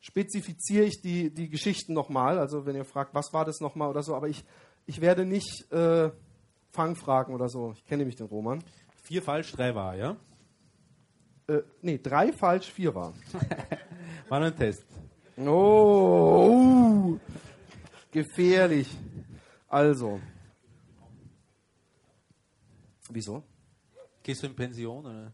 spezifiziere 0.00 0.84
ich 0.84 1.00
die, 1.00 1.30
die 1.32 1.48
Geschichten 1.48 1.92
nochmal. 1.92 2.38
Also 2.38 2.66
wenn 2.66 2.76
ihr 2.76 2.84
fragt, 2.84 3.14
was 3.14 3.32
war 3.32 3.44
das 3.44 3.60
nochmal 3.60 3.88
oder 3.88 4.02
so, 4.02 4.14
aber 4.14 4.28
ich, 4.28 4.44
ich 4.86 5.00
werde 5.00 5.24
nicht 5.24 5.70
äh, 5.72 6.10
Fangfragen 6.70 7.34
oder 7.34 7.48
so. 7.48 7.72
Ich 7.72 7.84
kenne 7.84 7.98
nämlich 7.98 8.16
den 8.16 8.26
Roman. 8.26 8.62
Vier 9.02 9.22
falsch, 9.22 9.52
drei 9.52 9.74
wahr, 9.74 9.96
ja? 9.96 10.16
äh, 11.48 11.62
nee, 11.82 11.98
drei 11.98 12.32
falsch, 12.32 12.70
vier 12.70 12.94
waren. 12.94 13.14
War 14.28 14.38
nur 14.38 14.48
ein 14.48 14.56
Test. 14.56 14.84
Oh, 15.36 16.50
uh, 16.50 17.18
gefährlich. 18.10 18.88
Also. 19.68 20.20
Wieso? 23.10 23.42
Gehst 24.22 24.42
du 24.42 24.46
in 24.46 24.54
Pension? 24.54 25.06
Oder? 25.06 25.32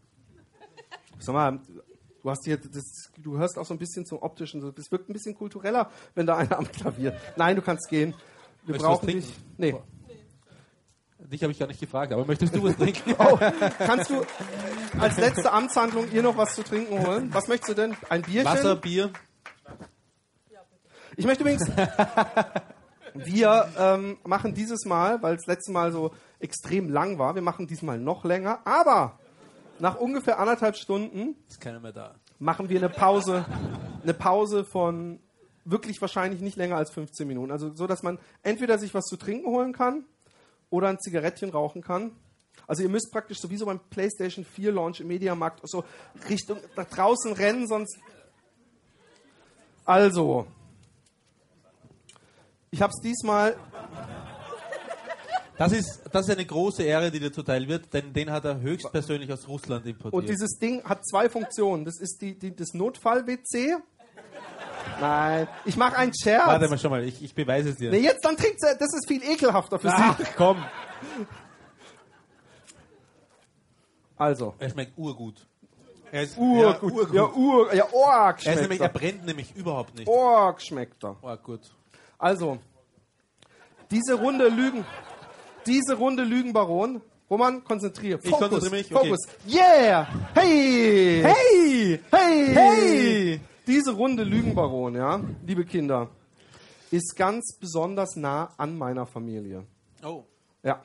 Sag 1.19 1.33
mal, 1.33 1.59
du 2.21 2.29
hast 2.29 2.45
hier, 2.45 2.57
das, 2.57 3.11
du 3.17 3.37
hörst 3.37 3.57
auch 3.57 3.65
so 3.65 3.73
ein 3.73 3.77
bisschen 3.77 4.05
zum 4.05 4.19
optischen, 4.19 4.73
das 4.75 4.91
wirkt 4.91 5.09
ein 5.09 5.13
bisschen 5.13 5.35
kultureller, 5.35 5.89
wenn 6.13 6.25
da 6.25 6.37
einer 6.37 6.57
am 6.57 6.71
Klavier. 6.71 7.19
Nein, 7.35 7.55
du 7.55 7.61
kannst 7.61 7.89
gehen. 7.89 8.13
Wir 8.63 8.73
Möchtest 8.73 8.85
brauchen 8.85 9.07
dich. 9.07 9.33
Nee. 9.57 9.75
Dich 11.19 11.41
habe 11.41 11.51
ich 11.51 11.59
gar 11.59 11.67
nicht 11.67 11.79
gefragt, 11.79 12.13
aber 12.13 12.25
möchtest 12.25 12.55
du 12.55 12.63
was 12.63 12.77
trinken? 12.77 13.15
Oh, 13.17 13.37
kannst 13.79 14.09
du 14.09 14.23
als 14.99 15.17
letzte 15.17 15.51
Amtshandlung 15.51 16.11
ihr 16.11 16.21
noch 16.21 16.37
was 16.37 16.53
zu 16.53 16.63
trinken 16.63 17.05
holen? 17.05 17.33
Was 17.33 17.47
möchtest 17.47 17.69
du 17.69 17.73
denn? 17.73 17.95
Ein 18.09 18.21
Bierchen? 18.21 18.45
Wasser, 18.45 18.75
Bier? 18.75 19.11
Ich 21.17 21.25
möchte 21.25 21.43
übrigens. 21.43 21.67
Wir 23.15 23.71
ähm, 23.77 24.17
machen 24.25 24.53
dieses 24.53 24.83
Mal, 24.85 25.23
weil 25.23 25.35
es 25.35 25.45
letztes 25.45 25.73
Mal 25.73 25.91
so 25.93 26.11
extrem 26.39 26.89
lang 26.89 27.17
war, 27.17 27.35
wir 27.35 27.41
machen 27.41 27.67
diesmal 27.67 27.99
noch 27.99 28.25
länger, 28.25 28.59
aber 28.65 29.19
nach 29.79 29.95
ungefähr 29.95 30.39
anderthalb 30.39 30.75
Stunden 30.77 31.35
machen 32.39 32.69
wir 32.69 32.77
eine 32.79 32.89
Pause, 32.89 33.45
eine 34.03 34.13
Pause 34.13 34.65
von 34.65 35.19
wirklich 35.65 35.99
wahrscheinlich 35.99 36.41
nicht 36.41 36.57
länger 36.57 36.77
als 36.77 36.91
15 36.91 37.27
Minuten. 37.27 37.51
Also 37.51 37.73
so, 37.75 37.87
dass 37.87 38.03
man 38.03 38.19
entweder 38.43 38.77
sich 38.77 38.93
was 38.93 39.05
zu 39.05 39.17
trinken 39.17 39.47
holen 39.47 39.73
kann 39.73 40.05
oder 40.69 40.87
ein 40.87 40.99
Zigarettchen 40.99 41.49
rauchen 41.49 41.81
kann. 41.81 42.11
Also 42.67 42.83
ihr 42.83 42.89
müsst 42.89 43.11
praktisch 43.11 43.39
sowieso 43.39 43.65
beim 43.65 43.79
PlayStation 43.89 44.45
4 44.45 44.71
Launch 44.71 44.99
im 45.01 45.07
Mediamarkt 45.07 45.67
so 45.67 45.83
Richtung 46.29 46.59
nach 46.75 46.85
draußen 46.85 47.33
rennen, 47.33 47.67
sonst. 47.67 47.97
Also, 49.83 50.47
ich 52.71 52.81
habe 52.81 52.91
es 52.91 53.01
diesmal. 53.01 53.55
Das 55.57 55.71
ist, 55.71 56.01
das 56.11 56.27
ist 56.27 56.33
eine 56.33 56.45
große 56.45 56.83
Ehre, 56.83 57.11
die 57.11 57.19
dir 57.19 57.31
zuteil 57.31 57.67
wird, 57.67 57.93
denn 57.93 58.11
den 58.11 58.29
hat 58.29 58.43
er 58.43 58.59
höchstpersönlich 58.59 59.31
aus 59.31 59.47
Russland 59.47 59.85
importiert. 59.85 60.13
Und 60.13 60.27
dieses 60.27 60.57
Ding 60.59 60.83
hat 60.83 61.05
zwei 61.07 61.29
Funktionen. 61.29 61.85
Das 61.85 61.99
ist 61.99 62.21
die, 62.21 62.37
die, 62.37 62.53
das 62.53 62.73
Notfall-WC. 62.73 63.77
Nein, 64.99 65.47
ich 65.65 65.77
mache 65.77 65.95
einen 65.97 66.13
Scherz. 66.13 66.45
Warte 66.47 66.67
mal, 66.67 66.77
schau 66.77 66.89
mal, 66.89 67.03
ich, 67.03 67.23
ich 67.23 67.33
beweise 67.33 67.69
es 67.69 67.77
dir. 67.77 67.89
Nee, 67.89 67.99
jetzt 67.99 68.23
dann 68.25 68.35
trinkt. 68.35 68.61
Das 68.61 68.93
ist 68.93 69.07
viel 69.07 69.23
ekelhafter 69.23 69.79
für 69.79 69.89
Ach, 69.91 70.17
Sie. 70.17 70.25
komm. 70.35 70.63
Also. 74.17 74.53
Er 74.59 74.69
schmeckt 74.69 74.97
urgut. 74.97 75.45
Er 76.11 76.23
ist 76.23 76.37
Urgut. 76.37 76.63
Ja, 76.63 76.81
urgut. 76.81 77.13
Ja, 77.13 77.33
Ur, 77.33 77.73
ja, 77.73 77.93
Org 77.93 78.35
er, 78.35 78.37
ist 78.37 78.43
schmeckt 78.43 78.61
nämlich, 78.61 78.79
er 78.79 78.85
er. 78.87 78.93
brennt 78.93 79.25
nämlich 79.25 79.55
überhaupt 79.55 79.95
nicht. 79.95 80.07
Org 80.07 80.61
schmeckt 80.61 81.03
er. 81.03 81.17
Oh, 81.21 81.35
gut. 81.37 81.59
Also, 82.17 82.59
diese 83.91 84.13
Runde 84.13 84.47
Lügen, 84.47 84.85
diese 85.65 85.95
Runde 85.95 86.23
Lügenbaron. 86.23 87.01
Roman, 87.29 87.63
konzentrier. 87.63 88.19
Ich 88.21 88.29
Fokus, 88.29 88.49
konzentriere 88.49 88.75
mich, 88.75 88.95
okay. 88.95 89.09
Fokus. 89.09 89.27
Yeah! 89.47 90.07
Hey! 90.35 91.23
Hey! 91.23 91.99
Hey! 92.11 92.53
Hey! 92.53 93.39
Diese 93.65 93.93
Runde 93.93 94.23
Lügenbaron, 94.23 94.95
ja, 94.95 95.19
liebe 95.45 95.65
Kinder, 95.65 96.09
ist 96.91 97.15
ganz 97.15 97.57
besonders 97.59 98.15
nah 98.15 98.53
an 98.57 98.77
meiner 98.77 99.07
Familie. 99.07 99.65
Oh. 100.03 100.23
Ja. 100.61 100.83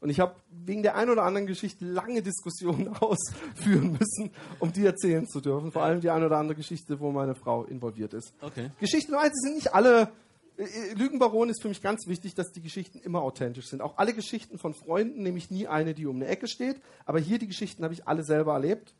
Und 0.00 0.10
ich 0.10 0.18
habe 0.18 0.34
wegen 0.50 0.82
der 0.82 0.96
einen 0.96 1.10
oder 1.10 1.22
anderen 1.22 1.46
Geschichte 1.46 1.84
lange 1.84 2.22
Diskussionen 2.22 2.88
ausführen 3.00 3.92
müssen, 3.92 4.32
um 4.58 4.72
die 4.72 4.84
erzählen 4.84 5.28
zu 5.28 5.40
dürfen. 5.40 5.70
Vor 5.70 5.82
allem 5.82 6.00
die 6.00 6.10
eine 6.10 6.26
oder 6.26 6.38
andere 6.38 6.56
Geschichte, 6.56 6.98
wo 6.98 7.12
meine 7.12 7.34
Frau 7.34 7.64
involviert 7.64 8.14
ist. 8.14 8.32
Okay. 8.40 8.70
Geschichten 8.80 9.12
weiß, 9.12 9.30
sind 9.32 9.56
nicht 9.56 9.74
alle. 9.74 10.10
Äh, 10.56 10.94
Lügenbaron 10.94 11.48
ist 11.48 11.62
für 11.62 11.68
mich 11.68 11.82
ganz 11.82 12.06
wichtig, 12.06 12.34
dass 12.34 12.52
die 12.52 12.60
Geschichten 12.60 12.98
immer 12.98 13.22
authentisch 13.22 13.68
sind. 13.68 13.80
Auch 13.80 13.98
alle 13.98 14.14
Geschichten 14.14 14.58
von 14.58 14.74
Freunden 14.74 15.22
nehme 15.22 15.38
ich 15.38 15.50
nie 15.50 15.66
eine, 15.66 15.94
die 15.94 16.06
um 16.06 16.16
eine 16.16 16.26
Ecke 16.26 16.48
steht. 16.48 16.80
Aber 17.04 17.18
hier 17.18 17.38
die 17.38 17.46
Geschichten 17.46 17.84
habe 17.84 17.94
ich 17.94 18.06
alle 18.06 18.24
selber 18.24 18.54
erlebt. 18.54 18.94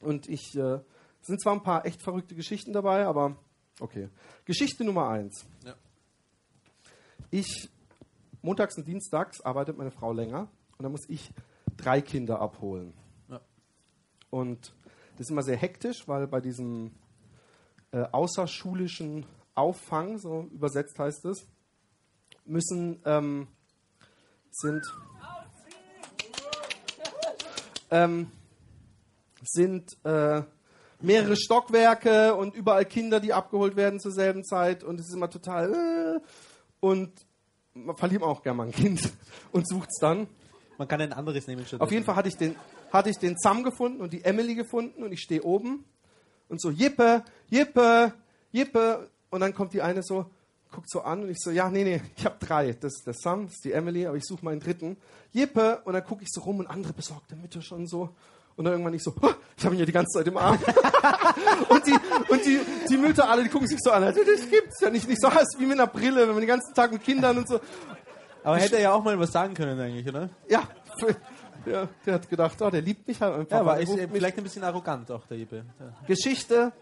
Und 0.00 0.28
ich, 0.28 0.56
äh, 0.56 0.80
es 1.20 1.26
sind 1.26 1.40
zwar 1.40 1.54
ein 1.54 1.62
paar 1.62 1.86
echt 1.86 2.02
verrückte 2.02 2.34
Geschichten 2.34 2.72
dabei, 2.72 3.06
aber 3.06 3.36
okay. 3.80 4.08
Geschichte 4.44 4.84
Nummer 4.84 5.08
eins. 5.08 5.44
Ja. 5.64 5.74
Ich, 7.30 7.70
montags 8.42 8.76
und 8.76 8.86
dienstags 8.86 9.40
arbeitet 9.40 9.78
meine 9.78 9.90
Frau 9.90 10.12
länger 10.12 10.48
und 10.76 10.82
dann 10.82 10.92
muss 10.92 11.08
ich 11.08 11.30
drei 11.76 12.00
Kinder 12.00 12.40
abholen. 12.40 12.92
Ja. 13.28 13.40
Und 14.30 14.74
das 15.12 15.26
ist 15.26 15.30
immer 15.30 15.42
sehr 15.42 15.56
hektisch, 15.56 16.06
weil 16.06 16.26
bei 16.26 16.40
diesem 16.40 16.92
äh, 17.92 18.02
außerschulischen 18.10 19.24
Auffang, 19.54 20.18
so 20.18 20.48
übersetzt 20.52 20.98
heißt 20.98 21.24
es, 21.26 21.46
müssen, 22.44 23.00
ähm, 23.04 23.48
sind, 24.50 24.82
ähm, 27.90 28.30
sind 29.42 29.92
äh, 30.04 30.42
mehrere 31.00 31.36
Stockwerke 31.36 32.34
und 32.34 32.54
überall 32.54 32.84
Kinder, 32.84 33.20
die 33.20 33.32
abgeholt 33.32 33.76
werden 33.76 34.00
zur 34.00 34.12
selben 34.12 34.44
Zeit 34.44 34.82
und 34.82 34.98
es 35.00 35.08
ist 35.08 35.14
immer 35.14 35.30
total 35.30 35.72
äh, 35.72 36.20
und 36.80 37.12
man 37.74 37.96
verliert 37.96 38.22
auch 38.22 38.42
gerne 38.42 38.56
mal 38.56 38.66
ein 38.66 38.72
Kind 38.72 39.12
und 39.52 39.68
sucht 39.68 39.88
es 39.90 39.98
dann. 40.00 40.26
Man 40.78 40.88
kann 40.88 41.00
ein 41.00 41.12
anderes 41.12 41.46
nehmen. 41.46 41.64
Auf 41.78 41.92
jeden 41.92 42.04
Fall 42.04 42.16
hatte 42.16 42.28
ich 42.28 42.36
den, 42.36 42.56
hatte 42.92 43.10
ich 43.10 43.18
den 43.18 43.36
Sam 43.38 43.62
gefunden 43.62 44.00
und 44.00 44.12
die 44.12 44.24
Emily 44.24 44.54
gefunden 44.54 45.04
und 45.04 45.12
ich 45.12 45.20
stehe 45.20 45.42
oben 45.42 45.84
und 46.48 46.60
so, 46.60 46.70
Jippe, 46.70 47.24
Jippe, 47.48 48.12
Jippe. 48.50 49.10
Und 49.34 49.40
dann 49.40 49.52
kommt 49.52 49.72
die 49.72 49.82
eine 49.82 50.00
so, 50.04 50.26
guckt 50.70 50.88
so 50.88 51.00
an 51.00 51.24
und 51.24 51.28
ich 51.28 51.38
so, 51.40 51.50
ja, 51.50 51.68
nee, 51.68 51.82
nee, 51.82 52.00
ich 52.16 52.24
habe 52.24 52.36
drei. 52.38 52.70
Das 52.72 52.94
ist 52.94 53.04
der 53.04 53.14
Sam, 53.14 53.46
das 53.46 53.54
ist 53.54 53.64
die 53.64 53.72
Emily, 53.72 54.06
aber 54.06 54.16
ich 54.16 54.22
suche 54.24 54.44
meinen 54.44 54.60
dritten. 54.60 54.96
Jippe. 55.32 55.82
Und 55.84 55.94
dann 55.94 56.04
gucke 56.04 56.22
ich 56.22 56.28
so 56.30 56.40
rum 56.42 56.60
und 56.60 56.68
andere 56.68 56.92
besorgte 56.92 57.34
Mütter 57.34 57.60
schon 57.60 57.88
so. 57.88 58.10
Und 58.54 58.64
dann 58.64 58.74
irgendwann 58.74 58.94
ich 58.94 59.02
so, 59.02 59.12
"Oh, 59.20 59.30
ich 59.56 59.64
habe 59.64 59.74
ihn 59.74 59.80
ja 59.80 59.86
die 59.86 59.90
ganze 59.90 60.18
Zeit 60.18 60.28
im 60.28 60.36
Arm. 60.36 60.56
und 61.68 61.84
die, 61.84 61.96
und 62.28 62.46
die, 62.46 62.60
die 62.88 62.96
Mütter 62.96 63.28
alle, 63.28 63.42
die 63.42 63.48
gucken 63.48 63.66
sich 63.66 63.80
so 63.82 63.90
an, 63.90 64.04
also, 64.04 64.20
das 64.22 64.48
gibt's 64.48 64.80
ja 64.80 64.88
nicht. 64.88 65.08
Nicht 65.08 65.20
so, 65.20 65.26
ah, 65.26 65.40
ist 65.40 65.56
wie 65.58 65.66
mit 65.66 65.80
einer 65.80 65.88
Brille, 65.88 66.20
wenn 66.20 66.34
man 66.34 66.38
den 66.38 66.46
ganzen 66.46 66.72
Tag 66.72 66.92
mit 66.92 67.02
Kindern 67.02 67.36
und 67.36 67.48
so. 67.48 67.58
Aber 68.44 68.56
hätte 68.58 68.76
er 68.76 68.82
ja 68.82 68.92
auch 68.92 69.02
mal 69.02 69.18
was 69.18 69.32
sagen 69.32 69.54
können 69.54 69.80
eigentlich, 69.80 70.08
oder? 70.08 70.30
Ja, 70.48 70.62
ja 71.66 71.88
der 72.06 72.14
hat 72.14 72.30
gedacht, 72.30 72.62
oh, 72.62 72.70
der 72.70 72.82
liebt 72.82 73.08
mich 73.08 73.20
halt 73.20 73.34
einfach. 73.34 73.50
Ja, 73.50 73.60
aber 73.62 73.74
Der 73.74 73.82
ist 73.82 74.12
vielleicht 74.12 74.38
ein 74.38 74.44
bisschen 74.44 74.62
arrogant 74.62 75.10
auch, 75.10 75.26
der. 75.26 75.38
Ja. 75.38 75.64
Geschichte 76.06 76.72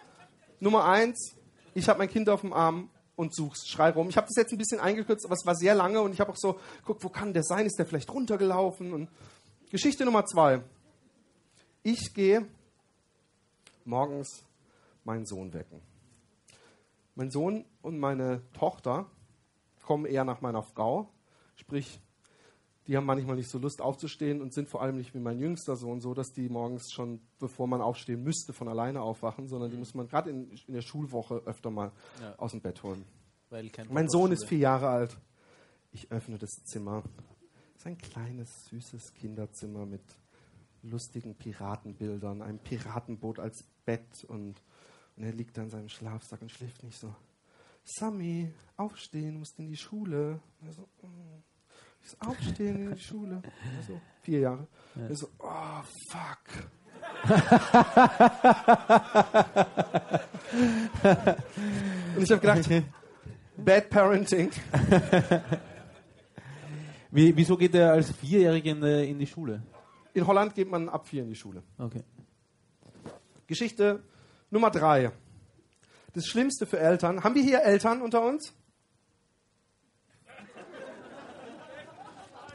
Nummer 0.60 0.84
eins. 0.84 1.34
Ich 1.74 1.88
habe 1.88 1.98
mein 1.98 2.08
Kind 2.08 2.28
auf 2.28 2.42
dem 2.42 2.52
Arm 2.52 2.90
und 3.16 3.34
such's, 3.34 3.66
schrei 3.68 3.90
rum. 3.90 4.08
Ich 4.08 4.16
habe 4.16 4.26
das 4.26 4.36
jetzt 4.36 4.52
ein 4.52 4.58
bisschen 4.58 4.80
eingekürzt, 4.80 5.24
aber 5.24 5.34
es 5.34 5.46
war 5.46 5.54
sehr 5.54 5.74
lange 5.74 6.00
und 6.02 6.12
ich 6.12 6.20
habe 6.20 6.32
auch 6.32 6.36
so, 6.36 6.58
guck, 6.84 7.02
wo 7.02 7.08
kann 7.08 7.32
der 7.32 7.42
sein? 7.42 7.66
Ist 7.66 7.78
der 7.78 7.86
vielleicht 7.86 8.12
runtergelaufen? 8.12 8.92
Und 8.92 9.08
Geschichte 9.70 10.04
Nummer 10.04 10.26
zwei. 10.26 10.62
Ich 11.82 12.12
gehe 12.14 12.46
morgens 13.84 14.44
meinen 15.04 15.26
Sohn 15.26 15.52
wecken. 15.52 15.80
Mein 17.14 17.30
Sohn 17.30 17.64
und 17.82 17.98
meine 17.98 18.42
Tochter 18.52 19.06
kommen 19.82 20.06
eher 20.06 20.24
nach 20.24 20.40
meiner 20.40 20.62
Frau, 20.62 21.08
sprich, 21.56 22.00
die 22.86 22.96
haben 22.96 23.06
manchmal 23.06 23.36
nicht 23.36 23.48
so 23.50 23.58
Lust 23.58 23.80
aufzustehen 23.80 24.40
und 24.42 24.52
sind 24.52 24.68
vor 24.68 24.82
allem 24.82 24.96
nicht 24.96 25.14
wie 25.14 25.20
mein 25.20 25.38
jüngster 25.38 25.76
Sohn 25.76 26.00
so, 26.00 26.14
dass 26.14 26.32
die 26.32 26.48
morgens 26.48 26.90
schon, 26.92 27.20
bevor 27.38 27.66
man 27.68 27.80
aufstehen 27.80 28.22
müsste, 28.24 28.52
von 28.52 28.68
alleine 28.68 29.00
aufwachen, 29.02 29.46
sondern 29.48 29.70
die 29.70 29.76
muss 29.76 29.94
man 29.94 30.08
gerade 30.08 30.30
in, 30.30 30.50
in 30.66 30.74
der 30.74 30.82
Schulwoche 30.82 31.36
öfter 31.46 31.70
mal 31.70 31.92
Ja. 32.20 32.34
aus 32.38 32.50
dem 32.52 32.60
Bett 32.60 32.82
holen. 32.82 33.04
Mein 33.90 34.08
Sohn 34.08 34.32
ist 34.32 34.46
vier 34.46 34.58
Jahre 34.58 34.88
alt. 34.88 35.16
Ich 35.92 36.10
öffne 36.10 36.38
das 36.38 36.50
Zimmer. 36.64 37.02
Es 37.74 37.82
ist 37.82 37.86
ein 37.86 37.98
kleines, 37.98 38.48
süßes 38.70 39.12
Kinderzimmer 39.14 39.84
mit 39.86 40.02
lustigen 40.82 41.34
Piratenbildern, 41.36 42.42
einem 42.42 42.58
Piratenboot 42.58 43.38
als 43.38 43.62
Bett 43.84 44.24
und, 44.24 44.60
und 45.16 45.22
er 45.22 45.32
liegt 45.32 45.56
da 45.56 45.62
in 45.62 45.70
seinem 45.70 45.88
Schlafsack 45.88 46.40
und 46.42 46.50
schläft 46.50 46.82
nicht 46.82 46.98
so. 46.98 47.14
Sammy, 47.84 48.52
aufstehen, 48.76 49.38
musst 49.38 49.58
in 49.58 49.66
die 49.68 49.76
Schule. 49.76 50.40
Und 50.60 50.66
er 50.68 50.72
so, 50.72 50.82
"Mm." 51.02 51.42
Ich 52.02 52.10
so, 52.10 52.16
aufstehen 52.20 52.84
in 52.84 52.94
die 52.94 53.00
Schule. 53.00 53.42
Er 53.44 53.82
so, 53.86 54.00
vier 54.22 54.40
Jahre. 54.40 54.66
Er 55.08 55.14
so, 55.14 55.28
oh, 55.38 55.82
fuck. 56.08 56.40
und 62.16 62.22
ich 62.22 62.30
habe 62.30 62.40
gedacht, 62.40 62.68
Bad 63.56 63.90
Parenting. 63.90 64.50
Wie, 67.10 67.36
wieso 67.36 67.56
geht 67.58 67.74
er 67.74 67.92
als 67.92 68.10
Vierjähriger 68.10 68.70
in, 68.70 68.82
äh, 68.82 69.04
in 69.04 69.18
die 69.18 69.26
Schule? 69.26 69.62
In 70.14 70.26
Holland 70.26 70.54
geht 70.54 70.70
man 70.70 70.88
ab 70.88 71.06
vier 71.06 71.22
in 71.22 71.28
die 71.28 71.34
Schule. 71.34 71.62
Okay. 71.76 72.02
Geschichte 73.46 74.02
Nummer 74.50 74.70
drei. 74.70 75.12
Das 76.14 76.26
Schlimmste 76.26 76.64
für 76.66 76.78
Eltern. 76.78 77.22
Haben 77.22 77.34
wir 77.34 77.42
hier 77.42 77.62
Eltern 77.62 78.00
unter 78.00 78.24
uns? 78.24 78.54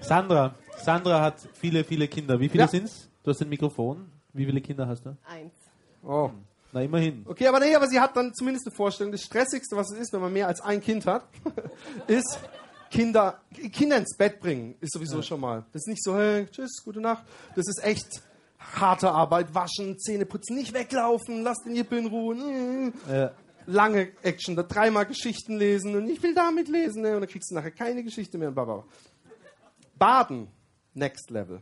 Sandra. 0.07 0.55
Sandra 0.83 1.21
hat 1.21 1.35
viele, 1.53 1.83
viele 1.83 2.07
Kinder. 2.07 2.39
Wie 2.39 2.49
viele 2.49 2.63
Ja. 2.63 2.67
sind's? 2.67 3.09
Du 3.23 3.31
hast 3.31 3.41
ein 3.41 3.49
Mikrofon. 3.49 4.09
Wie 4.33 4.45
viele 4.45 4.61
Kinder 4.61 4.87
hast 4.87 5.05
du? 5.05 5.17
Eins. 5.27 5.53
Oh. 6.03 6.29
Na, 6.71 6.81
immerhin. 6.81 7.25
Okay, 7.27 7.47
aber 7.47 7.59
nee, 7.59 7.75
aber 7.75 7.87
sie 7.87 7.99
hat 7.99 8.15
dann 8.15 8.33
zumindest 8.33 8.67
eine 8.67 8.75
Vorstellung. 8.75 9.11
Das 9.11 9.21
Stressigste, 9.21 9.75
was 9.75 9.91
es 9.91 9.99
ist, 9.99 10.13
wenn 10.13 10.21
man 10.21 10.31
mehr 10.33 10.47
als 10.47 10.61
ein 10.61 10.81
Kind 10.81 11.05
hat, 11.05 11.23
ist 12.07 12.39
Kinder, 12.91 13.41
Kinder 13.73 13.97
ins 13.97 14.15
Bett 14.15 14.39
bringen, 14.39 14.75
ist 14.79 14.93
sowieso 14.93 15.21
schon 15.21 15.39
mal. 15.41 15.65
Das 15.73 15.81
ist 15.83 15.87
nicht 15.87 16.03
so, 16.03 16.15
hey, 16.15 16.45
tschüss, 16.47 16.81
gute 16.83 17.01
Nacht. 17.01 17.23
Das 17.55 17.67
ist 17.67 17.83
echt 17.83 18.07
harte 18.59 19.11
Arbeit. 19.11 19.53
Waschen, 19.53 19.97
Zähne 19.99 20.25
putzen, 20.25 20.55
nicht 20.55 20.73
weglaufen, 20.73 21.43
lass 21.43 21.57
den 21.65 21.75
Jippe 21.75 21.97
in 21.97 22.07
Ruhe. 22.07 22.35
Mm. 22.35 22.93
Ja. 23.11 23.31
Lange 23.65 24.09
Action, 24.23 24.55
da 24.55 24.63
dreimal 24.63 25.05
Geschichten 25.05 25.57
lesen 25.57 25.95
und 25.95 26.07
ich 26.07 26.23
will 26.23 26.33
damit 26.33 26.69
lesen. 26.69 27.01
Ne? 27.01 27.15
Und 27.15 27.21
dann 27.21 27.29
kriegst 27.29 27.51
du 27.51 27.55
nachher 27.55 27.71
keine 27.71 28.01
Geschichte 28.03 28.37
mehr. 28.37 28.47
und 28.49 28.53
bla, 28.55 28.63
bla, 28.63 28.75
bla. 28.75 28.83
Baden, 29.97 30.47
next 30.93 31.29
level. 31.29 31.61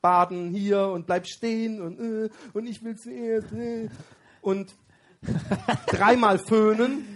Baden 0.00 0.50
hier 0.50 0.88
und 0.88 1.06
bleib 1.06 1.26
stehen 1.26 1.80
und, 1.80 1.98
äh, 1.98 2.30
und 2.52 2.66
ich 2.66 2.82
will 2.84 2.96
zuerst. 2.96 3.52
Äh. 3.52 3.88
Und 4.42 4.74
dreimal 5.86 6.38
föhnen, 6.38 7.06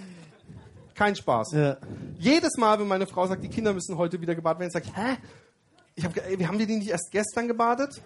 kein 0.94 1.14
Spaß. 1.14 1.52
Ja. 1.52 1.76
Jedes 2.18 2.56
Mal, 2.56 2.80
wenn 2.80 2.88
meine 2.88 3.06
Frau 3.06 3.26
sagt, 3.26 3.44
die 3.44 3.48
Kinder 3.50 3.74
müssen 3.74 3.98
heute 3.98 4.20
wieder 4.20 4.34
gebadet 4.34 4.60
werden, 4.60 4.70
sage 4.70 4.86
ich, 4.88 4.96
hä? 4.96 5.16
Ich 5.94 6.04
hab, 6.04 6.16
ey, 6.16 6.38
wir 6.38 6.48
haben 6.48 6.58
die 6.58 6.66
nicht 6.66 6.88
erst 6.88 7.10
gestern 7.10 7.46
gebadet? 7.48 8.00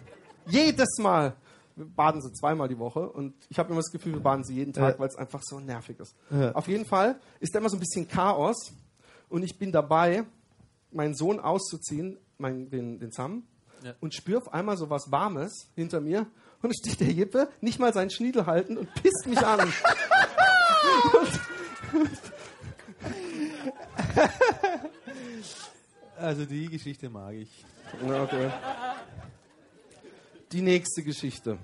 Jedes 0.47 0.99
Mal. 0.99 1.35
Wir 1.77 1.87
baden 1.87 2.21
sie 2.21 2.33
zweimal 2.33 2.69
die 2.69 2.79
Woche 2.79 3.09
und 3.09 3.35
ich 3.49 3.59
habe 3.59 3.71
immer 3.71 3.81
das 3.81 3.91
Gefühl, 3.93 4.15
wir 4.15 4.21
baden 4.21 4.45
sie 4.45 4.55
jeden 4.55 4.73
Tag, 4.73 4.95
Ja. 4.95 4.99
weil 4.99 5.09
es 5.09 5.17
einfach 5.17 5.41
so 5.43 5.61
nervig 5.61 5.99
ist. 6.01 6.15
Ja. 6.31 6.53
Auf 6.53 6.67
jeden 6.69 6.85
Fall 6.85 7.19
ist 7.41 7.55
da 7.55 7.61
immer 7.61 7.71
so 7.71 7.77
ein 7.77 7.81
bisschen 7.81 8.09
Chaos 8.09 8.73
und 9.31 9.43
ich 9.43 9.57
bin 9.59 9.71
dabei, 9.73 10.25
meinen 10.93 11.15
Sohn 11.15 11.41
auszuziehen, 11.41 12.19
mein, 12.39 12.69
den, 12.71 12.99
den 12.99 13.11
Sam, 13.13 13.45
Ja. 13.85 13.95
und 14.01 14.15
spüre 14.15 14.39
auf 14.41 14.53
einmal 14.53 14.77
so 14.77 14.91
was 14.91 15.11
Warmes 15.11 15.71
hinter 15.75 16.01
mir 16.01 16.21
und 16.63 16.65
dann 16.65 16.73
steht 16.75 17.01
der 17.01 17.13
Jippe, 17.13 17.49
nicht 17.61 17.79
mal 17.79 17.93
seinen 17.93 18.11
Schniedel 18.11 18.47
halten 18.47 18.77
und 18.79 18.93
pisst 18.95 19.27
mich 19.27 19.39
an. 19.45 19.73
Also 26.17 26.45
die 26.45 26.69
Geschichte 26.69 27.09
mag 27.11 27.35
ich. 27.35 27.65
Na, 28.07 28.23
okay. 28.23 28.51
Die 30.53 30.63
nächste 30.63 31.03
Geschichte. 31.03 31.59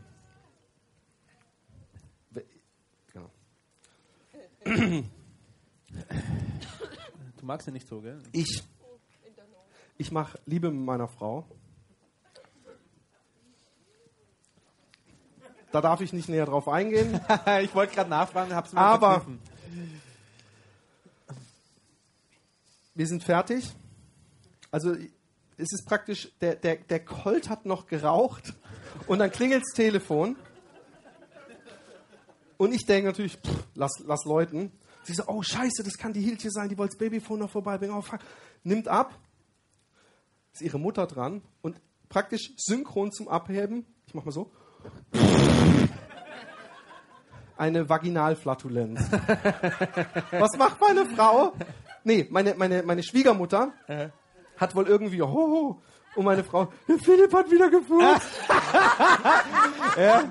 Genau. 3.13 3.31
Du 7.37 7.47
magst 7.47 7.67
ja 7.67 7.73
nicht 7.73 7.87
so, 7.89 8.01
gell? 8.01 8.21
Ich, 8.33 8.63
ich 9.99 10.13
mache 10.13 10.39
Liebe 10.47 10.71
mit 10.71 10.85
meiner 10.85 11.09
Frau. 11.09 11.45
Da 15.71 15.83
darf 15.83 16.01
ich 16.01 16.13
nicht 16.13 16.29
näher 16.29 16.47
drauf 16.47 16.69
eingehen. 16.69 17.21
ich 17.63 17.75
wollte 17.75 17.95
gerade 17.95 18.09
nachfragen, 18.09 18.55
hab's 18.55 18.73
mir 18.73 18.81
Aber- 18.81 19.11
verkniffen. 19.21 19.41
Wir 22.95 23.07
sind 23.07 23.23
fertig. 23.23 23.71
Also 24.73 24.93
es 25.57 25.73
ist 25.73 25.87
praktisch, 25.87 26.33
der, 26.41 26.57
der, 26.57 26.77
der 26.77 27.05
Colt 27.05 27.49
hat 27.49 27.65
noch 27.65 27.87
geraucht 27.87 28.55
und 29.07 29.19
dann 29.21 29.31
klingelt 29.31 29.63
das 29.63 29.75
Telefon. 29.75 30.37
Und 32.57 32.73
ich 32.73 32.85
denke 32.87 33.09
natürlich, 33.09 33.37
pff, 33.37 33.65
lass, 33.75 33.93
lass 34.05 34.25
läuten. 34.25 34.73
Sie 35.05 35.15
so, 35.15 35.23
oh 35.29 35.43
scheiße, 35.43 35.85
das 35.85 35.97
kann 35.97 36.13
die 36.13 36.21
Hiltje 36.23 36.51
sein, 36.51 36.69
die 36.69 36.77
wollte 36.77 36.97
das 36.97 36.99
Babyphone 36.99 37.39
noch 37.39 37.51
vorbeibringen. 37.51 37.97
Oh, 37.97 38.03
fuck. 38.03 38.21
Nimmt 38.65 38.89
ab, 38.89 39.17
ist 40.59 40.63
ihre 40.63 40.79
Mutter 40.79 41.07
dran 41.07 41.43
und 41.63 41.81
praktisch 42.09 42.53
synchron 42.57 43.13
zum 43.13 43.29
Abheben, 43.29 43.87
ich 44.07 44.15
mach 44.15 44.25
mal 44.25 44.33
so, 44.33 44.51
eine 47.57 47.89
Vaginalflatulenz. 47.89 49.01
Was 50.33 50.57
macht 50.59 50.81
meine 50.81 51.07
Frau? 51.07 51.53
Nee, 52.03 52.27
meine, 52.31 52.55
meine, 52.55 52.83
meine 52.83 53.03
Schwiegermutter 53.03 53.73
hat 54.57 54.75
wohl 54.75 54.89
irgendwie 54.89 55.23
hoho 55.23 55.81
und 56.17 56.25
meine 56.25 56.43
Frau, 56.43 56.73
der 56.89 56.99
Philipp 56.99 57.33
hat 57.33 57.51
wieder 57.51 57.71
gefurzt. 57.71 58.29
ja. 59.97 60.25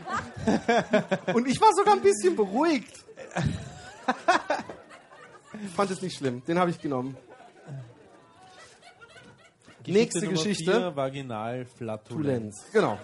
Und 1.33 1.47
ich 1.47 1.61
war 1.61 1.71
sogar 1.73 1.95
ein 1.95 2.01
bisschen 2.01 2.35
beruhigt. 2.35 3.05
Fand 5.75 5.91
es 5.91 6.01
nicht 6.01 6.17
schlimm. 6.17 6.43
Den 6.45 6.59
habe 6.59 6.71
ich 6.71 6.81
genommen. 6.81 7.15
Nächste 9.93 10.19
Nummer 10.25 10.31
Geschichte. 10.37 10.71
Vier, 10.71 10.95
Vaginalflatulenz. 10.95 12.55
Tulenz. 12.57 12.71
Genau. 12.73 12.97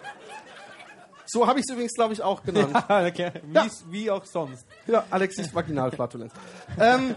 So 1.25 1.47
habe 1.47 1.59
ich 1.59 1.65
es 1.67 1.71
übrigens, 1.73 1.93
glaube 1.93 2.13
ich, 2.13 2.21
auch 2.21 2.43
genannt. 2.43 2.73
Ah, 2.88 3.05
okay. 3.07 3.31
wie, 3.45 3.53
Ja. 3.53 3.67
wie 3.89 4.11
auch 4.11 4.25
sonst. 4.25 4.65
Ja, 4.88 5.05
Alexis 5.09 5.53
Vaginalflatulenz. 5.55 6.34
ähm, 6.79 7.15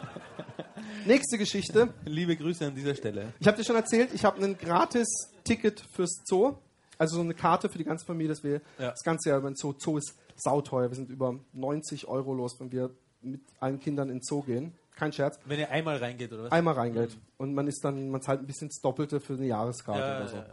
nächste 1.04 1.38
Geschichte. 1.38 1.88
Liebe 2.04 2.36
Grüße 2.36 2.66
an 2.66 2.74
dieser 2.74 2.94
Stelle. 2.94 3.32
Ich 3.40 3.46
habe 3.46 3.56
dir 3.56 3.64
schon 3.64 3.76
erzählt, 3.76 4.10
ich 4.14 4.24
habe 4.24 4.42
ein 4.44 4.56
gratis 4.56 5.06
Ticket 5.44 5.80
fürs 5.92 6.22
Zoo. 6.24 6.54
Also 6.98 7.16
so 7.16 7.22
eine 7.22 7.34
Karte 7.34 7.68
für 7.68 7.76
die 7.78 7.84
ganze 7.84 8.06
Familie, 8.06 8.28
dass 8.30 8.42
wir 8.42 8.62
Ja. 8.78 8.90
das 8.92 9.02
ganze 9.02 9.28
Jahr 9.28 9.40
beim 9.40 9.54
Zoo. 9.56 9.74
Zoo 9.78 9.98
ist 9.98 10.14
sauteuer. 10.36 10.88
Wir 10.90 10.96
sind 10.96 11.10
über 11.10 11.34
90 11.52 12.06
Euro 12.08 12.32
los, 12.32 12.58
wenn 12.58 12.72
wir 12.72 12.90
mit 13.20 13.40
allen 13.60 13.80
Kindern 13.80 14.08
in 14.08 14.16
den 14.18 14.22
Zoo 14.22 14.42
gehen. 14.42 14.72
Kein 14.96 15.12
Scherz. 15.12 15.38
Wenn 15.44 15.60
ihr 15.60 15.70
einmal 15.70 15.98
reingeht, 15.98 16.32
oder 16.32 16.44
was? 16.44 16.52
Einmal 16.52 16.74
reingeht. 16.74 17.16
Und 17.36 17.54
man 17.54 17.68
ist 17.68 17.84
dann, 17.84 18.08
man 18.10 18.20
zahlt 18.22 18.40
ein 18.40 18.46
bisschen 18.46 18.68
das 18.68 18.80
Doppelte 18.80 19.20
für 19.20 19.34
eine 19.34 19.46
Jahreskarte 19.46 20.00
Ja, 20.00 20.16
oder 20.16 20.28
so. 20.28 20.36
ja, 20.36 20.42
ja. 20.42 20.48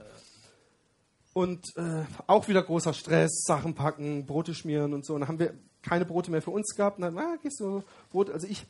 Und 1.34 1.66
äh, 1.78 2.04
auch 2.28 2.48
wieder 2.48 2.62
großer 2.62 2.94
Stress, 2.94 3.44
Sachen 3.48 3.74
packen, 3.74 4.26
Brote 4.26 4.54
schmieren 4.54 4.94
und 4.94 5.04
so. 5.06 5.16
Und 5.16 5.22
dann 5.22 5.30
haben 5.30 5.40
wir 5.40 5.56
keine 5.82 6.06
Brote 6.06 6.30
mehr 6.30 6.42
für 6.44 6.52
uns 6.52 6.76
gehabt. 6.76 6.98
Und 6.98 7.04
dann, 7.04 7.18
ah, 7.18 7.38
gehst 7.42 7.60
du 7.60 7.84
Brot. 8.12 8.30
Also 8.30 8.46
ich 8.48 8.68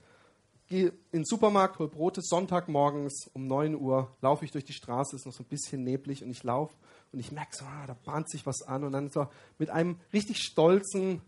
gehe 0.67 0.89
in 1.11 1.21
den 1.21 1.26
Supermarkt, 1.26 1.80
hol 1.80 1.89
Brote. 1.89 2.21
Sonntagmorgens 2.21 3.30
um 3.34 3.47
9 3.47 3.76
Uhr 3.76 4.15
laufe 4.21 4.45
ich 4.45 4.51
durch 4.51 4.63
die 4.63 4.74
Straße, 4.74 5.15
ist 5.15 5.26
noch 5.26 5.34
so 5.34 5.43
ein 5.43 5.47
bisschen 5.49 5.84
neblig 5.84 6.24
und 6.24 6.30
ich 6.32 6.43
laufe 6.43 6.74
und 7.11 7.19
ich 7.19 7.32
merke 7.34 7.53
so, 7.53 7.65
ah, 7.65 7.86
da 7.88 7.95
bahnt 8.05 8.30
sich 8.30 8.45
was 8.45 8.61
an. 8.61 8.84
Und 8.86 8.93
dann 8.93 9.09
so 9.09 9.28
mit 9.57 9.69
einem 9.69 9.99
richtig 10.13 10.38
stolzen 10.38 11.21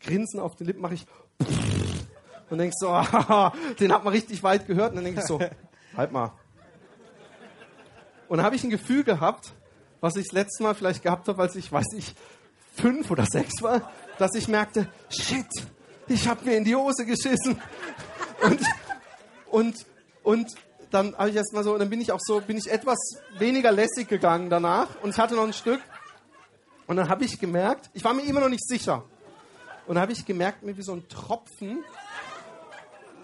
Grinsen 0.00 0.38
auf 0.38 0.54
den 0.54 0.66
Lippen 0.66 0.82
mache 0.82 0.94
ich 0.94 1.06
und 2.54 2.58
denkst 2.58 2.76
so, 2.78 2.88
den 3.80 3.92
hat 3.92 4.04
man 4.04 4.12
richtig 4.12 4.42
weit 4.42 4.66
gehört. 4.66 4.90
Und 4.90 4.96
dann 4.96 5.04
denke 5.04 5.20
ich 5.20 5.26
so, 5.26 5.40
halt 5.96 6.12
mal. 6.12 6.32
Und 8.28 8.38
dann 8.38 8.46
habe 8.46 8.56
ich 8.56 8.64
ein 8.64 8.70
Gefühl 8.70 9.04
gehabt, 9.04 9.52
was 10.00 10.16
ich 10.16 10.24
das 10.26 10.32
letzte 10.32 10.62
Mal 10.62 10.74
vielleicht 10.74 11.02
gehabt 11.02 11.28
habe, 11.28 11.42
als 11.42 11.56
ich, 11.56 11.70
weiß 11.70 11.86
nicht, 11.94 12.16
fünf 12.74 13.10
oder 13.10 13.26
sechs 13.26 13.60
war, 13.60 13.90
dass 14.18 14.34
ich 14.34 14.48
merkte, 14.48 14.88
shit, 15.08 15.46
ich 16.08 16.28
habe 16.28 16.44
mir 16.44 16.56
in 16.56 16.64
die 16.64 16.76
Hose 16.76 17.04
geschissen. 17.04 17.60
Und, 18.42 18.60
und, 19.50 19.86
und 20.22 20.48
dann 20.90 21.16
habe 21.16 21.30
ich 21.30 21.36
erst 21.36 21.54
mal 21.54 21.64
so, 21.64 21.78
dann 21.78 21.88
bin 21.88 22.00
ich 22.00 22.12
auch 22.12 22.20
so, 22.20 22.40
bin 22.40 22.58
ich 22.58 22.70
etwas 22.70 22.98
weniger 23.38 23.72
lässig 23.72 24.06
gegangen 24.06 24.50
danach 24.50 24.88
und 25.02 25.10
ich 25.10 25.18
hatte 25.18 25.34
noch 25.34 25.44
ein 25.44 25.54
Stück. 25.54 25.80
Und 26.86 26.96
dann 26.96 27.08
habe 27.08 27.24
ich 27.24 27.38
gemerkt, 27.38 27.88
ich 27.94 28.04
war 28.04 28.12
mir 28.12 28.22
immer 28.24 28.40
noch 28.40 28.50
nicht 28.50 28.66
sicher. 28.66 29.04
Und 29.86 29.94
dann 29.94 30.02
habe 30.02 30.12
ich 30.12 30.26
gemerkt, 30.26 30.62
mir 30.62 30.76
wie 30.76 30.82
so 30.82 30.92
ein 30.92 31.08
Tropfen, 31.08 31.84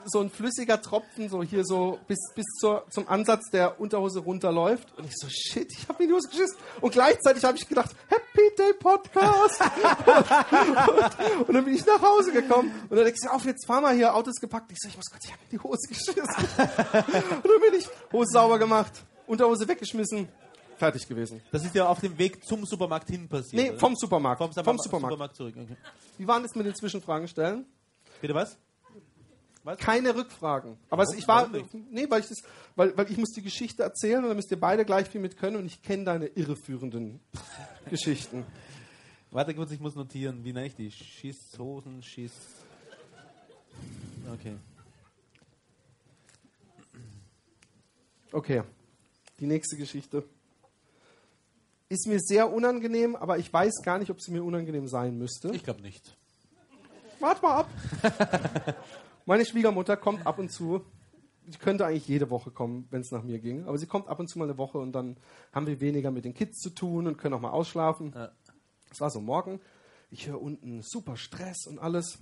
so 0.07 0.21
ein 0.21 0.31
flüssiger 0.31 0.81
Tropfen, 0.81 1.29
so 1.29 1.43
hier 1.43 1.65
so 1.65 1.99
bis, 2.07 2.19
bis 2.35 2.47
zur, 2.59 2.85
zum 2.91 3.09
Ansatz 3.09 3.51
der 3.51 3.81
Unterhose 3.81 4.21
runterläuft. 4.21 4.89
Und 4.97 5.07
ich 5.07 5.15
so, 5.17 5.29
shit, 5.29 5.71
ich 5.73 5.89
habe 5.89 6.03
mir 6.03 6.09
die 6.09 6.15
Hose 6.15 6.29
geschissen. 6.29 6.57
Und 6.81 6.93
gleichzeitig 6.93 7.45
habe 7.45 7.57
ich 7.57 7.69
gedacht, 7.69 7.91
Happy 8.09 8.55
Day 8.57 8.73
Podcast. 8.75 9.61
und, 11.39 11.49
und 11.49 11.55
dann 11.55 11.65
bin 11.65 11.75
ich 11.75 11.85
nach 11.87 12.01
Hause 12.03 12.33
gekommen. 12.33 12.73
Und 12.89 12.97
dann 12.97 13.05
denkst 13.05 13.21
du, 13.23 13.31
auf, 13.31 13.45
jetzt 13.45 13.67
fahr 13.67 13.81
mal 13.81 13.95
hier, 13.95 14.15
Autos 14.15 14.37
gepackt. 14.37 14.71
Ich 14.73 14.79
so, 14.81 14.89
ich 14.89 14.97
muss 14.97 15.11
kurz, 15.11 15.25
ich 15.25 15.33
habe 15.33 15.43
mir 15.45 15.51
die 15.51 15.63
Hose 15.63 15.89
geschissen. 15.89 16.15
und 16.23 17.45
dann 17.45 17.61
bin 17.71 17.79
ich 17.79 17.89
Hose 18.13 18.31
sauber 18.33 18.59
gemacht, 18.59 18.93
Unterhose 19.27 19.67
weggeschmissen, 19.69 20.29
fertig 20.79 21.07
gewesen. 21.07 21.41
Das 21.53 21.65
ist 21.65 21.75
ja 21.75 21.87
auf 21.87 22.01
dem 22.01 22.17
Weg 22.19 22.45
zum 22.45 22.65
Supermarkt 22.65 23.09
hin 23.09 23.29
passiert. 23.29 23.63
Nee, 23.63 23.71
oder? 23.71 23.79
vom 23.79 23.95
Supermarkt. 23.97 24.39
vom, 24.39 24.53
Vom, 24.53 24.79
Supermarkt, 24.79 24.83
Supermarkt. 24.83 25.37
zurück. 25.37 25.55
Okay. 25.57 25.77
Wie 26.19 26.27
waren 26.27 26.43
das 26.43 26.55
mit 26.55 26.67
den 26.67 26.75
Zwischenfragen 26.75 27.29
stellen? 27.29 27.67
Bitte 28.21 28.35
was? 28.35 28.57
Keine 29.79 30.15
Rückfragen. 30.15 30.79
Aber 30.89 31.03
es, 31.03 31.15
ich 31.15 31.29
war, 31.29 31.53
Warum 31.53 31.69
nee, 31.91 32.09
weil 32.09 32.21
ich 32.21 32.29
das, 32.29 32.39
weil, 32.77 32.97
weil 32.97 33.11
ich 33.11 33.19
muss 33.19 33.31
die 33.31 33.43
Geschichte 33.43 33.83
erzählen 33.83 34.23
und 34.23 34.29
dann 34.29 34.37
müsst 34.37 34.51
ihr 34.51 34.59
beide 34.59 34.85
gleich 34.85 35.09
viel 35.09 35.21
mit 35.21 35.37
können 35.37 35.57
und 35.57 35.67
ich 35.67 35.83
kenne 35.83 36.05
deine 36.05 36.27
irreführenden 36.27 37.21
Geschichten. 37.91 38.45
Warte 39.31 39.55
kurz, 39.55 39.71
ich 39.71 39.81
muss 39.81 39.95
notieren. 39.95 40.45
Wie 40.45 40.53
nenne 40.53 40.67
ich 40.67 40.75
die? 40.75 40.91
Schisshosen, 40.91 42.03
Schiss. 42.03 42.33
Okay. 44.33 44.57
Okay, 48.33 48.63
die 49.41 49.47
nächste 49.47 49.77
Geschichte 49.77 50.25
ist 51.89 52.07
mir 52.07 52.21
sehr 52.21 52.53
unangenehm, 52.53 53.17
aber 53.17 53.39
ich 53.39 53.53
weiß 53.53 53.83
gar 53.83 53.99
nicht, 53.99 54.11
ob 54.11 54.21
sie 54.21 54.31
mir 54.31 54.45
unangenehm 54.45 54.87
sein 54.87 55.19
müsste. 55.19 55.51
Ich 55.53 55.65
glaube 55.65 55.83
nicht. 55.83 56.17
Warte 57.19 57.43
mal 57.43 57.57
ab. 57.61 57.71
Meine 59.27 59.45
Schwiegermutter 59.45 59.97
kommt 59.97 60.27
ab 60.27 60.39
und 60.39 60.51
zu. 60.51 60.83
Sie 61.49 61.59
könnte 61.59 61.87
eigentlich 61.87 62.07
jede 62.07 62.31
Woche 62.31 62.51
kommen, 62.51 62.87
wenn 62.91 63.01
es 63.01 63.11
nach 63.11 63.23
mir 63.23 63.39
ging. 63.39 63.65
Aber 63.65 63.79
sie 63.79 63.87
kommt 63.87 64.09
ab 64.09 64.21
und 64.21 64.29
zu 64.29 64.39
mal 64.39 64.45
eine 64.45 64.59
Woche 64.59 64.79
und 64.79 64.93
dann 64.93 65.17
haben 65.53 65.67
wir 65.67 65.81
weniger 65.81 66.11
mit 66.11 66.25
den 66.25 66.35
Kids 66.35 66.59
zu 66.59 66.71
tun 66.71 67.07
und 67.07 67.17
können 67.17 67.35
auch 67.35 67.41
mal 67.41 67.51
ausschlafen. 67.51 68.13
Ja. 68.15 68.31
Es 68.91 69.01
war 69.01 69.11
so 69.11 69.21
morgen, 69.21 69.61
ich 70.11 70.29
höre 70.29 70.41
unten 70.41 70.83
super 70.83 71.17
Stress 71.17 71.67
und 71.67 71.79
alles. 71.79 72.19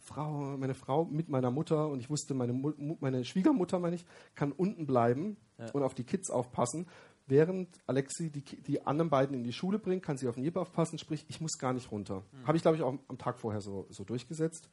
Frau, 0.00 0.56
meine 0.56 0.74
Frau 0.74 1.04
mit 1.04 1.28
meiner 1.28 1.50
Mutter 1.50 1.88
und 1.88 2.00
ich 2.00 2.08
wusste, 2.08 2.32
meine, 2.32 2.52
Mu 2.54 2.96
meine 3.00 3.24
Schwiegermutter, 3.24 3.78
meine 3.78 3.96
ich, 3.96 4.06
kann 4.34 4.52
unten 4.52 4.86
bleiben 4.86 5.36
und 5.72 5.82
auf 5.82 5.94
die 5.94 6.04
Kids 6.04 6.30
aufpassen. 6.30 6.86
Während 7.26 7.68
Alexi 7.86 8.30
die, 8.30 8.40
die 8.40 8.86
anderen 8.86 9.10
beiden 9.10 9.36
in 9.36 9.44
die 9.44 9.52
Schule 9.52 9.78
bringt, 9.78 10.02
kann 10.02 10.16
sie 10.16 10.28
auf 10.28 10.36
den 10.36 10.44
Jeb 10.44 10.56
aufpassen, 10.56 10.98
sprich, 10.98 11.26
ich 11.28 11.42
muss 11.42 11.58
gar 11.58 11.74
nicht 11.74 11.92
runter. 11.92 12.22
Habe 12.44 12.56
ich, 12.56 12.62
glaube 12.62 12.78
ich, 12.78 12.82
auch 12.82 12.94
am 13.06 13.18
Tag 13.18 13.38
vorher 13.38 13.60
so, 13.60 13.86
so 13.90 14.02
durchgesetzt. 14.04 14.70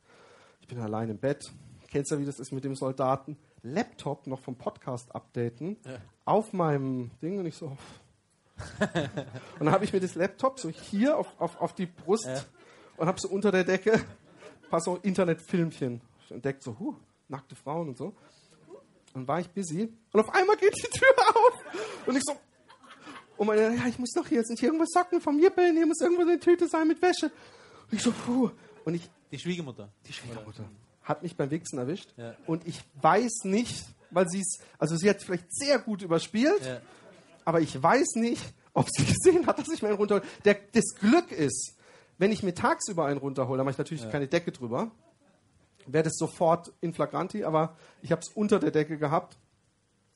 Ich 0.65 0.69
bin 0.73 0.79
allein 0.79 1.09
im 1.11 1.19
Bett. 1.19 1.43
Kennst 1.91 2.09
du, 2.09 2.17
wie 2.17 2.25
das 2.25 2.39
ist 2.39 2.51
mit 2.51 2.63
dem 2.63 2.75
Soldaten? 2.75 3.37
Laptop 3.61 4.25
noch 4.25 4.39
vom 4.39 4.55
Podcast 4.55 5.13
updaten 5.13 5.77
auf 6.25 6.53
meinem 6.53 7.11
Ding 7.21 7.37
und 7.37 7.45
ich 7.45 7.53
so. 7.53 7.67
und 9.59 9.59
dann 9.59 9.69
habe 9.69 9.85
ich 9.85 9.93
mir 9.93 9.99
das 9.99 10.15
Laptop 10.15 10.59
so 10.59 10.69
hier 10.69 11.19
auf, 11.19 11.27
auf, 11.39 11.61
auf 11.61 11.75
die 11.75 11.85
Brust 11.85 12.47
und 12.97 13.05
habe 13.05 13.19
so 13.19 13.27
unter 13.27 13.51
der 13.51 13.63
Decke 13.63 13.93
ein 13.93 14.69
paar 14.71 14.81
so 14.81 14.95
Internetfilmchen 15.03 16.01
entdeckt, 16.31 16.63
so 16.63 16.79
huh, 16.79 16.95
nackte 17.27 17.53
Frauen 17.55 17.89
und 17.89 17.97
so. 17.99 18.15
Und 19.13 19.27
war 19.27 19.39
ich 19.41 19.49
busy 19.51 19.93
und 20.13 20.19
auf 20.19 20.33
einmal 20.33 20.57
geht 20.57 20.75
die 20.75 20.97
Tür 20.97 21.13
auf 21.29 22.07
und 22.07 22.15
ich 22.15 22.23
so. 22.25 22.33
Und 23.37 23.45
meine, 23.45 23.75
ja, 23.75 23.85
ich 23.85 23.99
muss 23.99 24.13
doch 24.15 24.25
hier, 24.25 24.43
sind 24.43 24.59
hier 24.59 24.69
irgendwas 24.69 24.89
Socken 24.91 25.21
vom 25.21 25.37
Jippeln, 25.37 25.75
hier 25.75 25.85
muss 25.85 26.01
irgendwo 26.01 26.23
eine 26.23 26.39
Tüte 26.39 26.67
sein 26.67 26.87
mit 26.87 27.03
Wäsche. 27.03 27.27
Und 27.91 27.93
ich 27.93 28.01
so, 28.01 28.11
puh. 28.11 28.49
Und 28.83 28.95
ich, 28.95 29.09
Die 29.31 29.39
Schwiegermutter. 29.39 29.89
die 30.07 30.13
Schwiegermutter 30.13 30.63
hat 31.03 31.21
mich 31.21 31.35
beim 31.37 31.51
Wichsen 31.51 31.77
erwischt. 31.77 32.13
Ja. 32.17 32.35
Und 32.47 32.65
ich 32.67 32.81
weiß 33.01 33.43
nicht, 33.43 33.85
weil 34.09 34.27
sie 34.27 34.39
es, 34.39 34.59
also 34.79 34.95
sie 34.95 35.07
hat 35.09 35.17
es 35.17 35.23
vielleicht 35.23 35.53
sehr 35.55 35.77
gut 35.79 36.01
überspielt, 36.01 36.65
Ja. 36.65 36.81
aber 37.43 37.61
ich 37.61 37.81
weiß 37.81 38.15
nicht, 38.15 38.41
ob 38.73 38.87
sie 38.89 39.05
gesehen 39.13 39.45
hat, 39.45 39.59
dass 39.59 39.69
ich 39.69 39.81
mir 39.83 39.89
einen 39.89 39.97
runterhole. 39.97 40.25
Der, 40.45 40.55
das 40.73 40.95
Glück 40.99 41.31
ist, 41.31 41.75
wenn 42.17 42.31
ich 42.31 42.41
mir 42.43 42.55
tagsüber 42.55 43.05
einen 43.05 43.19
runterhole, 43.19 43.57
dann 43.57 43.65
mache 43.65 43.73
ich 43.73 43.77
natürlich 43.77 44.09
keine 44.09 44.27
Decke 44.27 44.51
drüber, 44.51 44.89
wäre 45.85 46.03
das 46.05 46.15
sofort 46.17 46.71
in 46.81 46.93
flagranti, 46.93 47.43
aber 47.43 47.77
ich 48.01 48.11
habe 48.11 48.21
es 48.21 48.29
unter 48.29 48.59
der 48.59 48.71
Decke 48.71 48.97
gehabt. 48.97 49.37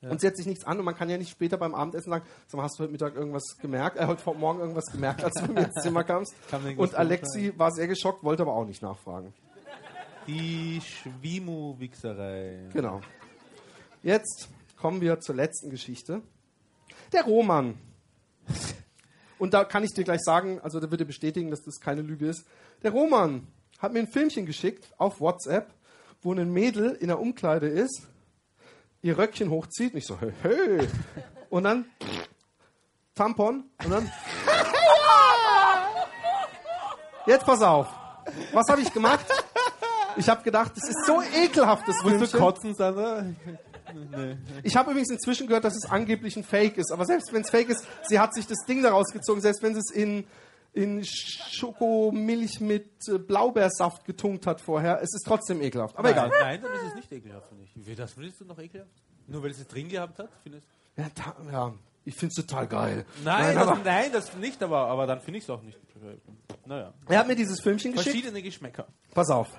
Und 0.01 0.21
sie 0.21 0.27
hat 0.27 0.37
sich 0.37 0.45
nichts 0.45 0.63
an 0.65 0.79
und 0.79 0.85
man 0.85 0.95
kann 0.95 1.09
ja 1.09 1.17
nicht 1.17 1.29
später 1.29 1.57
beim 1.57 1.75
Abendessen 1.75 2.09
sagen, 2.09 2.25
sag 2.47 2.57
mal, 2.57 2.63
hast 2.63 2.79
du 2.79 2.83
heute 2.83 2.91
Mittag 2.91 3.15
irgendwas 3.15 3.57
gemerkt, 3.61 3.97
äh, 3.97 4.07
heute 4.07 4.33
Morgen 4.33 4.61
irgendwas 4.61 4.85
gemerkt, 4.85 5.23
als 5.23 5.33
du 5.33 5.47
bei 5.47 5.53
mir 5.53 5.65
ins 5.65 5.81
Zimmer 5.81 6.05
kamst. 6.05 6.33
Und 6.77 6.95
Alexi 6.95 7.53
war 7.57 7.71
sehr 7.71 7.87
geschockt, 7.87 8.23
wollte 8.23 8.43
aber 8.43 8.53
auch 8.53 8.65
nicht 8.65 8.81
nachfragen. 8.81 9.33
Die 10.25 10.79
Schwimu-Wichserei. 10.81 12.69
Genau. 12.71 13.01
Jetzt 14.01 14.47
kommen 14.77 15.01
wir 15.01 15.19
zur 15.19 15.35
letzten 15.35 15.69
Geschichte. 15.69 16.21
Der 17.11 17.23
Roman. 17.23 17.77
Und 19.37 19.53
da 19.53 19.65
kann 19.65 19.83
ich 19.83 19.91
dir 19.91 20.05
gleich 20.05 20.21
sagen, 20.21 20.61
also 20.61 20.79
da 20.79 20.91
wird 20.91 21.01
er 21.01 21.07
bestätigen, 21.07 21.49
dass 21.49 21.61
das 21.61 21.79
keine 21.79 22.03
Lüge 22.03 22.27
ist. 22.27 22.45
Der 22.83 22.91
Roman 22.91 23.47
hat 23.79 23.91
mir 23.91 23.99
ein 23.99 24.07
Filmchen 24.07 24.45
geschickt 24.45 24.93
auf 24.97 25.19
WhatsApp, 25.19 25.73
wo 26.21 26.33
ein 26.33 26.51
Mädel 26.51 26.91
in 26.91 27.07
der 27.07 27.19
Umkleide 27.19 27.67
ist, 27.67 28.07
ihr 29.01 29.17
Röckchen 29.17 29.49
hochzieht 29.49 29.93
und 29.93 29.99
ich 29.99 30.05
so, 30.05 30.17
hey, 30.19 30.33
hey. 30.43 30.87
Und 31.49 31.63
dann 31.63 31.85
Tampon 33.15 33.65
und 33.83 33.91
dann. 33.91 34.11
Jetzt 37.25 37.45
pass 37.45 37.61
auf. 37.61 37.87
Was 38.53 38.67
habe 38.69 38.81
ich 38.81 38.93
gemacht? 38.93 39.25
Ich 40.15 40.29
habe 40.29 40.43
gedacht, 40.43 40.71
das 40.75 40.89
ist 40.89 41.05
so 41.05 41.21
ekelhaft, 41.21 41.87
das 41.87 41.97
Willst 42.03 42.33
du 42.33 42.37
kotzen, 42.37 42.75
Sandra? 42.75 43.25
Ich 44.63 44.75
habe 44.75 44.91
übrigens 44.91 45.09
inzwischen 45.09 45.47
gehört, 45.47 45.63
dass 45.63 45.75
es 45.75 45.89
angeblich 45.89 46.35
ein 46.37 46.43
Fake 46.43 46.77
ist. 46.77 46.91
Aber 46.91 47.05
selbst 47.05 47.33
wenn 47.33 47.41
es 47.41 47.49
Fake 47.49 47.69
ist, 47.69 47.85
sie 48.07 48.19
hat 48.19 48.33
sich 48.33 48.47
das 48.47 48.65
Ding 48.67 48.83
daraus 48.83 49.11
gezogen. 49.11 49.41
Selbst 49.41 49.63
wenn 49.63 49.73
sie 49.73 49.79
es 49.79 49.91
in, 49.91 50.27
in 50.73 51.03
Schokomilch 51.03 52.59
mit 52.59 52.89
äh, 53.07 53.17
Blaubeersaft 53.17 54.05
getunkt 54.05 54.45
hat 54.45 54.61
vorher, 54.61 55.01
es 55.01 55.13
ist 55.13 55.23
trotzdem 55.25 55.61
ekelhaft. 55.61 55.97
Aber 55.97 56.11
egal. 56.11 56.29
Nein, 56.29 56.39
nein, 56.41 56.61
dann 56.61 56.73
ist 56.73 56.87
es 56.89 56.95
nicht 56.95 57.11
ekelhaft, 57.11 57.49
finde 57.49 57.63
ich. 57.65 57.71
Wie, 57.75 57.95
das 57.95 58.13
findest 58.13 58.39
du 58.41 58.45
noch 58.45 58.59
ekelhaft? 58.59 58.91
Nur 59.27 59.43
weil 59.43 59.51
es 59.51 59.59
es 59.59 59.67
drin 59.67 59.89
gehabt 59.89 60.19
hat? 60.19 60.29
Findest 60.43 60.67
Ja, 60.95 61.09
ta- 61.09 61.35
ja 61.51 61.73
ich 62.05 62.15
finde 62.15 62.33
es 62.35 62.45
total 62.45 62.67
geil. 62.67 63.05
Nein, 63.23 63.57
aber 63.57 63.75
das, 63.75 63.83
nein, 63.83 64.11
das 64.11 64.35
nicht, 64.37 64.63
aber, 64.63 64.87
aber 64.87 65.05
dann 65.05 65.21
finde 65.21 65.37
ich 65.37 65.43
es 65.43 65.49
auch 65.49 65.61
nicht. 65.61 65.77
Naja. 66.65 66.93
er 67.07 67.19
hat 67.19 67.27
mir 67.27 67.35
dieses 67.35 67.61
Filmchen 67.61 67.91
geschickt. 67.91 68.11
Verschiedene 68.11 68.41
Geschmäcker. 68.41 68.87
Pass 69.13 69.29
auf. 69.29 69.49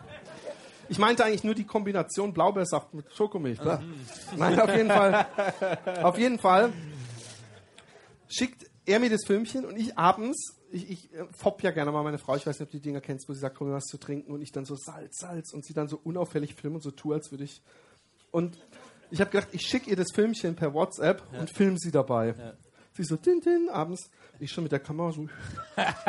Ich 0.89 0.99
meinte 0.99 1.25
eigentlich 1.25 1.45
nur 1.45 1.55
die 1.55 1.65
Kombination 1.65 2.33
Blaubeersaft 2.33 2.93
mit 2.95 3.13
Schokomilch. 3.15 3.61
klar. 3.61 3.83
Nein, 4.37 4.61
auf 4.61 4.75
jeden 4.75 4.89
Fall. 4.89 5.27
Auf 6.03 6.19
jeden 6.19 6.39
Fall 6.39 6.73
schickt 8.29 8.67
er 8.87 8.99
mir 8.99 9.11
das 9.11 9.25
Filmchen 9.25 9.65
und 9.65 9.77
ich 9.77 9.97
abends, 9.97 10.60
ich, 10.73 10.91
ich 10.91 11.15
äh, 11.15 11.25
fopp 11.37 11.63
ja 11.63 11.71
gerne 11.71 11.91
mal 11.93 12.03
meine 12.03 12.19
Frau, 12.19 12.37
ich 12.37 12.47
weiß 12.47 12.59
nicht, 12.59 12.67
ob 12.67 12.71
du 12.71 12.79
die 12.79 12.83
Dinger 12.83 13.01
kennst, 13.01 13.29
wo 13.29 13.33
sie 13.33 13.41
sagt, 13.41 13.57
komm 13.57 13.69
mir 13.69 13.75
was 13.75 13.85
zu 13.85 13.99
trinken 13.99 14.33
und 14.33 14.43
ich 14.43 14.53
dann 14.53 14.65
so 14.65 14.77
Salz, 14.77 15.19
Salz 15.19 15.53
und 15.53 15.65
sie 15.65 15.75
dann 15.75 15.89
so 15.89 16.01
unauffällig 16.03 16.55
filmen 16.55 16.77
und 16.77 16.83
so 16.83 16.91
tue, 16.91 17.15
als 17.15 17.31
würde 17.31 17.45
ich. 17.45 17.63
Und 18.31 18.59
ich 19.11 19.21
habe 19.21 19.31
gedacht, 19.31 19.49
ich 19.53 19.63
schicke 19.63 19.91
ihr 19.91 19.97
das 19.97 20.09
Filmchen 20.15 20.55
per 20.55 20.73
WhatsApp 20.73 21.23
und 21.39 21.51
film 21.51 21.77
sie 21.79 21.91
dabei. 21.91 22.35
Sie 22.93 23.05
so, 23.05 23.17
din, 23.17 23.41
din, 23.41 23.69
abends, 23.71 24.11
ich 24.39 24.51
schon 24.51 24.65
mit 24.65 24.73
der 24.73 24.81
Kamera 24.81 25.13
so. 25.13 25.21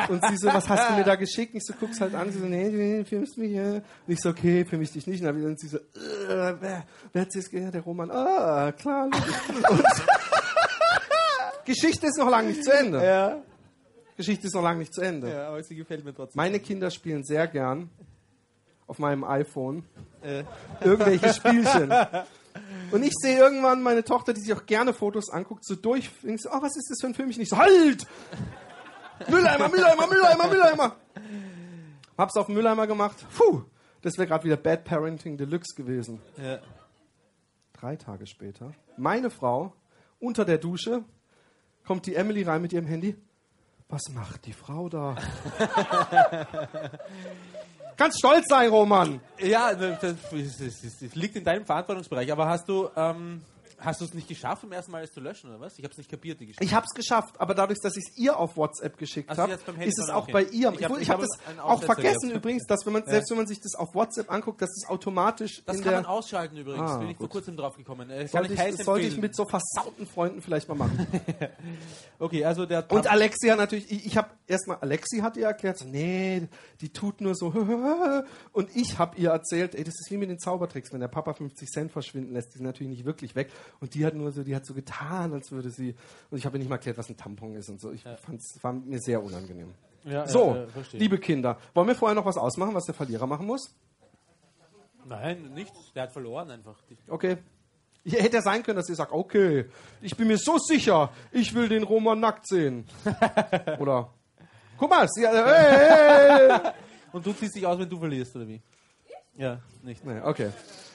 Und 0.10 0.26
sie 0.26 0.38
so, 0.38 0.48
was 0.48 0.68
hast 0.68 0.90
du 0.90 0.96
mir 0.96 1.04
da 1.04 1.16
geschickt? 1.16 1.54
Ich 1.56 1.64
so, 1.64 1.74
guck's 1.80 2.02
halt 2.02 2.14
an. 2.16 2.32
Sie 2.32 2.40
so, 2.40 2.46
nee, 2.46 2.70
nee, 2.70 3.04
filmst 3.06 3.38
mich 3.38 3.52
hier. 3.52 3.84
Und 4.08 4.14
ich 4.14 4.20
so, 4.20 4.30
okay, 4.30 4.66
film 4.66 4.82
ich 4.82 4.92
dich 4.92 5.08
nicht. 5.08 5.24
Und 5.24 5.28
dann 5.28 5.58
sie 5.58 5.68
so, 5.68 5.78
äh, 5.78 6.56
wer, 6.60 6.86
wer 7.14 7.22
hat's 7.22 7.36
jetzt 7.36 7.52
gehört? 7.52 7.74
Der 7.74 7.82
Roman. 7.82 8.10
Ah, 8.12 8.72
klar. 8.72 9.06
Und 9.06 9.84
Geschichte 11.66 12.08
ist 12.08 12.18
noch 12.18 12.30
lange 12.30 12.50
nicht 12.50 12.64
zu 12.64 12.74
Ende. 12.74 13.04
Ja. 13.04 13.42
Geschichte 14.22 14.48
ist 14.48 14.54
noch 14.56 14.64
lange 14.64 14.80
nicht 14.80 14.94
zu 14.94 15.02
Ende. 15.02 15.30
Ja, 15.32 15.48
aber 15.50 15.64
sie 15.64 15.76
gefällt 15.76 16.06
mir 16.06 16.14
trotzdem. 16.14 16.38
Meine 16.38 16.60
Kinder 16.60 16.90
spielen 16.92 17.24
sehr 17.24 17.48
gern 17.48 17.90
auf 18.88 19.00
meinem 19.00 19.24
iPhone 19.24 19.84
Äh. 20.22 20.44
irgendwelche 20.84 21.34
Spielchen. 21.34 21.92
Und 22.92 23.04
ich 23.04 23.14
sehe 23.22 23.38
irgendwann 23.38 23.82
meine 23.82 24.04
Tochter, 24.04 24.34
die 24.34 24.42
sich 24.42 24.54
auch 24.54 24.66
gerne 24.66 24.94
Fotos 24.94 25.30
anguckt, 25.30 25.66
so 25.66 25.76
durch. 25.76 26.10
Und 26.24 26.36
ich 26.36 26.42
so, 26.42 26.50
oh, 26.52 26.62
was 26.62 26.76
ist 26.76 26.90
das 26.90 27.00
für 27.02 27.08
ein 27.08 27.14
Filmchen? 27.14 27.42
Ich 27.42 27.50
so, 27.50 27.58
halt! 27.58 28.06
Mülleimer, 29.30 29.70
Mülleimer, 29.70 30.08
Mülleimer, 30.08 30.48
Mülleimer! 30.50 30.96
Hab's 32.18 32.36
auf 32.38 32.48
Mülleimer 32.50 32.88
gemacht. 32.88 33.26
Puh, 33.38 33.64
das 34.02 34.18
wäre 34.18 34.28
gerade 34.28 34.44
wieder 34.44 34.58
Bad 34.58 34.84
Parenting 34.84 35.38
Deluxe 35.38 35.76
gewesen. 35.76 36.20
Ja. 36.38 36.60
Drei 37.74 37.96
Tage 37.96 38.28
später, 38.28 38.74
meine 38.98 39.30
Frau, 39.30 39.74
unter 40.20 40.44
der 40.46 40.58
Dusche, 40.60 41.04
kommt 41.88 42.06
die 42.06 42.16
Emily 42.16 42.44
rein 42.44 42.62
mit 42.62 42.74
ihrem 42.74 42.86
Handy. 42.86 43.16
Was 43.92 44.08
macht 44.10 44.46
die 44.46 44.54
Frau 44.54 44.88
da? 44.88 45.16
Kannst 47.98 48.20
stolz 48.20 48.48
sein, 48.48 48.70
Roman. 48.70 49.20
Ja, 49.38 49.74
das, 49.76 50.00
das, 50.00 50.16
das, 50.32 51.00
das 51.02 51.14
liegt 51.16 51.36
in 51.36 51.44
deinem 51.44 51.66
Verantwortungsbereich. 51.66 52.32
Aber 52.32 52.48
hast 52.48 52.70
du 52.70 52.90
ähm, 52.96 53.42
hast 53.84 54.00
du 54.02 54.06
es 54.06 54.14
nicht 54.14 54.28
geschafft, 54.28 54.62
zum 54.62 54.72
ersten 54.72 54.92
Mal 54.92 55.04
es 55.04 55.12
zu 55.12 55.20
löschen, 55.20 55.50
oder 55.50 55.60
was? 55.60 55.78
Ich 55.78 55.84
habe 55.84 55.92
es 55.92 55.98
nicht 55.98 56.10
kapiert, 56.10 56.40
die 56.40 56.46
Geschichte. 56.46 56.64
Ich 56.64 56.74
habe 56.74 56.86
es 56.90 56.94
geschafft, 56.96 57.40
aber 57.40 57.54
dadurch, 57.56 57.80
dass 57.82 57.96
ich 57.98 58.04
es 58.10 58.18
ihr 58.18 58.38
auf 58.38 58.56
WhatsApp 58.58 58.98
geschickt 58.98 59.30
habe, 59.36 59.54
ist 59.84 60.00
es 60.00 60.10
auch 60.10 60.30
bei 60.30 60.44
ihr. 60.44 60.72
Ich 60.72 60.80
Ich, 60.80 60.86
hab- 60.86 60.96
ich 60.98 61.02
ich 61.04 61.10
habe 61.10 61.24
hab 61.24 61.30
das 61.30 61.60
auch 61.60 61.84
vergessen 61.84 62.30
gehabt. 62.30 62.36
übrigens, 62.38 62.66
dass 62.68 62.86
wenn 62.86 62.94
man 62.94 63.06
selbst 63.06 63.30
wenn 63.32 63.38
man 63.38 63.48
sich 63.48 63.60
das 63.60 63.76
auf 63.76 63.94
WhatsApp 63.94 64.32
anguckt, 64.32 64.62
dass 64.62 64.70
es 64.70 64.88
automatisch 64.90 65.64
Das 65.66 65.82
kann 65.82 65.94
man 65.94 66.06
ausschalten 66.06 66.58
übrigens. 66.58 66.92
Ah, 66.92 66.98
Bin 66.98 67.10
ich 67.10 67.18
vor 67.18 67.30
kurzem 67.30 67.58
drauf 67.58 67.76
gekommen. 67.76 68.10
Äh, 68.10 68.20
kann 68.20 68.28
sollte 68.30 68.54
ich 68.54 68.60
das 68.78 68.86
sollte 68.86 69.08
ich 69.08 69.18
mit 69.18 69.36
so 69.36 69.46
versauten 69.46 70.06
Freunden 70.08 70.42
vielleicht 70.42 70.68
mal 70.70 70.76
machen. 70.76 71.08
Okay, 72.20 72.46
also 72.46 72.66
der 72.68 72.90
Und 72.92 73.08
Alexi 73.08 73.48
hat 73.48 73.58
natürlich, 73.58 73.90
ich, 73.92 74.06
ich 74.06 74.18
habe 74.18 74.30
erstmal, 74.46 74.78
Alexi 74.78 75.20
hat 75.20 75.38
ihr 75.38 75.46
erklärt, 75.48 75.80
so, 75.80 75.86
nee, 75.86 76.48
die 76.80 76.90
tut 76.90 77.20
nur 77.20 77.34
so. 77.36 77.48
Und 78.54 78.76
ich 78.76 79.00
habe 79.00 79.18
ihr 79.18 79.32
erzählt, 79.32 79.74
ey, 79.74 79.84
das 79.84 79.96
ist 80.00 80.12
wie 80.12 80.18
mit 80.18 80.30
den 80.30 80.38
Zaubertricks, 80.38 80.94
wenn 80.94 81.00
der 81.00 81.08
Papa 81.08 81.34
50 81.34 81.68
Cent 81.70 81.92
verschwinden 81.92 82.34
lässt, 82.34 82.54
die 82.54 82.58
sind 82.60 82.68
natürlich 82.68 82.92
nicht 82.92 83.06
wirklich 83.06 83.34
weg. 83.36 83.50
Und 83.80 83.94
die 83.94 84.06
hat 84.06 84.14
nur 84.14 84.32
so, 84.32 84.44
die 84.44 84.56
hat 84.56 84.66
so 84.66 84.74
getan, 84.74 85.34
als 85.34 85.52
würde 85.52 85.70
sie. 85.70 85.96
Und 86.30 86.38
ich 86.38 86.46
habe 86.46 86.58
ihr 86.58 86.60
nicht 86.60 86.70
mal 86.70 86.76
erklärt, 86.76 86.98
was 86.98 87.10
ein 87.10 87.18
Tampon 87.18 87.56
ist 87.56 87.70
und 87.70 87.80
so. 87.82 87.92
Ich 87.92 88.04
fand's, 88.04 88.58
war 88.62 88.74
mir 88.74 89.00
sehr 89.00 89.24
unangenehm. 89.24 89.74
ja, 90.04 90.28
So, 90.28 90.56
ja, 90.56 90.66
liebe 90.94 91.18
Kinder, 91.18 91.58
wollen 91.74 91.88
wir 91.88 91.96
vorher 91.96 92.16
noch 92.16 92.26
was 92.26 92.38
ausmachen, 92.38 92.74
was 92.76 92.86
der 92.86 92.96
Verlierer 92.96 93.26
machen 93.28 93.48
muss? 93.48 93.74
Nein, 95.06 95.52
nichts. 95.54 95.92
Der 95.94 96.04
hat 96.04 96.12
verloren 96.12 96.52
einfach. 96.52 96.76
Okay. 97.08 97.38
Ja, 98.04 98.20
hätte 98.20 98.38
ja 98.38 98.42
sein 98.42 98.64
können, 98.64 98.78
dass 98.78 98.90
ihr 98.90 98.96
sagt, 98.96 99.12
okay, 99.12 99.66
ich 100.02 100.16
bin 100.18 100.28
mir 100.28 100.38
so 100.38 100.58
sicher, 100.58 101.12
ich 101.32 101.54
will 101.54 101.70
den 101.70 101.84
Roman 101.84 102.20
nackt 102.20 102.48
sehen. 102.48 102.86
Oder, 103.80 104.12
guck 104.78 104.90
mal, 104.90 105.08
sie, 105.10 105.24
äh, 105.24 105.28
hey, 105.28 106.50
hey. 106.50 106.72
Und 107.12 107.26
du 107.26 107.34
ziehst 107.34 107.56
dich 107.56 107.66
aus, 107.66 107.78
wenn 107.78 107.90
du 107.90 108.00
verlierst, 108.00 108.36
oder 108.36 108.48
wie? 108.48 108.62
Ja, 109.36 109.60
nicht. 109.84 110.04
Nee, 110.06 110.22
okay. 110.22 110.50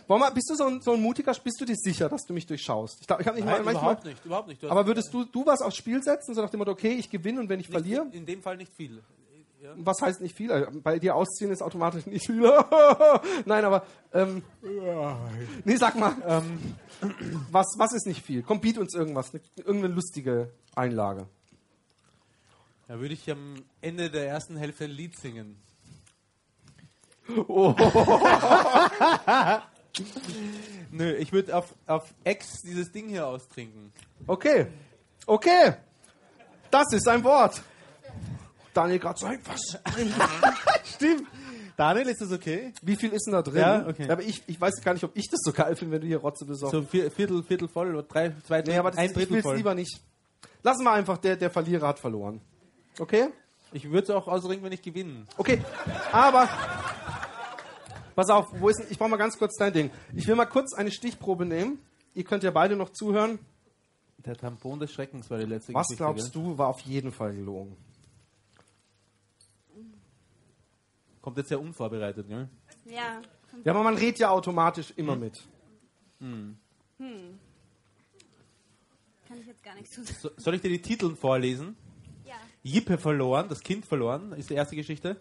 Wollen 0.08 0.20
wir, 0.20 0.30
bist 0.30 0.48
du 0.50 0.54
so 0.54 0.66
ein, 0.66 0.80
so 0.80 0.92
ein 0.92 1.02
mutiger, 1.02 1.34
bist 1.34 1.60
du 1.60 1.64
dir 1.64 1.74
sicher, 1.76 2.08
dass 2.08 2.24
du 2.24 2.32
mich 2.32 2.46
durchschaust? 2.46 2.98
Ich, 3.00 3.06
glaub, 3.06 3.20
ich 3.20 3.26
habe 3.26 3.36
nicht 3.36 3.46
Nein, 3.46 3.64
mal, 3.64 3.72
überhaupt 3.72 4.04
nicht. 4.04 4.24
Überhaupt 4.24 4.48
nicht. 4.48 4.64
Aber 4.64 4.86
würdest 4.86 5.12
du, 5.12 5.24
du 5.24 5.44
was 5.44 5.60
aufs 5.60 5.76
Spiel 5.76 6.02
setzen, 6.02 6.34
so 6.34 6.42
nach 6.42 6.50
dem 6.50 6.58
Motto, 6.58 6.70
okay, 6.70 6.92
ich 6.92 7.10
gewinne 7.10 7.40
und 7.40 7.48
wenn 7.48 7.58
ich 7.58 7.68
nicht, 7.68 7.76
verliere? 7.76 8.06
In 8.12 8.24
dem 8.24 8.40
Fall 8.42 8.56
nicht 8.56 8.72
viel. 8.72 9.02
Was 9.78 10.00
heißt 10.00 10.20
nicht 10.20 10.36
viel? 10.36 10.50
Äh, 10.52 10.66
Bei 10.82 11.00
dir 11.00 11.16
ausziehen 11.16 11.50
ist 11.50 11.60
automatisch 11.60 12.06
nicht 12.06 12.26
viel. 12.26 12.40
Nein, 13.46 13.64
aber, 13.64 13.84
ähm, 14.12 14.44
nee, 15.64 15.76
sag 15.76 15.96
mal, 15.96 16.14
ähm, 16.24 16.76
was, 17.50 17.66
was 17.76 17.92
ist 17.92 18.06
nicht 18.06 18.24
viel? 18.24 18.44
Komm, 18.44 18.60
biet 18.60 18.78
uns 18.78 18.94
irgendwas, 18.94 19.32
ne- 19.32 19.40
irgendeine 19.56 19.92
lustige 19.94 20.52
Einlage. 20.76 21.26
Da 22.86 23.00
würde 23.00 23.14
ich 23.14 23.28
am 23.28 23.64
Ende 23.80 24.08
der 24.08 24.28
ersten 24.28 24.56
Hälfte 24.56 24.84
ein 24.84 24.90
Lied 24.92 25.18
singen. 25.18 25.56
Nö, 30.90 31.12
ich 31.14 31.32
würde 31.32 31.56
auf, 31.56 31.74
auf 31.86 32.14
Ex 32.24 32.62
dieses 32.62 32.90
Ding 32.92 33.08
hier 33.08 33.26
austrinken. 33.26 33.92
Okay. 34.26 34.66
Okay. 35.26 35.74
Das 36.70 36.92
ist 36.92 37.08
ein 37.08 37.22
Wort. 37.24 37.62
Daniel 38.74 38.98
gerade 38.98 39.18
so, 39.18 39.26
was? 39.26 39.78
Stimmt. 40.94 41.26
Daniel, 41.76 42.08
ist 42.08 42.20
das 42.20 42.32
okay? 42.32 42.72
Wie 42.82 42.96
viel 42.96 43.12
ist 43.12 43.26
denn 43.26 43.34
da 43.34 43.42
drin? 43.42 43.56
Ja, 43.56 43.86
okay. 43.86 44.10
Aber 44.10 44.22
ich, 44.22 44.42
ich 44.46 44.58
weiß 44.60 44.80
gar 44.82 44.94
nicht, 44.94 45.04
ob 45.04 45.10
ich 45.14 45.28
das 45.30 45.40
so 45.42 45.52
geil 45.52 45.76
finde, 45.76 45.94
wenn 45.94 46.00
du 46.00 46.06
hier 46.06 46.18
Rotze 46.18 46.46
besorgst. 46.46 46.72
So 46.72 46.82
vier, 46.82 47.10
Viertel, 47.10 47.42
Viertel 47.42 47.68
voll 47.68 47.94
oder 47.94 48.02
drei, 48.02 48.32
zwei 48.46 48.62
nee, 48.62 48.76
aber 48.76 48.90
das, 48.90 48.98
ein 48.98 49.06
ich 49.06 49.12
Drittel 49.12 49.30
will 49.30 49.38
es 49.38 49.42
voll. 49.42 49.56
lieber 49.56 49.74
nicht. 49.74 50.00
Lassen 50.62 50.84
wir 50.84 50.92
einfach, 50.92 51.18
der, 51.18 51.36
der 51.36 51.50
Verlierer 51.50 51.88
hat 51.88 51.98
verloren. 51.98 52.40
Okay? 52.98 53.28
Ich 53.72 53.90
würde 53.90 54.04
es 54.04 54.10
auch 54.10 54.26
ausringen, 54.26 54.64
wenn 54.64 54.72
ich 54.72 54.80
gewinne. 54.80 55.26
Okay. 55.36 55.60
Aber, 56.12 56.48
pass 58.16 58.30
auf, 58.30 58.46
wo 58.60 58.68
ist 58.68 58.90
ich 58.90 58.98
brauche 58.98 59.10
mal 59.10 59.16
ganz 59.16 59.38
kurz 59.38 59.56
dein 59.56 59.72
Ding. 59.72 59.90
Ich 60.14 60.26
will 60.26 60.34
mal 60.34 60.46
kurz 60.46 60.74
eine 60.74 60.90
Stichprobe 60.90 61.46
nehmen. 61.46 61.78
Ihr 62.14 62.24
könnt 62.24 62.42
ja 62.42 62.50
beide 62.50 62.74
noch 62.74 62.90
zuhören. 62.90 63.38
Der 64.18 64.36
Tampon 64.36 64.80
des 64.80 64.90
Schreckens 64.90 65.30
war 65.30 65.38
die 65.38 65.44
letzte 65.44 65.72
Was 65.72 65.86
Geschichte. 65.86 66.02
glaubst 66.02 66.34
du, 66.34 66.58
war 66.58 66.66
auf 66.68 66.80
jeden 66.80 67.12
Fall 67.12 67.32
gelogen? 67.36 67.76
Kommt 71.20 71.36
jetzt 71.36 71.48
sehr 71.50 71.60
unvorbereitet, 71.60 72.28
ne? 72.28 72.48
Ja. 72.86 73.20
Ja, 73.64 73.72
aber 73.72 73.82
man 73.82 73.94
redet 73.96 74.18
ja 74.18 74.30
automatisch 74.30 74.92
immer 74.96 75.16
mit. 75.16 75.42
Kann 76.18 76.58
ich 79.40 79.46
jetzt 79.46 79.62
gar 79.62 79.74
nichts 79.74 79.90
zu 79.92 80.02
sagen. 80.02 80.18
So, 80.20 80.30
soll 80.36 80.54
ich 80.54 80.60
dir 80.60 80.70
die 80.70 80.82
Titel 80.82 81.14
vorlesen? 81.14 81.76
Ja. 82.24 82.34
Jippe 82.62 82.98
verloren, 82.98 83.48
das 83.48 83.60
Kind 83.60 83.86
verloren, 83.86 84.32
ist 84.32 84.50
die 84.50 84.54
erste 84.54 84.76
Geschichte. 84.76 85.16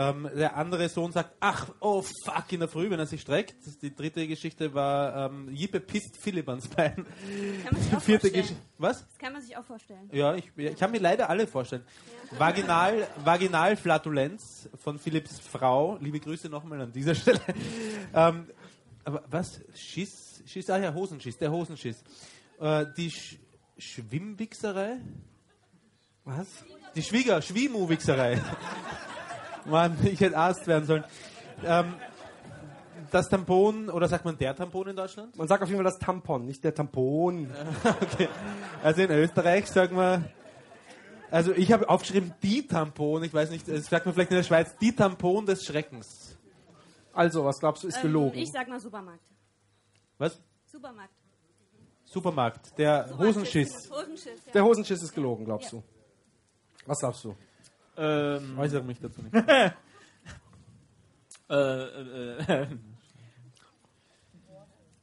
Ähm, 0.00 0.30
der 0.32 0.56
andere 0.56 0.88
Sohn 0.88 1.10
sagt, 1.10 1.34
ach, 1.40 1.70
oh 1.80 2.04
fuck, 2.24 2.52
in 2.52 2.60
der 2.60 2.68
Früh, 2.68 2.88
wenn 2.88 3.00
er 3.00 3.06
sich 3.06 3.20
streckt. 3.20 3.56
Die 3.82 3.92
dritte 3.92 4.28
Geschichte 4.28 4.72
war, 4.72 5.26
ähm, 5.26 5.48
Jippe 5.50 5.80
pisst 5.80 6.16
Philipp 6.16 6.48
ans 6.48 6.68
Bein. 6.68 6.94
Kann 6.94 7.72
man 7.72 7.82
sich 7.82 7.90
Die 7.90 7.96
auch 7.96 8.00
vierte 8.00 8.30
vorstellen. 8.30 8.58
Was? 8.78 9.04
Das 9.08 9.18
kann 9.18 9.32
man 9.32 9.42
sich 9.42 9.56
auch 9.56 9.64
vorstellen. 9.64 10.08
Ja, 10.12 10.36
ich, 10.36 10.52
ich 10.56 10.76
kann 10.76 10.92
mir 10.92 11.00
leider 11.00 11.28
alle 11.28 11.48
vorstellen. 11.48 11.82
Vaginal, 12.30 13.08
Vaginalflatulenz 13.24 14.68
von 14.76 15.00
Philipps 15.00 15.40
Frau. 15.40 15.98
Liebe 16.00 16.20
Grüße 16.20 16.48
nochmal 16.48 16.80
an 16.80 16.92
dieser 16.92 17.16
Stelle. 17.16 17.40
ähm, 18.14 18.46
aber 19.04 19.24
was? 19.28 19.60
Schiss? 19.74 20.44
Schiss? 20.46 20.70
Ah 20.70 20.78
ja, 20.78 20.94
Hosenschiss, 20.94 21.38
der 21.38 21.50
Hosenschiss. 21.50 22.04
Äh, 22.60 22.86
die 22.96 23.10
Sch 23.10 23.36
Schwimmwichserei? 23.76 24.98
Was? 26.24 26.46
Die 26.94 27.02
Schwieger, 27.02 27.42
Schwimu-Wichserei. 27.42 28.40
Mann, 29.68 29.96
ich 30.04 30.20
hätte 30.20 30.36
Arzt 30.36 30.66
werden 30.66 30.86
sollen. 30.86 31.04
Ähm, 31.64 31.94
das 33.10 33.28
Tampon, 33.28 33.88
oder 33.88 34.08
sagt 34.08 34.24
man 34.24 34.36
der 34.36 34.54
Tampon 34.54 34.88
in 34.88 34.96
Deutschland? 34.96 35.36
Man 35.36 35.48
sagt 35.48 35.62
auf 35.62 35.68
jeden 35.68 35.82
Fall 35.82 35.90
das 35.90 35.98
Tampon, 35.98 36.46
nicht 36.46 36.62
der 36.64 36.74
Tampon. 36.74 37.50
Okay. 37.84 38.28
Also 38.82 39.02
in 39.02 39.10
Österreich 39.10 39.66
sagen 39.66 39.96
wir, 39.96 40.24
also 41.30 41.52
ich 41.52 41.72
habe 41.72 41.88
aufgeschrieben 41.88 42.34
die 42.42 42.66
Tampon, 42.66 43.22
ich 43.24 43.32
weiß 43.32 43.50
nicht, 43.50 43.68
das 43.68 43.86
sagt 43.86 44.06
man 44.06 44.14
vielleicht 44.14 44.30
in 44.30 44.36
der 44.36 44.44
Schweiz, 44.44 44.76
die 44.80 44.94
Tampon 44.94 45.46
des 45.46 45.64
Schreckens. 45.64 46.36
Also, 47.12 47.44
was 47.44 47.58
glaubst 47.58 47.82
du, 47.82 47.88
ist 47.88 48.00
gelogen? 48.00 48.36
Ähm, 48.36 48.42
ich 48.44 48.50
sag 48.52 48.68
mal 48.68 48.78
Supermarkt. 48.78 49.24
Was? 50.18 50.40
Supermarkt. 50.66 51.14
Supermarkt, 52.04 52.78
der 52.78 53.10
Hosenschiss. 53.18 53.90
Hosenschiss, 53.90 54.46
ja. 54.46 54.52
der 54.52 54.64
Hosenschiss 54.64 55.02
ist 55.02 55.14
gelogen, 55.14 55.44
glaubst 55.44 55.72
du? 55.72 55.82
Was 56.86 56.98
glaubst 56.98 57.24
du? 57.24 57.36
Ähm, 57.98 58.56
Äußere 58.56 58.84
mich 58.84 59.00
dazu 59.00 59.20
nicht. 59.22 59.34
äh, 59.50 59.72
äh, 61.50 62.62
äh, 62.62 62.66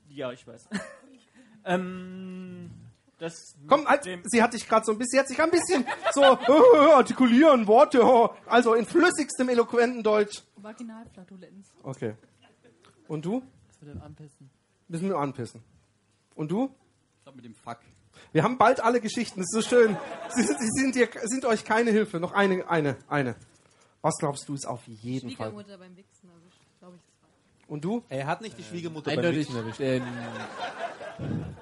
ja, 0.10 0.32
ich 0.32 0.48
weiß. 0.48 0.70
ähm, 1.66 2.72
das 3.18 3.56
Komm, 3.68 3.86
halt, 3.86 4.06
dem, 4.06 4.24
sie 4.26 4.42
hat 4.42 4.54
dich 4.54 4.68
gerade 4.68 4.86
so 4.86 4.94
ein 4.94 4.98
bisschen, 4.98 5.12
sie 5.12 5.20
hat 5.20 5.28
sich 5.28 5.42
ein 5.42 5.52
bisschen 5.52 5.86
so 6.14 6.22
äh, 6.22 6.94
artikulieren, 6.94 7.68
Worte, 7.68 8.02
oh, 8.02 8.34
also 8.46 8.76
in 8.76 8.86
flüssigstem, 8.86 9.50
eloquenten 9.50 10.02
Deutsch. 10.02 10.44
Vaginalflatulenz. 10.56 11.74
Okay. 11.84 12.16
Und 13.10 13.26
du? 13.26 13.44
Das 13.68 13.82
wird 13.82 13.96
dann 13.96 14.02
anpissen. 14.02 14.50
Müssen 14.88 15.10
wir 15.10 15.18
anpissen. 15.18 15.62
Und 16.36 16.50
du? 16.50 16.74
Ich 17.18 17.24
glaube 17.24 17.36
mit 17.38 17.46
dem 17.46 17.56
Fuck. 17.56 17.80
Wir 18.36 18.44
haben 18.44 18.58
bald 18.58 18.82
alle 18.82 19.00
Geschichten, 19.00 19.40
das 19.40 19.48
ist 19.54 19.54
so 19.54 19.62
schön. 19.62 19.96
Sie, 20.36 20.44
sind- 20.44 20.60
sie 20.60 20.70
sind, 20.82 20.96
dir, 20.96 21.08
sind 21.24 21.46
euch 21.46 21.64
keine 21.64 21.92
Hilfe. 21.92 22.20
Noch 22.20 22.34
eine, 22.34 22.68
eine, 22.70 22.98
eine. 23.08 23.38
Was 24.02 24.16
glaubst 24.20 24.50
du, 24.50 24.54
ist 24.56 24.66
auf 24.68 24.86
jeden 24.88 25.30
Fall. 25.30 25.52
Schwiegermutter 25.52 25.78
beim 25.78 25.96
Wichsen 25.96 26.30
erwischt. 26.30 26.60
Glaube 26.80 26.96
ich, 26.98 27.02
das 27.02 27.22
war. 27.22 27.70
Und 27.72 27.86
du? 27.86 28.04
Er 28.10 28.28
hat 28.28 28.42
nicht 28.42 28.58
die 28.58 28.64
Schwiegermutter 28.64 29.12
beim 29.12 29.20
Eindeutig 29.20 29.40
Wichsen 29.48 29.56
erwischt. 29.56 29.80
den, 29.80 30.04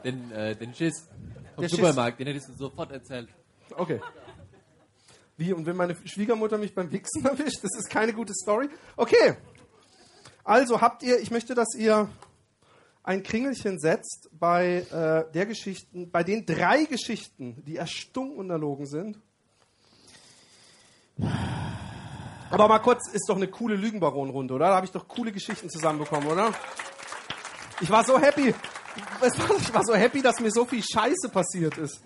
den, 0.04 0.32
äh, 0.32 0.56
den 0.56 0.74
Schiss 0.74 1.08
vom 1.54 1.62
Der 1.62 1.70
Schiss. 1.70 1.78
Supermarkt, 1.78 2.20
den 2.20 2.26
hättest 2.26 2.50
du 2.50 2.54
sofort 2.54 2.92
erzählt. 2.92 3.30
Okay. 3.78 4.02
Wie, 5.38 5.54
und 5.54 5.68
wenn 5.68 5.76
meine 5.78 5.96
Schwiegermutter 6.06 6.58
mich 6.58 6.74
beim 6.74 6.92
Wichsen 6.92 7.24
erwischt? 7.26 7.64
Das 7.64 7.78
ist 7.78 7.88
keine 7.92 8.14
gute 8.14 8.34
Story. 8.34 8.68
Okay. 8.98 9.36
Also 10.44 10.82
habt 10.82 11.04
ihr, 11.04 11.20
ich 11.20 11.30
möchte, 11.30 11.54
dass 11.54 11.76
ihr 11.76 12.10
ein 13.04 13.22
Kringelchen 13.22 13.80
setzt 13.80 14.30
bei 14.32 14.86
äh, 14.90 15.32
der 15.32 15.46
Geschichten, 15.46 16.10
bei 16.10 16.24
den 16.24 16.46
drei 16.46 16.86
Geschichten, 16.86 17.62
die 17.66 17.76
erstunken 17.76 18.38
und 18.38 18.50
erlogen 18.50 18.86
sind. 18.86 19.20
Aber 22.50 22.68
mal 22.68 22.80
kurz, 22.80 23.12
ist 23.12 23.28
doch 23.28 23.36
eine 23.36 23.48
coole 23.48 23.76
Lügenbaron-Runde, 23.76 24.54
oder? 24.54 24.68
Da 24.68 24.76
habe 24.76 24.86
ich 24.86 24.92
doch 24.92 25.08
coole 25.08 25.32
Geschichten 25.32 25.70
zusammenbekommen, 25.70 26.28
oder? 26.28 26.54
Ich 27.82 27.90
war 27.90 28.04
so 28.06 28.18
happy. 28.20 28.54
Ich 28.96 29.74
war 29.74 29.84
so 29.84 29.96
happy, 29.96 30.22
dass 30.22 30.40
mir 30.40 30.52
so 30.52 30.64
viel 30.64 30.84
Scheiße 30.84 31.30
passiert 31.30 31.78
ist. 31.78 32.02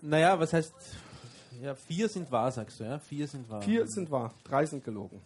Naja, 0.00 0.38
was 0.38 0.52
heißt, 0.52 0.72
ja, 1.62 1.74
vier 1.74 2.08
sind 2.08 2.30
wahr, 2.30 2.50
sagst 2.50 2.80
du, 2.80 2.84
ja? 2.84 2.98
Vier 2.98 3.28
sind 3.28 3.48
wahr. 3.48 3.62
Vier 3.62 3.86
sind 3.86 4.10
wahr, 4.10 4.34
drei 4.42 4.66
sind 4.66 4.84
gelogen. 4.84 5.20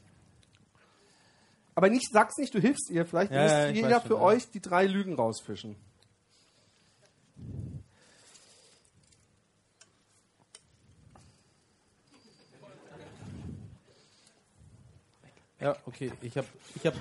Aber 1.78 1.90
nicht, 1.90 2.10
sag's 2.10 2.36
nicht, 2.38 2.52
du 2.52 2.58
hilfst 2.58 2.90
ihr. 2.90 3.06
Vielleicht 3.06 3.30
Ja, 3.30 3.40
müsst 3.40 3.54
ja, 3.54 3.68
jeder 3.68 3.88
weiß 3.88 4.02
schon, 4.02 4.08
für 4.08 4.14
ja. 4.14 4.20
euch 4.20 4.50
die 4.50 4.60
drei 4.60 4.84
Lügen 4.84 5.14
rausfischen. 5.14 5.76
Ja, 15.60 15.76
okay, 15.86 16.10
ich 16.20 16.36
hab, 16.36 16.46
ich 16.74 16.84
hab... 16.84 16.94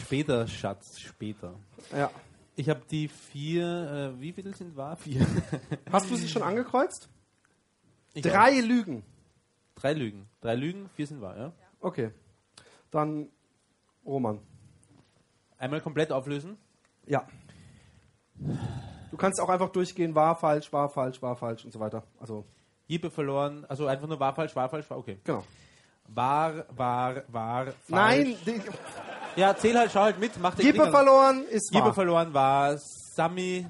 Später, 0.00 0.48
Schatz, 0.48 0.98
später. 0.98 1.54
Ja. 1.92 2.10
Ich 2.56 2.68
habe 2.68 2.82
die 2.90 3.06
vier, 3.06 4.14
äh, 4.16 4.20
wie 4.20 4.32
viele 4.32 4.52
sind 4.52 4.76
wahr? 4.76 4.96
Vier. 4.96 5.24
Hast 5.92 6.10
du 6.10 6.16
sie 6.16 6.28
schon 6.28 6.42
angekreuzt? 6.42 7.08
Ich 8.14 8.22
drei 8.22 8.58
Lügen. 8.58 9.04
Drei 9.80 9.92
Lügen. 9.92 10.28
Drei 10.40 10.54
Lügen, 10.54 10.88
vier 10.94 11.06
sind 11.06 11.20
wahr, 11.20 11.36
ja? 11.36 11.52
Okay. 11.80 12.10
Dann 12.90 13.28
Roman. 14.04 14.40
Einmal 15.58 15.80
komplett 15.80 16.12
auflösen. 16.12 16.56
Ja. 17.06 17.26
Du 19.10 19.16
kannst 19.16 19.40
auch 19.40 19.48
einfach 19.48 19.70
durchgehen, 19.70 20.14
wahr, 20.14 20.36
falsch, 20.36 20.72
wahr, 20.72 20.88
falsch, 20.88 21.20
wahr, 21.22 21.36
falsch 21.36 21.64
und 21.64 21.72
so 21.72 21.80
weiter. 21.80 22.02
Also, 22.20 22.44
Jippe 22.86 23.10
verloren, 23.10 23.64
also 23.68 23.86
einfach 23.86 24.06
nur 24.06 24.20
wahr, 24.20 24.34
falsch, 24.34 24.54
wahr, 24.54 24.68
falsch, 24.68 24.88
wahr, 24.90 24.98
okay. 24.98 25.18
genau. 25.24 25.44
Wahr, 26.08 26.64
wahr, 26.70 27.22
wahr, 27.28 27.64
falsch. 27.66 27.76
Nein, 27.88 28.36
die, 28.46 28.60
Ja, 29.36 29.54
zähl 29.56 29.76
halt, 29.78 29.90
schau 29.92 30.02
halt 30.02 30.18
mit, 30.18 30.38
mach 30.40 30.54
den 30.54 30.64
Gippe 30.66 30.78
Dinger. 30.78 30.90
verloren 30.90 31.44
ist 31.50 31.72
Jippe 31.72 31.86
wahr. 31.86 31.94
verloren 31.94 32.32
war 32.34 32.76
Sami. 32.78 33.66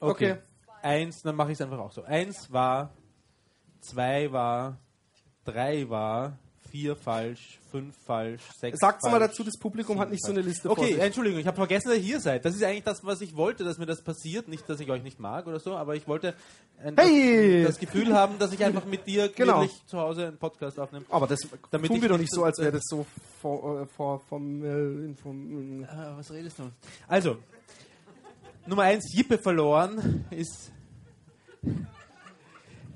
Okay. 0.00 0.32
Okay. 0.32 0.42
Eins, 0.82 1.22
dann 1.22 1.34
mache 1.36 1.52
ich 1.52 1.58
es 1.58 1.60
einfach 1.62 1.78
auch 1.78 1.92
so. 1.92 2.02
Eins 2.04 2.52
war, 2.52 2.90
zwei 3.80 4.30
war, 4.32 4.78
drei 5.44 5.88
war, 5.88 6.38
vier 6.70 6.96
falsch, 6.96 7.58
fünf 7.70 7.96
falsch, 8.04 8.42
sechs 8.60 8.78
Sag's 8.78 9.00
falsch. 9.02 9.12
mal 9.12 9.18
dazu, 9.20 9.42
das 9.42 9.58
Publikum 9.58 9.98
hat 9.98 10.10
nicht 10.10 10.22
so 10.22 10.32
eine 10.32 10.42
Liste 10.42 10.68
Okay. 10.68 10.98
Entschuldigung, 10.98 11.40
ich 11.40 11.46
habe 11.46 11.56
vergessen, 11.56 11.88
dass 11.88 11.96
ihr 11.96 12.02
hier 12.04 12.20
seid. 12.20 12.44
Das 12.44 12.54
ist 12.54 12.62
eigentlich 12.62 12.84
das, 12.84 13.02
was 13.04 13.22
ich 13.22 13.34
wollte, 13.36 13.64
dass 13.64 13.78
mir 13.78 13.86
das 13.86 14.02
passiert. 14.02 14.48
Nicht, 14.48 14.68
dass 14.68 14.78
ich 14.80 14.90
euch 14.90 15.02
nicht 15.02 15.18
mag 15.18 15.46
oder 15.46 15.60
so, 15.60 15.74
aber 15.76 15.96
ich 15.96 16.06
wollte 16.06 16.34
ein, 16.82 16.94
Hey! 16.98 17.62
das, 17.62 17.72
das 17.72 17.80
Gefühl 17.80 18.12
haben, 18.14 18.38
dass 18.38 18.52
ich 18.52 18.62
einfach 18.62 18.84
mit 18.84 19.06
dir 19.06 19.28
Genau. 19.34 19.64
zu 19.86 19.98
Hause 19.98 20.26
einen 20.28 20.36
Podcast 20.36 20.78
aufnehme. 20.78 21.06
Aber 21.08 21.26
das 21.26 21.40
Damit 21.70 21.90
tun 21.90 22.02
wir 22.02 22.08
doch 22.10 22.18
nicht 22.18 22.32
so- 22.34 22.44
als 22.44 22.58
wäre 22.58 22.72
das 22.72 22.82
so 22.84 23.06
vor, 23.40 23.80
äh, 23.82 23.86
vor, 23.86 24.20
vom, 24.28 24.62
äh, 24.62 25.06
inform, 25.06 25.84
Äh, 25.84 25.86
was 26.16 26.30
redest 26.30 26.58
du? 26.58 26.70
Also, 27.06 27.38
Nummer 28.66 28.82
eins, 28.82 29.10
Jippe 29.14 29.38
verloren 29.38 30.26
ist, 30.30 30.70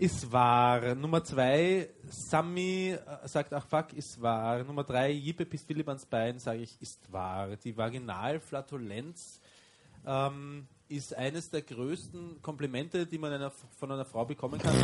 ist 0.03 0.32
wahr. 0.32 0.96
Nummer 0.96 1.22
zwei, 1.22 1.88
Sammy 2.09 2.90
äh, 2.90 3.28
sagt, 3.28 3.53
ach 3.53 3.64
fuck, 3.64 3.92
ist 3.92 4.20
wahr. 4.20 4.64
Nummer 4.64 4.82
drei, 4.82 5.12
Jippe 5.12 5.46
pisst 5.46 5.64
Philipp 5.64 5.86
ans 5.86 6.05
Bein, 6.05 6.40
sage 6.40 6.62
ich, 6.62 6.76
ist 6.82 7.00
wahr. 7.12 7.55
Die 7.57 7.76
Vaginalflatulenz 7.76 9.40
ähm, 10.05 10.66
ist 10.88 11.16
eines 11.16 11.48
der 11.50 11.62
größten 11.62 12.42
Komplimente, 12.42 13.07
die 13.07 13.16
man 13.16 13.32
einer, 13.32 13.53
von 13.53 13.92
einer 13.92 14.05
Frau 14.05 14.24
bekommen 14.24 14.59
kann. 14.59 14.74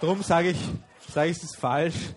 Darum 0.00 0.20
sage 0.24 0.50
ich, 0.50 0.58
sage 1.08 1.30
ich, 1.30 1.36
es 1.36 1.44
ist 1.44 1.56
falsch. 1.56 2.12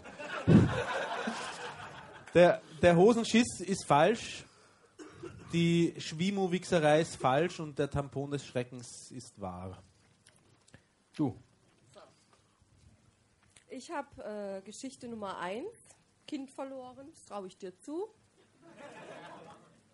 Der, 2.34 2.62
der 2.82 2.96
Hosenschiss 2.96 3.60
ist 3.60 3.86
falsch, 3.86 4.44
die 5.54 5.94
Schwimu-Wichserei 6.00 7.02
ist 7.02 7.16
falsch 7.18 7.60
und 7.60 7.78
der 7.78 7.92
Tampon 7.92 8.32
des 8.32 8.44
Schreckens 8.44 9.12
ist 9.12 9.40
wahr. 9.40 9.78
Du. 11.18 11.36
Ich 13.70 13.90
habe 13.90 14.24
äh, 14.24 14.62
Geschichte 14.62 15.08
Nummer 15.08 15.40
1, 15.40 15.66
Kind 16.28 16.52
verloren, 16.52 17.08
das 17.10 17.26
traue 17.26 17.48
ich 17.48 17.58
dir 17.58 17.76
zu. 17.80 18.08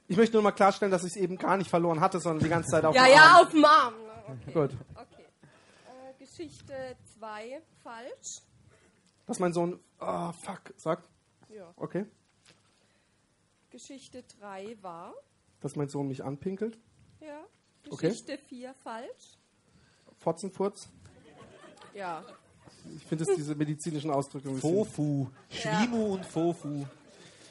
Ich 0.10 0.18
möchte 0.18 0.36
nur 0.36 0.44
mal 0.44 0.52
klarstellen, 0.52 0.92
dass 0.92 1.06
ich 1.06 1.12
es 1.12 1.16
eben 1.16 1.38
gar 1.38 1.56
nicht 1.56 1.70
verloren 1.70 2.02
hatte, 2.02 2.20
sondern 2.20 2.44
die 2.44 2.50
ganze 2.50 2.72
Zeit 2.72 2.84
auf 2.84 2.94
ja, 2.94 3.06
dem 3.06 3.14
ja, 3.14 3.22
Arm. 3.22 3.46
auf 3.46 3.52
dem 3.52 3.66
Arm. 3.66 3.94
Okay. 4.28 4.52
Gut. 4.52 4.78
okay. 4.96 5.26
Äh, 5.86 6.20
Geschichte 6.20 6.98
2, 7.18 7.62
falsch. 7.82 8.42
Dass 9.26 9.40
mein 9.40 9.54
Sohn, 9.54 9.80
ah, 10.00 10.34
fuck, 10.34 10.74
sagt. 10.76 11.10
Ja. 11.48 11.74
Okay. 11.78 12.06
Geschichte 13.70 14.24
3 14.42 14.78
war. 14.82 15.14
Dass 15.62 15.78
mein 15.78 15.88
Sohn 15.88 16.10
mich 16.10 16.22
anpinkelt. 16.22 16.78
Ja. 17.22 17.46
Okay. 17.90 18.10
Geschichte 18.10 18.38
4 18.38 18.74
falsch. 18.74 19.38
Fotzenfurz. 20.18 20.90
Ja. 21.94 22.24
Ich 22.96 23.06
finde 23.06 23.24
es 23.24 23.36
diese 23.36 23.56
medizinischen 23.56 24.12
Ausdrücke 24.12 24.50
ein 24.50 24.56
bisschen. 24.56 24.76
Fofu. 24.76 25.28
Schwimu 25.50 26.14
und 26.14 26.26
Fofu. 26.26 26.86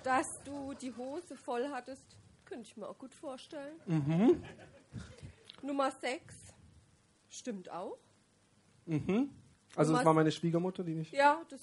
Dass 0.05 0.43
du 0.45 0.75
die 0.75 0.93
Hose 0.95 1.37
voll 1.37 1.69
hattest, 1.71 2.17
könnte 2.45 2.67
ich 2.67 2.77
mir 2.77 2.89
auch 2.89 2.99
gut 2.99 3.15
vorstellen. 3.15 3.77
Mhm. 3.87 4.43
Nummer 5.63 5.91
6 5.91 6.35
stimmt 7.31 7.71
auch. 7.71 7.97
Mhm. 8.87 9.31
Also, 9.77 9.95
das 9.95 10.05
war 10.05 10.13
meine 10.13 10.33
Schwiegermutter, 10.33 10.85
die 10.85 10.95
nicht. 10.95 11.13
Ja, 11.13 11.41
das 11.49 11.61